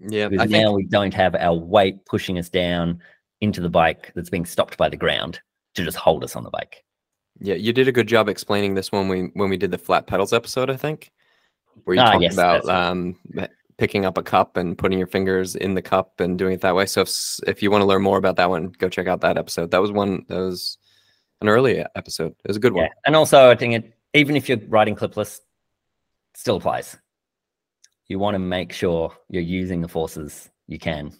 Yeah, 0.00 0.28
Because 0.28 0.50
think 0.50 0.64
now 0.64 0.72
we 0.72 0.84
don't 0.86 1.14
have 1.14 1.34
our 1.36 1.54
weight 1.54 2.04
pushing 2.06 2.38
us 2.38 2.48
down 2.48 3.00
into 3.40 3.60
the 3.60 3.68
bike 3.70 4.12
that's 4.14 4.30
being 4.30 4.44
stopped 4.46 4.76
by 4.76 4.88
the 4.88 4.96
ground 4.96 5.40
to 5.74 5.84
just 5.84 5.96
hold 5.96 6.24
us 6.24 6.34
on 6.34 6.42
the 6.42 6.50
bike. 6.50 6.82
yeah, 7.38 7.54
you 7.54 7.72
did 7.72 7.86
a 7.88 7.92
good 7.92 8.08
job 8.08 8.28
explaining 8.28 8.74
this 8.74 8.90
when 8.90 9.08
we 9.08 9.30
when 9.34 9.48
we 9.50 9.56
did 9.56 9.70
the 9.70 9.78
flat 9.78 10.06
pedals 10.06 10.32
episode. 10.32 10.68
I 10.70 10.76
think 10.76 11.10
where 11.84 11.94
you 11.96 12.02
Ah, 12.02 12.12
talked 12.12 12.22
yes, 12.22 12.32
about 12.34 12.64
right. 12.66 12.88
um, 12.88 13.16
picking 13.80 14.04
up 14.04 14.18
a 14.18 14.22
cup 14.22 14.58
and 14.58 14.76
putting 14.76 14.98
your 14.98 15.06
fingers 15.06 15.56
in 15.56 15.72
the 15.72 15.80
cup 15.80 16.20
and 16.20 16.38
doing 16.38 16.52
it 16.52 16.60
that 16.60 16.74
way. 16.74 16.84
So 16.84 17.00
if 17.00 17.40
if 17.46 17.62
you 17.62 17.70
want 17.70 17.80
to 17.80 17.86
learn 17.86 18.02
more 18.02 18.18
about 18.18 18.36
that 18.36 18.50
one, 18.50 18.68
go 18.76 18.90
check 18.90 19.06
out 19.06 19.22
that 19.22 19.38
episode. 19.38 19.70
That 19.70 19.80
was 19.80 19.90
one 19.90 20.26
that 20.28 20.36
was 20.36 20.76
an 21.40 21.48
early 21.48 21.82
episode. 21.96 22.32
It 22.44 22.48
was 22.48 22.58
a 22.58 22.60
good 22.60 22.74
one. 22.74 22.90
And 23.06 23.16
also, 23.16 23.50
I 23.50 23.56
think 23.56 23.74
it, 23.74 23.94
even 24.12 24.36
if 24.36 24.50
you're 24.50 24.58
riding 24.68 24.94
clipless, 24.94 25.40
still 26.34 26.56
applies. 26.56 26.98
You 28.08 28.18
want 28.18 28.34
to 28.34 28.38
make 28.38 28.74
sure 28.74 29.16
you're 29.30 29.42
using 29.42 29.80
the 29.80 29.88
forces 29.88 30.50
you 30.66 30.78
can 30.78 31.14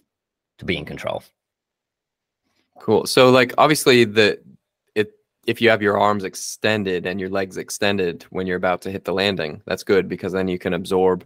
to 0.59 0.65
be 0.65 0.77
in 0.77 0.85
control. 0.85 1.23
Cool. 2.79 3.07
So 3.07 3.31
like 3.31 3.55
obviously 3.57 4.03
the 4.05 4.39
it 4.93 5.13
if 5.47 5.61
you 5.61 5.71
have 5.71 5.81
your 5.81 5.97
arms 5.97 6.25
extended 6.25 7.07
and 7.07 7.19
your 7.19 7.29
legs 7.29 7.57
extended 7.57 8.23
when 8.29 8.45
you're 8.45 8.57
about 8.57 8.83
to 8.83 8.91
hit 8.91 9.03
the 9.03 9.13
landing, 9.13 9.63
that's 9.65 9.83
good 9.83 10.07
because 10.07 10.31
then 10.31 10.47
you 10.47 10.59
can 10.59 10.75
absorb 10.75 11.25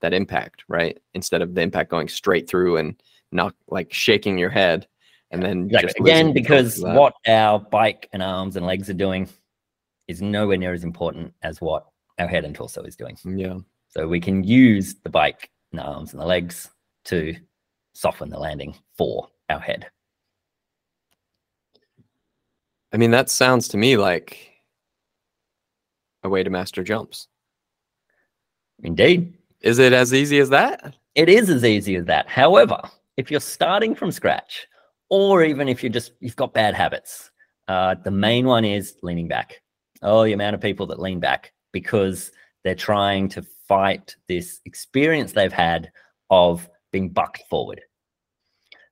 that 0.00 0.14
impact, 0.14 0.64
right? 0.68 0.98
Instead 1.14 1.42
of 1.42 1.54
the 1.54 1.60
impact 1.60 1.90
going 1.90 2.08
straight 2.08 2.48
through 2.48 2.76
and 2.76 3.00
not 3.32 3.54
like 3.68 3.92
shaking 3.92 4.38
your 4.38 4.50
head 4.50 4.86
and 5.30 5.42
then 5.42 5.66
Exactly. 5.66 5.88
just 5.88 6.00
Again, 6.00 6.32
because 6.32 6.80
what 6.80 7.14
our 7.26 7.58
bike 7.58 8.08
and 8.12 8.22
arms 8.22 8.56
and 8.56 8.64
legs 8.66 8.88
are 8.88 8.94
doing 8.94 9.28
is 10.06 10.22
nowhere 10.22 10.56
near 10.56 10.72
as 10.72 10.84
important 10.84 11.34
as 11.42 11.60
what 11.60 11.86
our 12.18 12.26
head 12.26 12.44
and 12.44 12.54
torso 12.54 12.82
is 12.82 12.96
doing. 12.96 13.16
Mm, 13.16 13.38
yeah. 13.38 13.58
So 13.88 14.08
we 14.08 14.20
can 14.20 14.42
use 14.42 14.94
the 15.02 15.10
bike 15.10 15.50
and 15.72 15.80
the 15.80 15.84
arms 15.84 16.12
and 16.12 16.20
the 16.20 16.26
legs 16.26 16.70
to 17.06 17.34
soften 17.92 18.30
the 18.30 18.38
landing 18.38 18.74
for 18.96 19.28
our 19.50 19.60
head. 19.60 19.86
I 22.92 22.96
mean, 22.96 23.10
that 23.10 23.28
sounds 23.28 23.68
to 23.68 23.76
me 23.76 23.96
like 23.98 24.50
a 26.22 26.28
way 26.28 26.42
to 26.42 26.50
master 26.50 26.82
jumps. 26.82 27.28
Indeed. 28.82 29.37
Is 29.60 29.78
it 29.78 29.92
as 29.92 30.14
easy 30.14 30.38
as 30.38 30.50
that? 30.50 30.94
It 31.14 31.28
is 31.28 31.50
as 31.50 31.64
easy 31.64 31.96
as 31.96 32.04
that. 32.06 32.28
However, 32.28 32.80
if 33.16 33.30
you're 33.30 33.40
starting 33.40 33.94
from 33.94 34.12
scratch, 34.12 34.66
or 35.10 35.42
even 35.42 35.68
if 35.68 35.82
you're 35.82 35.92
just 35.92 36.12
you've 36.20 36.36
got 36.36 36.54
bad 36.54 36.74
habits, 36.74 37.30
uh, 37.66 37.96
the 38.04 38.10
main 38.10 38.46
one 38.46 38.64
is 38.64 38.96
leaning 39.02 39.28
back. 39.28 39.60
Oh, 40.02 40.24
the 40.24 40.32
amount 40.32 40.54
of 40.54 40.60
people 40.60 40.86
that 40.86 41.00
lean 41.00 41.18
back 41.18 41.52
because 41.72 42.30
they're 42.64 42.74
trying 42.74 43.28
to 43.30 43.42
fight 43.66 44.14
this 44.28 44.60
experience 44.64 45.32
they've 45.32 45.52
had 45.52 45.90
of 46.30 46.68
being 46.92 47.08
bucked 47.08 47.42
forward. 47.50 47.80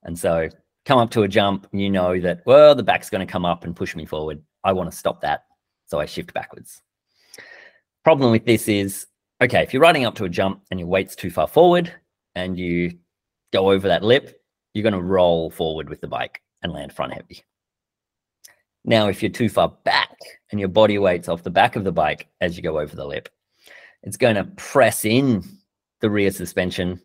And 0.03 0.19
so 0.19 0.49
come 0.85 0.99
up 0.99 1.11
to 1.13 1.23
a 1.23 1.29
jump, 1.29 1.67
you 1.73 1.91
know 1.91 2.21
that, 2.21 2.43
well, 2.47 2.75
the 2.75 2.83
back's 2.83 3.11
going 3.11 3.27
to 3.27 3.31
come 3.31 3.45
up 3.45 3.65
and 3.65 3.75
push 3.75 3.97
me 3.97 4.05
forward. 4.05 4.43
I 4.65 4.73
want 4.73 4.91
to 4.91 4.97
stop 4.97 5.21
that. 5.23 5.45
So 5.87 6.01
I 6.01 6.07
shift 6.07 6.33
backwards. 6.33 6.83
Problem 8.05 8.31
with 8.31 8.45
this 8.45 8.69
is, 8.69 9.07
okay, 9.41 9.63
if 9.63 9.73
you're 9.73 9.83
riding 9.83 10.05
up 10.05 10.15
to 10.17 10.25
a 10.25 10.29
jump 10.29 10.63
and 10.71 10.81
your 10.81 10.89
weight's 10.89 11.17
too 11.17 11.31
far 11.31 11.47
forward 11.47 11.93
and 12.35 12.59
you 12.59 12.99
go 13.53 13.71
over 13.71 13.89
that 13.89 14.03
lip, 14.03 14.41
you're 14.75 14.83
going 14.83 14.93
to 14.93 15.01
roll 15.01 15.51
forward 15.51 15.89
with 15.89 16.01
the 16.01 16.09
bike 16.09 16.43
and 16.63 16.73
land 16.73 16.93
front 16.93 17.13
heavy. 17.15 17.43
Now, 18.85 19.09
if 19.09 19.23
you're 19.23 19.33
too 19.33 19.49
far 19.49 19.75
back 19.85 20.17
and 20.51 20.61
your 20.61 20.69
body 20.69 20.99
weight's 20.99 21.29
off 21.29 21.43
the 21.43 21.51
back 21.51 21.77
of 21.77 21.85
the 21.85 21.93
bike 21.93 22.29
as 22.41 22.57
you 22.57 22.63
go 22.63 22.79
over 22.79 22.95
the 22.95 23.07
lip, 23.07 23.29
it's 24.03 24.17
going 24.17 24.37
to 24.37 24.45
press 24.45 25.05
in 25.05 25.43
the 26.01 26.09
rear 26.09 26.31
suspension, 26.31 27.01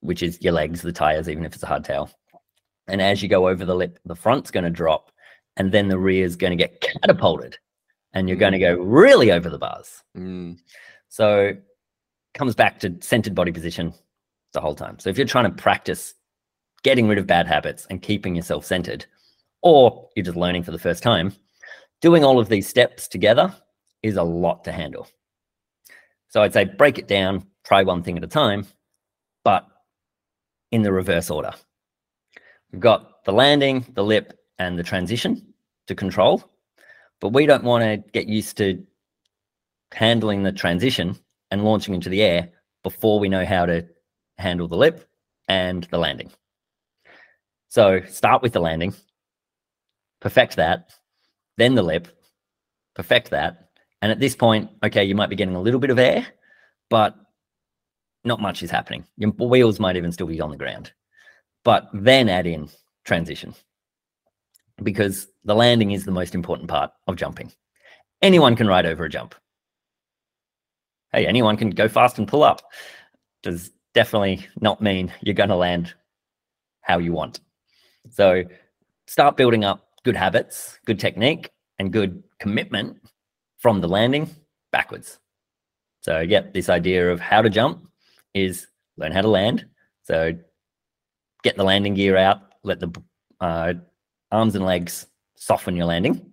which 0.00 0.22
is 0.22 0.40
your 0.40 0.54
legs, 0.54 0.80
the 0.80 0.92
tires, 0.92 1.28
even 1.28 1.44
if 1.44 1.54
it's 1.54 1.62
a 1.62 1.66
hardtail. 1.66 2.10
And 2.88 3.02
as 3.02 3.22
you 3.22 3.28
go 3.28 3.48
over 3.48 3.64
the 3.64 3.74
lip, 3.74 3.98
the 4.04 4.16
front's 4.16 4.50
going 4.50 4.64
to 4.64 4.70
drop, 4.70 5.12
and 5.56 5.70
then 5.70 5.88
the 5.88 5.98
rear 5.98 6.24
is 6.24 6.36
going 6.36 6.56
to 6.56 6.56
get 6.56 6.80
catapulted, 6.80 7.58
and 8.14 8.28
you're 8.28 8.38
going 8.38 8.52
to 8.52 8.58
go 8.58 8.76
really 8.76 9.30
over 9.30 9.50
the 9.50 9.58
bars. 9.58 10.02
Mm. 10.16 10.58
So, 11.10 11.56
comes 12.34 12.54
back 12.54 12.80
to 12.80 12.96
centered 13.00 13.34
body 13.34 13.52
position 13.52 13.92
the 14.52 14.60
whole 14.60 14.74
time. 14.74 14.98
So, 14.98 15.10
if 15.10 15.18
you're 15.18 15.26
trying 15.26 15.44
to 15.44 15.62
practice 15.62 16.14
getting 16.82 17.08
rid 17.08 17.18
of 17.18 17.26
bad 17.26 17.46
habits 17.46 17.86
and 17.90 18.00
keeping 18.00 18.34
yourself 18.34 18.64
centered, 18.64 19.04
or 19.62 20.08
you're 20.16 20.24
just 20.24 20.36
learning 20.36 20.62
for 20.62 20.70
the 20.70 20.78
first 20.78 21.02
time, 21.02 21.32
doing 22.00 22.24
all 22.24 22.38
of 22.38 22.48
these 22.48 22.68
steps 22.68 23.08
together 23.08 23.54
is 24.02 24.16
a 24.16 24.22
lot 24.22 24.64
to 24.64 24.72
handle. 24.72 25.06
So 26.28 26.42
I'd 26.42 26.52
say 26.52 26.64
break 26.64 26.98
it 26.98 27.08
down, 27.08 27.46
try 27.64 27.82
one 27.82 28.02
thing 28.02 28.16
at 28.16 28.24
a 28.24 28.28
time, 28.28 28.66
but 29.44 29.66
in 30.70 30.82
the 30.82 30.92
reverse 30.92 31.28
order. 31.28 31.52
We've 32.72 32.80
got 32.80 33.24
the 33.24 33.32
landing, 33.32 33.84
the 33.94 34.04
lip, 34.04 34.38
and 34.58 34.78
the 34.78 34.84
transition 34.84 35.54
to 35.88 35.94
control, 35.94 36.44
but 37.20 37.30
we 37.30 37.46
don't 37.46 37.64
want 37.64 37.82
to 37.82 38.10
get 38.12 38.28
used 38.28 38.56
to 38.58 38.86
handling 39.92 40.42
the 40.42 40.52
transition 40.52 41.16
and 41.50 41.64
launching 41.64 41.94
into 41.94 42.08
the 42.08 42.22
air 42.22 42.50
before 42.82 43.18
we 43.18 43.28
know 43.28 43.44
how 43.44 43.66
to 43.66 43.86
handle 44.38 44.68
the 44.68 44.76
lip 44.76 45.08
and 45.48 45.84
the 45.90 45.98
landing. 45.98 46.30
So 47.68 48.00
start 48.08 48.42
with 48.42 48.52
the 48.52 48.60
landing, 48.60 48.94
perfect 50.20 50.56
that, 50.56 50.90
then 51.56 51.74
the 51.74 51.82
lip, 51.82 52.08
perfect 52.94 53.30
that. 53.30 53.68
And 54.02 54.10
at 54.10 54.20
this 54.20 54.34
point, 54.34 54.70
okay, 54.82 55.04
you 55.04 55.14
might 55.14 55.28
be 55.28 55.36
getting 55.36 55.54
a 55.54 55.60
little 55.60 55.80
bit 55.80 55.90
of 55.90 55.98
air, 55.98 56.26
but 56.88 57.14
not 58.24 58.40
much 58.40 58.62
is 58.62 58.70
happening. 58.70 59.04
Your 59.16 59.30
wheels 59.30 59.78
might 59.78 59.96
even 59.96 60.12
still 60.12 60.26
be 60.26 60.40
on 60.40 60.50
the 60.50 60.56
ground. 60.56 60.92
But 61.64 61.88
then 61.92 62.28
add 62.28 62.46
in 62.46 62.68
transition 63.04 63.54
because 64.82 65.28
the 65.44 65.54
landing 65.54 65.90
is 65.90 66.04
the 66.04 66.10
most 66.10 66.34
important 66.34 66.68
part 66.68 66.90
of 67.06 67.16
jumping. 67.16 67.52
Anyone 68.22 68.56
can 68.56 68.66
ride 68.66 68.86
over 68.86 69.04
a 69.04 69.10
jump. 69.10 69.34
Hey, 71.12 71.26
anyone 71.26 71.56
can 71.56 71.70
go 71.70 71.88
fast 71.88 72.18
and 72.18 72.28
pull 72.28 72.42
up. 72.42 72.62
Does 73.42 73.70
definitely 73.94 74.46
not 74.60 74.80
mean 74.80 75.12
you're 75.22 75.34
going 75.34 75.48
to 75.48 75.56
land 75.56 75.94
how 76.82 76.98
you 76.98 77.12
want. 77.12 77.40
So 78.10 78.44
start 79.06 79.36
building 79.36 79.64
up 79.64 79.88
good 80.04 80.16
habits, 80.16 80.78
good 80.86 80.98
technique, 80.98 81.50
and 81.78 81.92
good 81.92 82.22
commitment 82.38 82.96
from 83.58 83.80
the 83.80 83.88
landing 83.88 84.30
backwards. 84.72 85.18
So, 86.02 86.20
yeah, 86.20 86.42
this 86.54 86.68
idea 86.68 87.10
of 87.10 87.20
how 87.20 87.42
to 87.42 87.50
jump 87.50 87.86
is 88.34 88.66
learn 88.96 89.12
how 89.12 89.22
to 89.22 89.28
land. 89.28 89.66
So, 90.02 90.32
get 91.42 91.56
the 91.56 91.64
landing 91.64 91.94
gear 91.94 92.16
out, 92.16 92.40
let 92.62 92.80
the 92.80 92.90
uh, 93.40 93.74
arms 94.30 94.54
and 94.54 94.64
legs 94.64 95.06
soften 95.36 95.76
your 95.76 95.86
landing. 95.86 96.32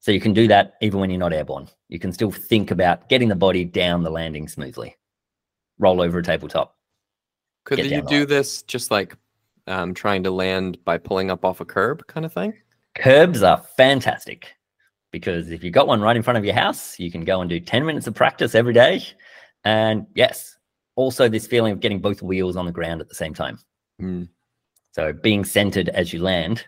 So, 0.00 0.12
you 0.12 0.20
can 0.20 0.34
do 0.34 0.46
that 0.48 0.74
even 0.82 1.00
when 1.00 1.10
you're 1.10 1.18
not 1.18 1.32
airborne. 1.32 1.68
You 1.92 1.98
can 1.98 2.10
still 2.10 2.30
think 2.30 2.70
about 2.70 3.10
getting 3.10 3.28
the 3.28 3.36
body 3.36 3.66
down 3.66 4.02
the 4.02 4.08
landing 4.08 4.48
smoothly, 4.48 4.96
roll 5.78 6.00
over 6.00 6.20
a 6.20 6.22
tabletop. 6.22 6.74
Could 7.64 7.84
you 7.84 8.00
do 8.00 8.24
this 8.24 8.62
just 8.62 8.90
like 8.90 9.14
um, 9.66 9.92
trying 9.92 10.22
to 10.22 10.30
land 10.30 10.82
by 10.86 10.96
pulling 10.96 11.30
up 11.30 11.44
off 11.44 11.60
a 11.60 11.66
curb 11.66 12.06
kind 12.06 12.24
of 12.24 12.32
thing? 12.32 12.54
Curbs 12.94 13.42
are 13.42 13.62
fantastic 13.76 14.54
because 15.10 15.50
if 15.50 15.62
you've 15.62 15.74
got 15.74 15.86
one 15.86 16.00
right 16.00 16.16
in 16.16 16.22
front 16.22 16.38
of 16.38 16.46
your 16.46 16.54
house, 16.54 16.98
you 16.98 17.10
can 17.10 17.26
go 17.26 17.42
and 17.42 17.50
do 17.50 17.60
10 17.60 17.84
minutes 17.84 18.06
of 18.06 18.14
practice 18.14 18.54
every 18.54 18.72
day. 18.72 19.04
And 19.64 20.06
yes, 20.14 20.56
also 20.96 21.28
this 21.28 21.46
feeling 21.46 21.74
of 21.74 21.80
getting 21.80 22.00
both 22.00 22.22
wheels 22.22 22.56
on 22.56 22.64
the 22.64 22.72
ground 22.72 23.02
at 23.02 23.10
the 23.10 23.14
same 23.14 23.34
time. 23.34 23.58
Mm. 24.00 24.30
So 24.92 25.12
being 25.12 25.44
centered 25.44 25.90
as 25.90 26.10
you 26.10 26.22
land, 26.22 26.64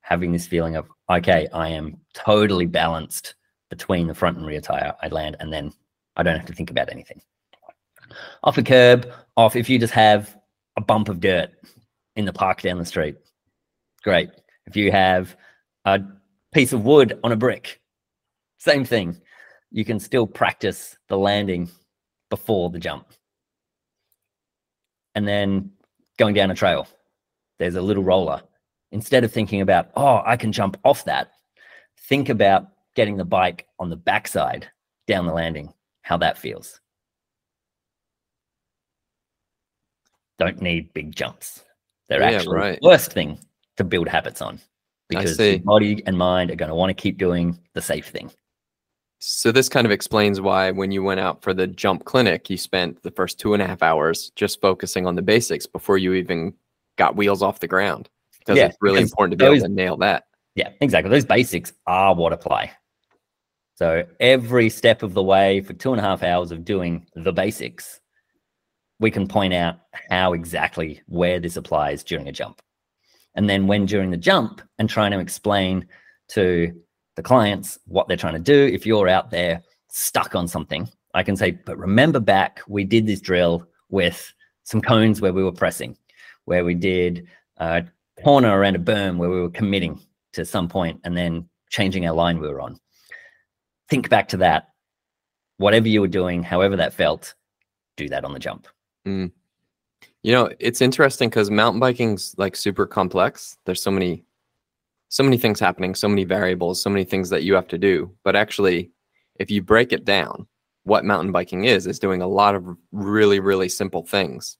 having 0.00 0.32
this 0.32 0.48
feeling 0.48 0.74
of, 0.74 0.88
okay, 1.08 1.46
I 1.52 1.68
am 1.68 1.98
totally 2.12 2.66
balanced 2.66 3.36
between 3.72 4.06
the 4.06 4.14
front 4.14 4.36
and 4.36 4.46
rear 4.46 4.60
tire. 4.60 4.94
I 5.00 5.08
land 5.08 5.34
and 5.40 5.50
then 5.50 5.72
I 6.14 6.22
don't 6.22 6.36
have 6.36 6.44
to 6.44 6.52
think 6.52 6.70
about 6.70 6.92
anything. 6.92 7.22
Off 8.44 8.58
a 8.58 8.62
curb, 8.62 9.10
off 9.34 9.56
if 9.56 9.70
you 9.70 9.78
just 9.78 9.94
have 9.94 10.36
a 10.76 10.82
bump 10.82 11.08
of 11.08 11.20
dirt 11.20 11.48
in 12.14 12.26
the 12.26 12.34
park 12.34 12.60
down 12.60 12.76
the 12.76 12.84
street, 12.84 13.16
great. 14.04 14.28
If 14.66 14.76
you 14.76 14.92
have 14.92 15.34
a 15.86 16.02
piece 16.52 16.74
of 16.74 16.84
wood 16.84 17.18
on 17.24 17.32
a 17.32 17.36
brick, 17.36 17.80
same 18.58 18.84
thing. 18.84 19.18
You 19.70 19.86
can 19.86 19.98
still 19.98 20.26
practice 20.26 20.94
the 21.08 21.16
landing 21.16 21.70
before 22.28 22.68
the 22.68 22.78
jump. 22.78 23.06
And 25.14 25.26
then 25.26 25.70
going 26.18 26.34
down 26.34 26.50
a 26.50 26.54
trail, 26.54 26.86
there's 27.58 27.76
a 27.76 27.80
little 27.80 28.04
roller. 28.04 28.42
Instead 28.90 29.24
of 29.24 29.32
thinking 29.32 29.62
about, 29.62 29.92
oh, 29.96 30.20
I 30.26 30.36
can 30.36 30.52
jump 30.52 30.76
off 30.84 31.06
that, 31.06 31.32
think 32.00 32.28
about 32.28 32.66
getting 32.94 33.16
the 33.16 33.24
bike 33.24 33.66
on 33.78 33.90
the 33.90 33.96
backside 33.96 34.68
down 35.06 35.26
the 35.26 35.32
landing, 35.32 35.72
how 36.02 36.16
that 36.18 36.38
feels. 36.38 36.80
Don't 40.38 40.60
need 40.60 40.92
big 40.92 41.14
jumps. 41.14 41.64
They're 42.08 42.20
yeah, 42.20 42.36
actually 42.38 42.56
right. 42.56 42.78
the 42.80 42.88
worst 42.88 43.12
thing 43.12 43.38
to 43.76 43.84
build 43.84 44.08
habits 44.08 44.42
on 44.42 44.60
because 45.08 45.38
your 45.38 45.58
body 45.60 46.02
and 46.06 46.16
mind 46.16 46.50
are 46.50 46.56
going 46.56 46.68
to 46.68 46.74
want 46.74 46.90
to 46.90 46.94
keep 46.94 47.18
doing 47.18 47.58
the 47.74 47.82
safe 47.82 48.08
thing. 48.08 48.30
So 49.18 49.52
this 49.52 49.68
kind 49.68 49.86
of 49.86 49.92
explains 49.92 50.40
why 50.40 50.72
when 50.72 50.90
you 50.90 51.02
went 51.02 51.20
out 51.20 51.42
for 51.42 51.54
the 51.54 51.68
jump 51.68 52.04
clinic, 52.04 52.50
you 52.50 52.56
spent 52.56 53.02
the 53.02 53.10
first 53.12 53.38
two 53.38 53.54
and 53.54 53.62
a 53.62 53.66
half 53.66 53.82
hours 53.82 54.32
just 54.34 54.60
focusing 54.60 55.06
on 55.06 55.14
the 55.14 55.22
basics 55.22 55.64
before 55.64 55.96
you 55.96 56.14
even 56.14 56.54
got 56.98 57.14
wheels 57.14 57.40
off 57.40 57.60
the 57.60 57.68
ground. 57.68 58.08
Because 58.40 58.56
yeah, 58.58 58.66
it's 58.66 58.76
really 58.80 59.00
important 59.00 59.30
to 59.32 59.36
be 59.36 59.44
those, 59.44 59.58
able 59.58 59.68
to 59.68 59.74
nail 59.74 59.96
that. 59.98 60.24
Yeah, 60.56 60.70
exactly. 60.80 61.08
Those 61.08 61.24
basics 61.24 61.72
are 61.86 62.14
what 62.16 62.32
apply. 62.32 62.72
So 63.82 64.06
every 64.20 64.70
step 64.70 65.02
of 65.02 65.12
the 65.12 65.24
way 65.24 65.60
for 65.60 65.72
two 65.72 65.90
and 65.90 65.98
a 65.98 66.04
half 66.04 66.22
hours 66.22 66.52
of 66.52 66.64
doing 66.64 67.04
the 67.16 67.32
basics, 67.32 67.98
we 69.00 69.10
can 69.10 69.26
point 69.26 69.52
out 69.52 69.80
how 70.08 70.34
exactly 70.34 71.02
where 71.06 71.40
this 71.40 71.56
applies 71.56 72.04
during 72.04 72.28
a 72.28 72.32
jump. 72.32 72.62
And 73.34 73.50
then 73.50 73.66
when 73.66 73.86
during 73.86 74.12
the 74.12 74.16
jump 74.16 74.62
and 74.78 74.88
trying 74.88 75.10
to 75.10 75.18
explain 75.18 75.84
to 76.28 76.72
the 77.16 77.24
clients 77.24 77.76
what 77.86 78.06
they're 78.06 78.16
trying 78.16 78.34
to 78.34 78.38
do, 78.38 78.72
if 78.72 78.86
you're 78.86 79.08
out 79.08 79.32
there 79.32 79.64
stuck 79.88 80.36
on 80.36 80.46
something, 80.46 80.88
I 81.14 81.24
can 81.24 81.36
say, 81.36 81.50
but 81.50 81.76
remember 81.76 82.20
back, 82.20 82.60
we 82.68 82.84
did 82.84 83.08
this 83.08 83.20
drill 83.20 83.66
with 83.88 84.32
some 84.62 84.80
cones 84.80 85.20
where 85.20 85.32
we 85.32 85.42
were 85.42 85.50
pressing, 85.50 85.96
where 86.44 86.64
we 86.64 86.74
did 86.76 87.26
a 87.56 87.82
corner 88.22 88.56
around 88.56 88.76
a 88.76 88.78
berm 88.78 89.16
where 89.16 89.28
we 89.28 89.40
were 89.40 89.50
committing 89.50 90.00
to 90.34 90.44
some 90.44 90.68
point 90.68 91.00
and 91.02 91.16
then 91.16 91.48
changing 91.70 92.06
our 92.06 92.14
line 92.14 92.38
we 92.38 92.46
were 92.46 92.60
on. 92.60 92.78
Think 93.92 94.08
back 94.08 94.28
to 94.28 94.38
that. 94.38 94.70
Whatever 95.58 95.86
you 95.86 96.00
were 96.00 96.08
doing, 96.08 96.42
however 96.42 96.76
that 96.76 96.94
felt, 96.94 97.34
do 97.98 98.08
that 98.08 98.24
on 98.24 98.32
the 98.32 98.38
jump. 98.38 98.66
Mm. 99.06 99.32
You 100.22 100.32
know, 100.32 100.48
it's 100.58 100.80
interesting 100.80 101.28
because 101.28 101.50
mountain 101.50 101.78
biking's 101.78 102.34
like 102.38 102.56
super 102.56 102.86
complex. 102.86 103.58
There's 103.66 103.82
so 103.82 103.90
many, 103.90 104.24
so 105.10 105.22
many 105.22 105.36
things 105.36 105.60
happening, 105.60 105.94
so 105.94 106.08
many 106.08 106.24
variables, 106.24 106.80
so 106.80 106.88
many 106.88 107.04
things 107.04 107.28
that 107.28 107.42
you 107.42 107.52
have 107.52 107.68
to 107.68 107.76
do. 107.76 108.10
But 108.24 108.34
actually, 108.34 108.90
if 109.36 109.50
you 109.50 109.60
break 109.60 109.92
it 109.92 110.06
down, 110.06 110.46
what 110.84 111.04
mountain 111.04 111.30
biking 111.30 111.66
is 111.66 111.86
is 111.86 111.98
doing 111.98 112.22
a 112.22 112.26
lot 112.26 112.54
of 112.54 112.64
really, 112.92 113.40
really 113.40 113.68
simple 113.68 114.06
things 114.06 114.56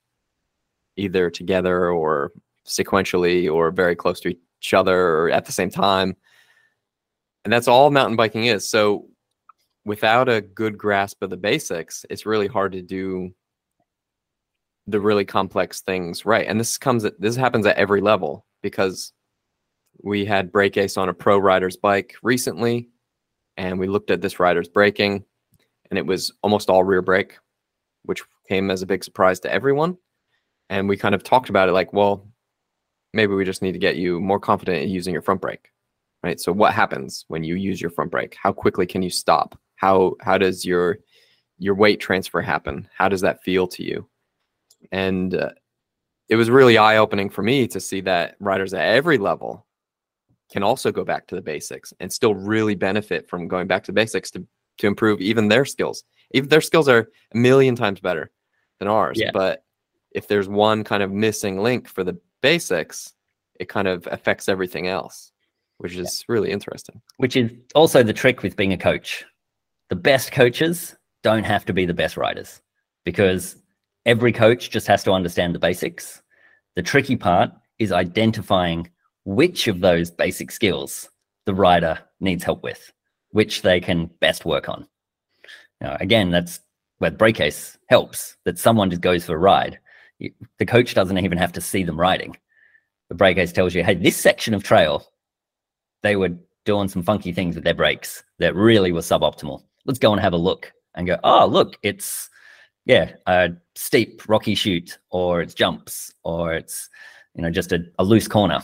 either 0.95 1.31
together 1.31 1.89
or 1.89 2.33
sequentially 2.67 3.51
or 3.51 3.71
very 3.71 3.95
close 3.95 4.19
to 4.19 4.29
each 4.29 4.75
other 4.75 4.95
or 4.95 5.31
at 5.31 5.45
the 5.45 5.51
same 5.51 5.71
time. 5.71 6.15
And 7.43 7.51
that's 7.51 7.67
all 7.67 7.89
mountain 7.89 8.15
biking 8.15 8.45
is. 8.45 8.69
So 8.69 9.07
without 9.85 10.29
a 10.29 10.41
good 10.41 10.77
grasp 10.77 11.21
of 11.21 11.29
the 11.29 11.37
basics, 11.37 12.05
it's 12.09 12.25
really 12.25 12.47
hard 12.47 12.71
to 12.73 12.81
do 12.81 13.33
the 14.87 14.99
really 14.99 15.25
complex 15.25 15.81
things 15.81 16.25
right. 16.25 16.45
And 16.47 16.59
this 16.59 16.77
comes 16.77 17.05
at 17.05 17.19
this 17.19 17.35
happens 17.35 17.65
at 17.65 17.77
every 17.77 18.01
level 18.01 18.45
because 18.61 19.13
we 20.01 20.25
had 20.25 20.51
BrakeAce 20.51 20.97
on 20.97 21.09
a 21.09 21.13
pro 21.13 21.37
rider's 21.37 21.77
bike 21.77 22.15
recently 22.21 22.89
and 23.57 23.79
we 23.79 23.87
looked 23.87 24.11
at 24.11 24.21
this 24.21 24.39
rider's 24.39 24.67
braking 24.67 25.23
and 25.89 25.97
it 25.97 26.05
was 26.05 26.31
almost 26.41 26.69
all 26.69 26.83
rear 26.83 27.01
brake 27.01 27.37
which 28.03 28.23
came 28.47 28.71
as 28.71 28.81
a 28.81 28.87
big 28.87 29.03
surprise 29.03 29.39
to 29.39 29.51
everyone 29.51 29.97
and 30.69 30.89
we 30.89 30.97
kind 30.97 31.15
of 31.15 31.23
talked 31.23 31.49
about 31.49 31.69
it 31.69 31.73
like 31.73 31.93
well 31.93 32.27
maybe 33.13 33.33
we 33.33 33.45
just 33.45 33.61
need 33.61 33.73
to 33.73 33.79
get 33.79 33.95
you 33.95 34.19
more 34.19 34.39
confident 34.39 34.81
in 34.81 34.89
using 34.89 35.13
your 35.13 35.21
front 35.21 35.41
brake 35.41 35.69
right 36.23 36.39
so 36.39 36.51
what 36.51 36.73
happens 36.73 37.25
when 37.27 37.43
you 37.43 37.55
use 37.55 37.79
your 37.79 37.91
front 37.91 38.11
brake 38.11 38.35
how 38.41 38.51
quickly 38.51 38.85
can 38.85 39.01
you 39.01 39.09
stop 39.09 39.57
how 39.75 40.15
how 40.21 40.37
does 40.37 40.65
your 40.65 40.99
your 41.59 41.75
weight 41.75 41.99
transfer 41.99 42.41
happen 42.41 42.87
how 42.97 43.07
does 43.07 43.21
that 43.21 43.43
feel 43.43 43.67
to 43.67 43.83
you 43.83 44.07
and 44.91 45.35
uh, 45.35 45.49
it 46.29 46.35
was 46.35 46.49
really 46.49 46.77
eye 46.77 46.97
opening 46.97 47.29
for 47.29 47.43
me 47.43 47.67
to 47.67 47.79
see 47.79 48.01
that 48.01 48.35
riders 48.39 48.73
at 48.73 48.85
every 48.85 49.17
level 49.17 49.65
can 50.51 50.63
also 50.63 50.91
go 50.91 51.03
back 51.03 51.27
to 51.27 51.35
the 51.35 51.41
basics 51.41 51.93
and 51.99 52.11
still 52.11 52.35
really 52.35 52.75
benefit 52.75 53.27
from 53.27 53.47
going 53.47 53.67
back 53.67 53.83
to 53.83 53.91
the 53.91 53.95
basics 53.95 54.29
to 54.31 54.45
to 54.77 54.87
improve 54.87 55.21
even 55.21 55.47
their 55.47 55.65
skills. 55.65 56.03
Even 56.31 56.49
their 56.49 56.61
skills 56.61 56.89
are 56.89 57.09
a 57.33 57.37
million 57.37 57.75
times 57.75 57.99
better 57.99 58.31
than 58.79 58.87
ours, 58.87 59.19
yeah. 59.19 59.31
but 59.33 59.63
if 60.11 60.27
there's 60.27 60.47
one 60.47 60.83
kind 60.83 61.03
of 61.03 61.11
missing 61.11 61.61
link 61.61 61.87
for 61.87 62.03
the 62.03 62.17
basics, 62.41 63.13
it 63.59 63.69
kind 63.69 63.87
of 63.87 64.07
affects 64.11 64.49
everything 64.49 64.87
else, 64.87 65.31
which 65.77 65.95
is 65.95 66.23
yeah. 66.27 66.33
really 66.33 66.51
interesting. 66.51 67.01
Which 67.17 67.35
is 67.35 67.51
also 67.75 68.03
the 68.03 68.13
trick 68.13 68.41
with 68.41 68.55
being 68.55 68.73
a 68.73 68.77
coach. 68.77 69.25
The 69.93 69.99
best 69.99 70.31
coaches 70.31 70.95
don't 71.21 71.43
have 71.43 71.65
to 71.65 71.71
be 71.71 71.85
the 71.85 71.93
best 71.93 72.17
riders 72.17 72.63
because 73.05 73.57
every 74.07 74.33
coach 74.33 74.71
just 74.71 74.87
has 74.87 75.03
to 75.03 75.11
understand 75.11 75.53
the 75.53 75.59
basics. 75.59 76.23
The 76.75 76.81
tricky 76.81 77.15
part 77.15 77.51
is 77.77 77.91
identifying 77.91 78.89
which 79.25 79.67
of 79.67 79.81
those 79.81 80.09
basic 80.09 80.49
skills 80.49 81.09
the 81.45 81.53
rider 81.53 81.99
needs 82.19 82.43
help 82.43 82.63
with, 82.63 82.91
which 83.33 83.61
they 83.61 83.79
can 83.79 84.07
best 84.19 84.45
work 84.45 84.67
on. 84.67 84.87
Now, 85.79 85.95
again, 85.99 86.31
that's 86.31 86.59
where 86.97 87.11
BrakeAce 87.11 87.77
helps, 87.85 88.35
that 88.45 88.57
someone 88.57 88.89
just 88.89 89.03
goes 89.03 89.25
for 89.25 89.35
a 89.35 89.37
ride. 89.37 89.77
The 90.19 90.65
coach 90.65 90.95
doesn't 90.95 91.19
even 91.19 91.37
have 91.37 91.53
to 91.53 91.61
see 91.61 91.83
them 91.83 91.99
riding. 91.99 92.35
The 93.09 93.15
BrakeAce 93.15 93.53
tells 93.53 93.75
you, 93.75 93.83
hey, 93.83 93.93
this 93.93 94.17
section 94.17 94.55
of 94.55 94.63
trail, 94.63 95.05
they 96.01 96.15
were 96.15 96.35
doing 96.65 96.87
some 96.87 97.03
funky 97.03 97.31
things 97.31 97.53
with 97.53 97.63
their 97.63 97.75
brakes 97.75 98.23
that 98.39 98.55
really 98.55 98.91
were 98.91 99.01
suboptimal. 99.01 99.61
Let's 99.85 99.99
go 99.99 100.11
and 100.11 100.21
have 100.21 100.33
a 100.33 100.37
look 100.37 100.71
and 100.95 101.07
go, 101.07 101.17
oh, 101.23 101.45
look, 101.45 101.77
it's 101.83 102.29
yeah, 102.85 103.13
a 103.27 103.51
steep 103.75 104.27
rocky 104.27 104.55
chute, 104.55 104.97
or 105.09 105.41
it's 105.41 105.53
jumps, 105.53 106.13
or 106.23 106.53
it's 106.53 106.89
you 107.35 107.41
know 107.41 107.49
just 107.49 107.71
a, 107.71 107.85
a 107.99 108.03
loose 108.03 108.27
corner. 108.27 108.61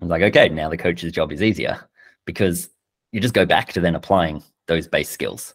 I 0.00 0.04
was 0.04 0.10
like, 0.10 0.22
okay, 0.22 0.48
now 0.48 0.68
the 0.68 0.76
coach's 0.76 1.12
job 1.12 1.32
is 1.32 1.42
easier 1.42 1.80
because 2.24 2.68
you 3.10 3.20
just 3.20 3.34
go 3.34 3.44
back 3.44 3.72
to 3.72 3.80
then 3.80 3.96
applying 3.96 4.42
those 4.66 4.86
base 4.86 5.08
skills. 5.08 5.54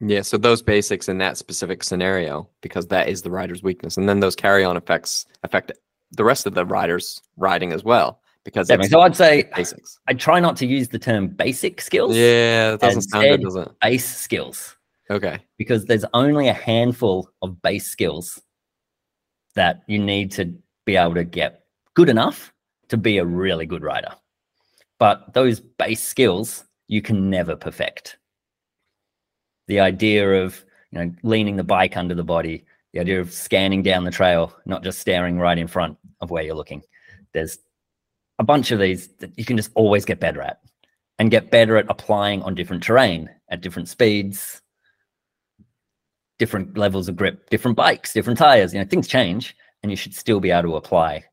Yeah, 0.00 0.20
so 0.20 0.36
those 0.36 0.60
basics 0.60 1.08
in 1.08 1.16
that 1.18 1.38
specific 1.38 1.82
scenario, 1.82 2.50
because 2.60 2.86
that 2.88 3.08
is 3.08 3.22
the 3.22 3.30
rider's 3.30 3.62
weakness, 3.62 3.96
and 3.96 4.06
then 4.06 4.20
those 4.20 4.36
carry-on 4.36 4.76
effects 4.76 5.24
affect 5.42 5.72
the 6.12 6.24
rest 6.24 6.46
of 6.46 6.52
the 6.54 6.66
riders 6.66 7.22
riding 7.38 7.72
as 7.72 7.82
well. 7.82 8.20
Because 8.46 8.68
Definitely. 8.68 8.90
so 8.90 9.00
I'd 9.00 9.16
say 9.16 9.50
basics. 9.56 9.98
I 10.06 10.14
try 10.14 10.38
not 10.38 10.56
to 10.58 10.66
use 10.66 10.88
the 10.88 11.00
term 11.00 11.26
basic 11.26 11.80
skills. 11.80 12.14
Yeah, 12.14 12.74
it 12.74 12.80
doesn't 12.80 13.02
sound 13.02 13.24
good, 13.24 13.42
does 13.42 13.56
it? 13.56 13.68
Base 13.82 14.06
skills. 14.06 14.76
Okay. 15.10 15.40
Because 15.58 15.84
there's 15.84 16.04
only 16.14 16.46
a 16.46 16.52
handful 16.52 17.28
of 17.42 17.60
base 17.60 17.88
skills 17.88 18.40
that 19.56 19.82
you 19.88 19.98
need 19.98 20.30
to 20.32 20.54
be 20.84 20.94
able 20.94 21.14
to 21.14 21.24
get 21.24 21.64
good 21.94 22.08
enough 22.08 22.52
to 22.88 22.96
be 22.96 23.18
a 23.18 23.24
really 23.24 23.66
good 23.66 23.82
rider. 23.82 24.12
But 25.00 25.34
those 25.34 25.58
base 25.58 26.02
skills 26.02 26.64
you 26.86 27.02
can 27.02 27.28
never 27.28 27.56
perfect. 27.56 28.16
The 29.66 29.80
idea 29.80 30.44
of 30.44 30.64
you 30.92 31.00
know 31.00 31.12
leaning 31.24 31.56
the 31.56 31.64
bike 31.64 31.96
under 31.96 32.14
the 32.14 32.22
body, 32.22 32.64
the 32.92 33.00
idea 33.00 33.20
of 33.20 33.32
scanning 33.32 33.82
down 33.82 34.04
the 34.04 34.12
trail, 34.12 34.54
not 34.66 34.84
just 34.84 35.00
staring 35.00 35.36
right 35.36 35.58
in 35.58 35.66
front 35.66 35.98
of 36.20 36.30
where 36.30 36.44
you're 36.44 36.54
looking. 36.54 36.84
There's 37.32 37.58
a 38.38 38.44
bunch 38.44 38.70
of 38.70 38.78
these 38.78 39.08
that 39.18 39.36
you 39.38 39.44
can 39.44 39.56
just 39.56 39.70
always 39.74 40.04
get 40.04 40.20
better 40.20 40.42
at 40.42 40.60
and 41.18 41.30
get 41.30 41.50
better 41.50 41.76
at 41.76 41.86
applying 41.88 42.42
on 42.42 42.54
different 42.54 42.82
terrain 42.82 43.30
at 43.48 43.60
different 43.60 43.88
speeds, 43.88 44.60
different 46.38 46.76
levels 46.76 47.08
of 47.08 47.16
grip, 47.16 47.48
different 47.50 47.76
bikes, 47.76 48.12
different 48.12 48.38
tires. 48.38 48.74
You 48.74 48.80
know, 48.80 48.86
things 48.86 49.08
change 49.08 49.56
and 49.82 49.90
you 49.90 49.96
should 49.96 50.14
still 50.14 50.40
be 50.40 50.50
able 50.50 50.70
to 50.70 50.76
apply 50.76 51.24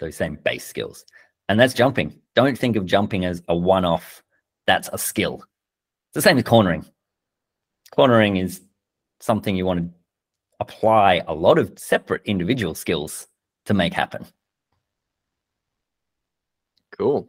those 0.00 0.16
same 0.16 0.36
base 0.44 0.66
skills. 0.66 1.04
And 1.48 1.58
that's 1.58 1.74
jumping. 1.74 2.18
Don't 2.34 2.58
think 2.58 2.76
of 2.76 2.86
jumping 2.86 3.24
as 3.24 3.42
a 3.48 3.56
one 3.56 3.84
off, 3.84 4.22
that's 4.66 4.90
a 4.92 4.98
skill. 4.98 5.42
It's 6.08 6.14
the 6.14 6.22
same 6.22 6.36
with 6.36 6.46
cornering. 6.46 6.84
Cornering 7.94 8.36
is 8.36 8.60
something 9.20 9.56
you 9.56 9.66
want 9.66 9.80
to 9.80 9.90
apply 10.60 11.22
a 11.26 11.34
lot 11.34 11.58
of 11.58 11.78
separate 11.78 12.22
individual 12.24 12.74
skills 12.74 13.26
to 13.66 13.74
make 13.74 13.92
happen. 13.92 14.26
Cool. 16.96 17.28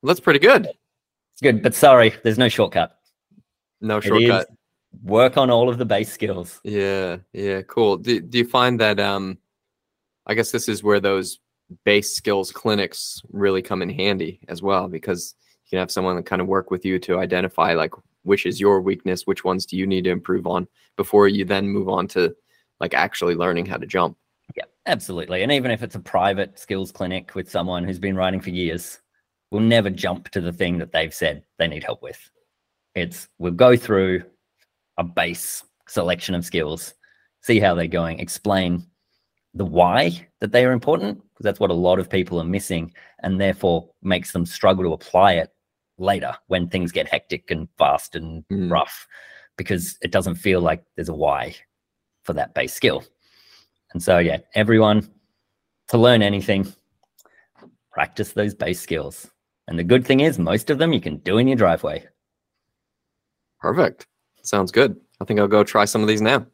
Well, 0.00 0.08
that's 0.08 0.20
pretty 0.20 0.40
good. 0.40 0.66
It's 0.66 1.40
good, 1.42 1.62
but 1.62 1.74
sorry, 1.74 2.12
there's 2.22 2.38
no 2.38 2.48
shortcut. 2.48 2.98
No 3.80 4.00
shortcut. 4.00 4.48
Work 5.02 5.36
on 5.36 5.50
all 5.50 5.68
of 5.68 5.78
the 5.78 5.86
base 5.86 6.12
skills. 6.12 6.60
Yeah, 6.64 7.18
yeah, 7.32 7.62
cool. 7.62 7.96
Do, 7.96 8.20
do 8.20 8.38
you 8.38 8.46
find 8.46 8.78
that 8.80 9.00
um 9.00 9.38
I 10.26 10.34
guess 10.34 10.50
this 10.50 10.68
is 10.68 10.82
where 10.82 11.00
those 11.00 11.38
base 11.84 12.14
skills 12.14 12.52
clinics 12.52 13.22
really 13.30 13.62
come 13.62 13.80
in 13.80 13.88
handy 13.88 14.40
as 14.48 14.60
well 14.60 14.88
because 14.88 15.34
you 15.64 15.70
can 15.70 15.78
have 15.78 15.90
someone 15.90 16.16
that 16.16 16.26
kind 16.26 16.42
of 16.42 16.48
work 16.48 16.70
with 16.70 16.84
you 16.84 16.98
to 17.00 17.18
identify 17.18 17.74
like 17.74 17.92
which 18.24 18.46
is 18.46 18.60
your 18.60 18.80
weakness, 18.80 19.26
which 19.26 19.44
ones 19.44 19.66
do 19.66 19.76
you 19.76 19.86
need 19.86 20.04
to 20.04 20.10
improve 20.10 20.46
on 20.46 20.68
before 20.96 21.28
you 21.28 21.44
then 21.44 21.66
move 21.66 21.88
on 21.88 22.06
to 22.08 22.34
like 22.80 22.94
actually 22.94 23.34
learning 23.34 23.66
how 23.66 23.76
to 23.76 23.86
jump. 23.86 24.16
Absolutely. 24.86 25.42
And 25.42 25.52
even 25.52 25.70
if 25.70 25.82
it's 25.82 25.94
a 25.94 26.00
private 26.00 26.58
skills 26.58 26.90
clinic 26.90 27.34
with 27.34 27.50
someone 27.50 27.84
who's 27.84 28.00
been 28.00 28.16
writing 28.16 28.40
for 28.40 28.50
years, 28.50 29.00
we'll 29.50 29.62
never 29.62 29.90
jump 29.90 30.28
to 30.30 30.40
the 30.40 30.52
thing 30.52 30.78
that 30.78 30.92
they've 30.92 31.14
said 31.14 31.44
they 31.58 31.68
need 31.68 31.84
help 31.84 32.02
with. 32.02 32.18
It's 32.94 33.28
we'll 33.38 33.52
go 33.52 33.76
through 33.76 34.24
a 34.98 35.04
base 35.04 35.62
selection 35.88 36.34
of 36.34 36.44
skills, 36.44 36.94
see 37.42 37.60
how 37.60 37.74
they're 37.74 37.86
going, 37.86 38.18
explain 38.18 38.84
the 39.54 39.64
why 39.64 40.26
that 40.40 40.52
they 40.52 40.64
are 40.64 40.72
important 40.72 41.22
because 41.30 41.44
that's 41.44 41.60
what 41.60 41.70
a 41.70 41.74
lot 41.74 41.98
of 41.98 42.08
people 42.08 42.40
are 42.40 42.44
missing 42.44 42.92
and 43.22 43.40
therefore 43.40 43.88
makes 44.02 44.32
them 44.32 44.46
struggle 44.46 44.84
to 44.84 44.92
apply 44.92 45.34
it 45.34 45.50
later 45.98 46.34
when 46.46 46.68
things 46.68 46.90
get 46.90 47.08
hectic 47.08 47.50
and 47.50 47.68
fast 47.76 48.16
and 48.16 48.44
mm. 48.50 48.70
rough 48.70 49.06
because 49.58 49.98
it 50.02 50.10
doesn't 50.10 50.36
feel 50.36 50.60
like 50.60 50.82
there's 50.96 51.10
a 51.10 51.14
why 51.14 51.54
for 52.24 52.32
that 52.32 52.54
base 52.54 52.72
skill 52.72 53.04
and 53.92 54.02
so 54.02 54.18
yeah 54.18 54.38
everyone 54.54 55.08
to 55.88 55.98
learn 55.98 56.22
anything 56.22 56.72
practice 57.90 58.32
those 58.32 58.54
base 58.54 58.80
skills 58.80 59.30
and 59.68 59.78
the 59.78 59.84
good 59.84 60.06
thing 60.06 60.20
is 60.20 60.38
most 60.38 60.70
of 60.70 60.78
them 60.78 60.92
you 60.92 61.00
can 61.00 61.16
do 61.18 61.38
in 61.38 61.46
your 61.46 61.56
driveway 61.56 62.04
perfect 63.60 64.06
sounds 64.42 64.72
good 64.72 64.98
i 65.20 65.24
think 65.24 65.38
i'll 65.38 65.48
go 65.48 65.64
try 65.64 65.84
some 65.84 66.02
of 66.02 66.08
these 66.08 66.22
now 66.22 66.46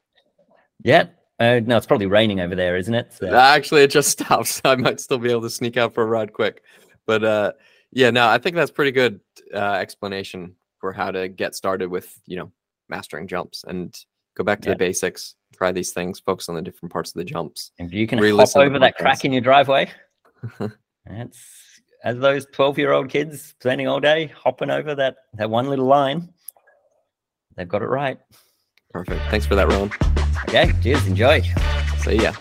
yeah 0.84 1.06
uh, 1.40 1.60
no, 1.64 1.76
it's 1.76 1.86
probably 1.86 2.06
raining 2.06 2.40
over 2.40 2.54
there, 2.54 2.76
isn't 2.76 2.94
it? 2.94 3.12
So. 3.12 3.34
Actually, 3.34 3.82
it 3.82 3.90
just 3.90 4.10
stopped. 4.20 4.46
So 4.46 4.60
I 4.64 4.76
might 4.76 5.00
still 5.00 5.18
be 5.18 5.30
able 5.30 5.42
to 5.42 5.50
sneak 5.50 5.76
out 5.76 5.94
for 5.94 6.02
a 6.02 6.06
ride 6.06 6.32
quick. 6.32 6.62
But 7.06 7.24
uh, 7.24 7.52
yeah, 7.90 8.10
no, 8.10 8.28
I 8.28 8.38
think 8.38 8.56
that's 8.56 8.70
pretty 8.70 8.92
good 8.92 9.20
uh, 9.52 9.74
explanation 9.74 10.54
for 10.78 10.92
how 10.92 11.10
to 11.10 11.28
get 11.28 11.54
started 11.54 11.88
with 11.88 12.20
you 12.26 12.36
know 12.36 12.52
mastering 12.88 13.26
jumps 13.26 13.64
and 13.66 13.94
go 14.36 14.44
back 14.44 14.60
to 14.62 14.68
yeah. 14.68 14.74
the 14.74 14.78
basics. 14.78 15.34
Try 15.54 15.72
these 15.72 15.92
things. 15.92 16.20
Focus 16.20 16.48
on 16.48 16.54
the 16.54 16.62
different 16.62 16.92
parts 16.92 17.10
of 17.10 17.14
the 17.14 17.24
jumps. 17.24 17.70
If 17.78 17.92
you 17.92 18.06
can 18.06 18.18
hop 18.18 18.56
over 18.56 18.78
that 18.78 18.96
crack 18.96 19.24
in 19.24 19.32
your 19.32 19.40
driveway, 19.40 19.90
that's 21.06 21.38
as 22.02 22.18
those 22.18 22.46
twelve-year-old 22.46 23.08
kids 23.08 23.54
spending 23.60 23.88
all 23.88 24.00
day 24.00 24.26
hopping 24.26 24.70
over 24.70 24.94
that 24.94 25.16
that 25.34 25.48
one 25.48 25.68
little 25.68 25.86
line. 25.86 26.28
They've 27.56 27.68
got 27.68 27.82
it 27.82 27.86
right. 27.88 28.18
Perfect. 28.90 29.22
Thanks 29.30 29.46
for 29.46 29.54
that, 29.54 29.68
Rohan. 29.68 29.90
Okay, 30.48 30.72
cheers. 30.82 31.06
Enjoy. 31.06 31.40
See 31.98 32.22
ya. 32.22 32.32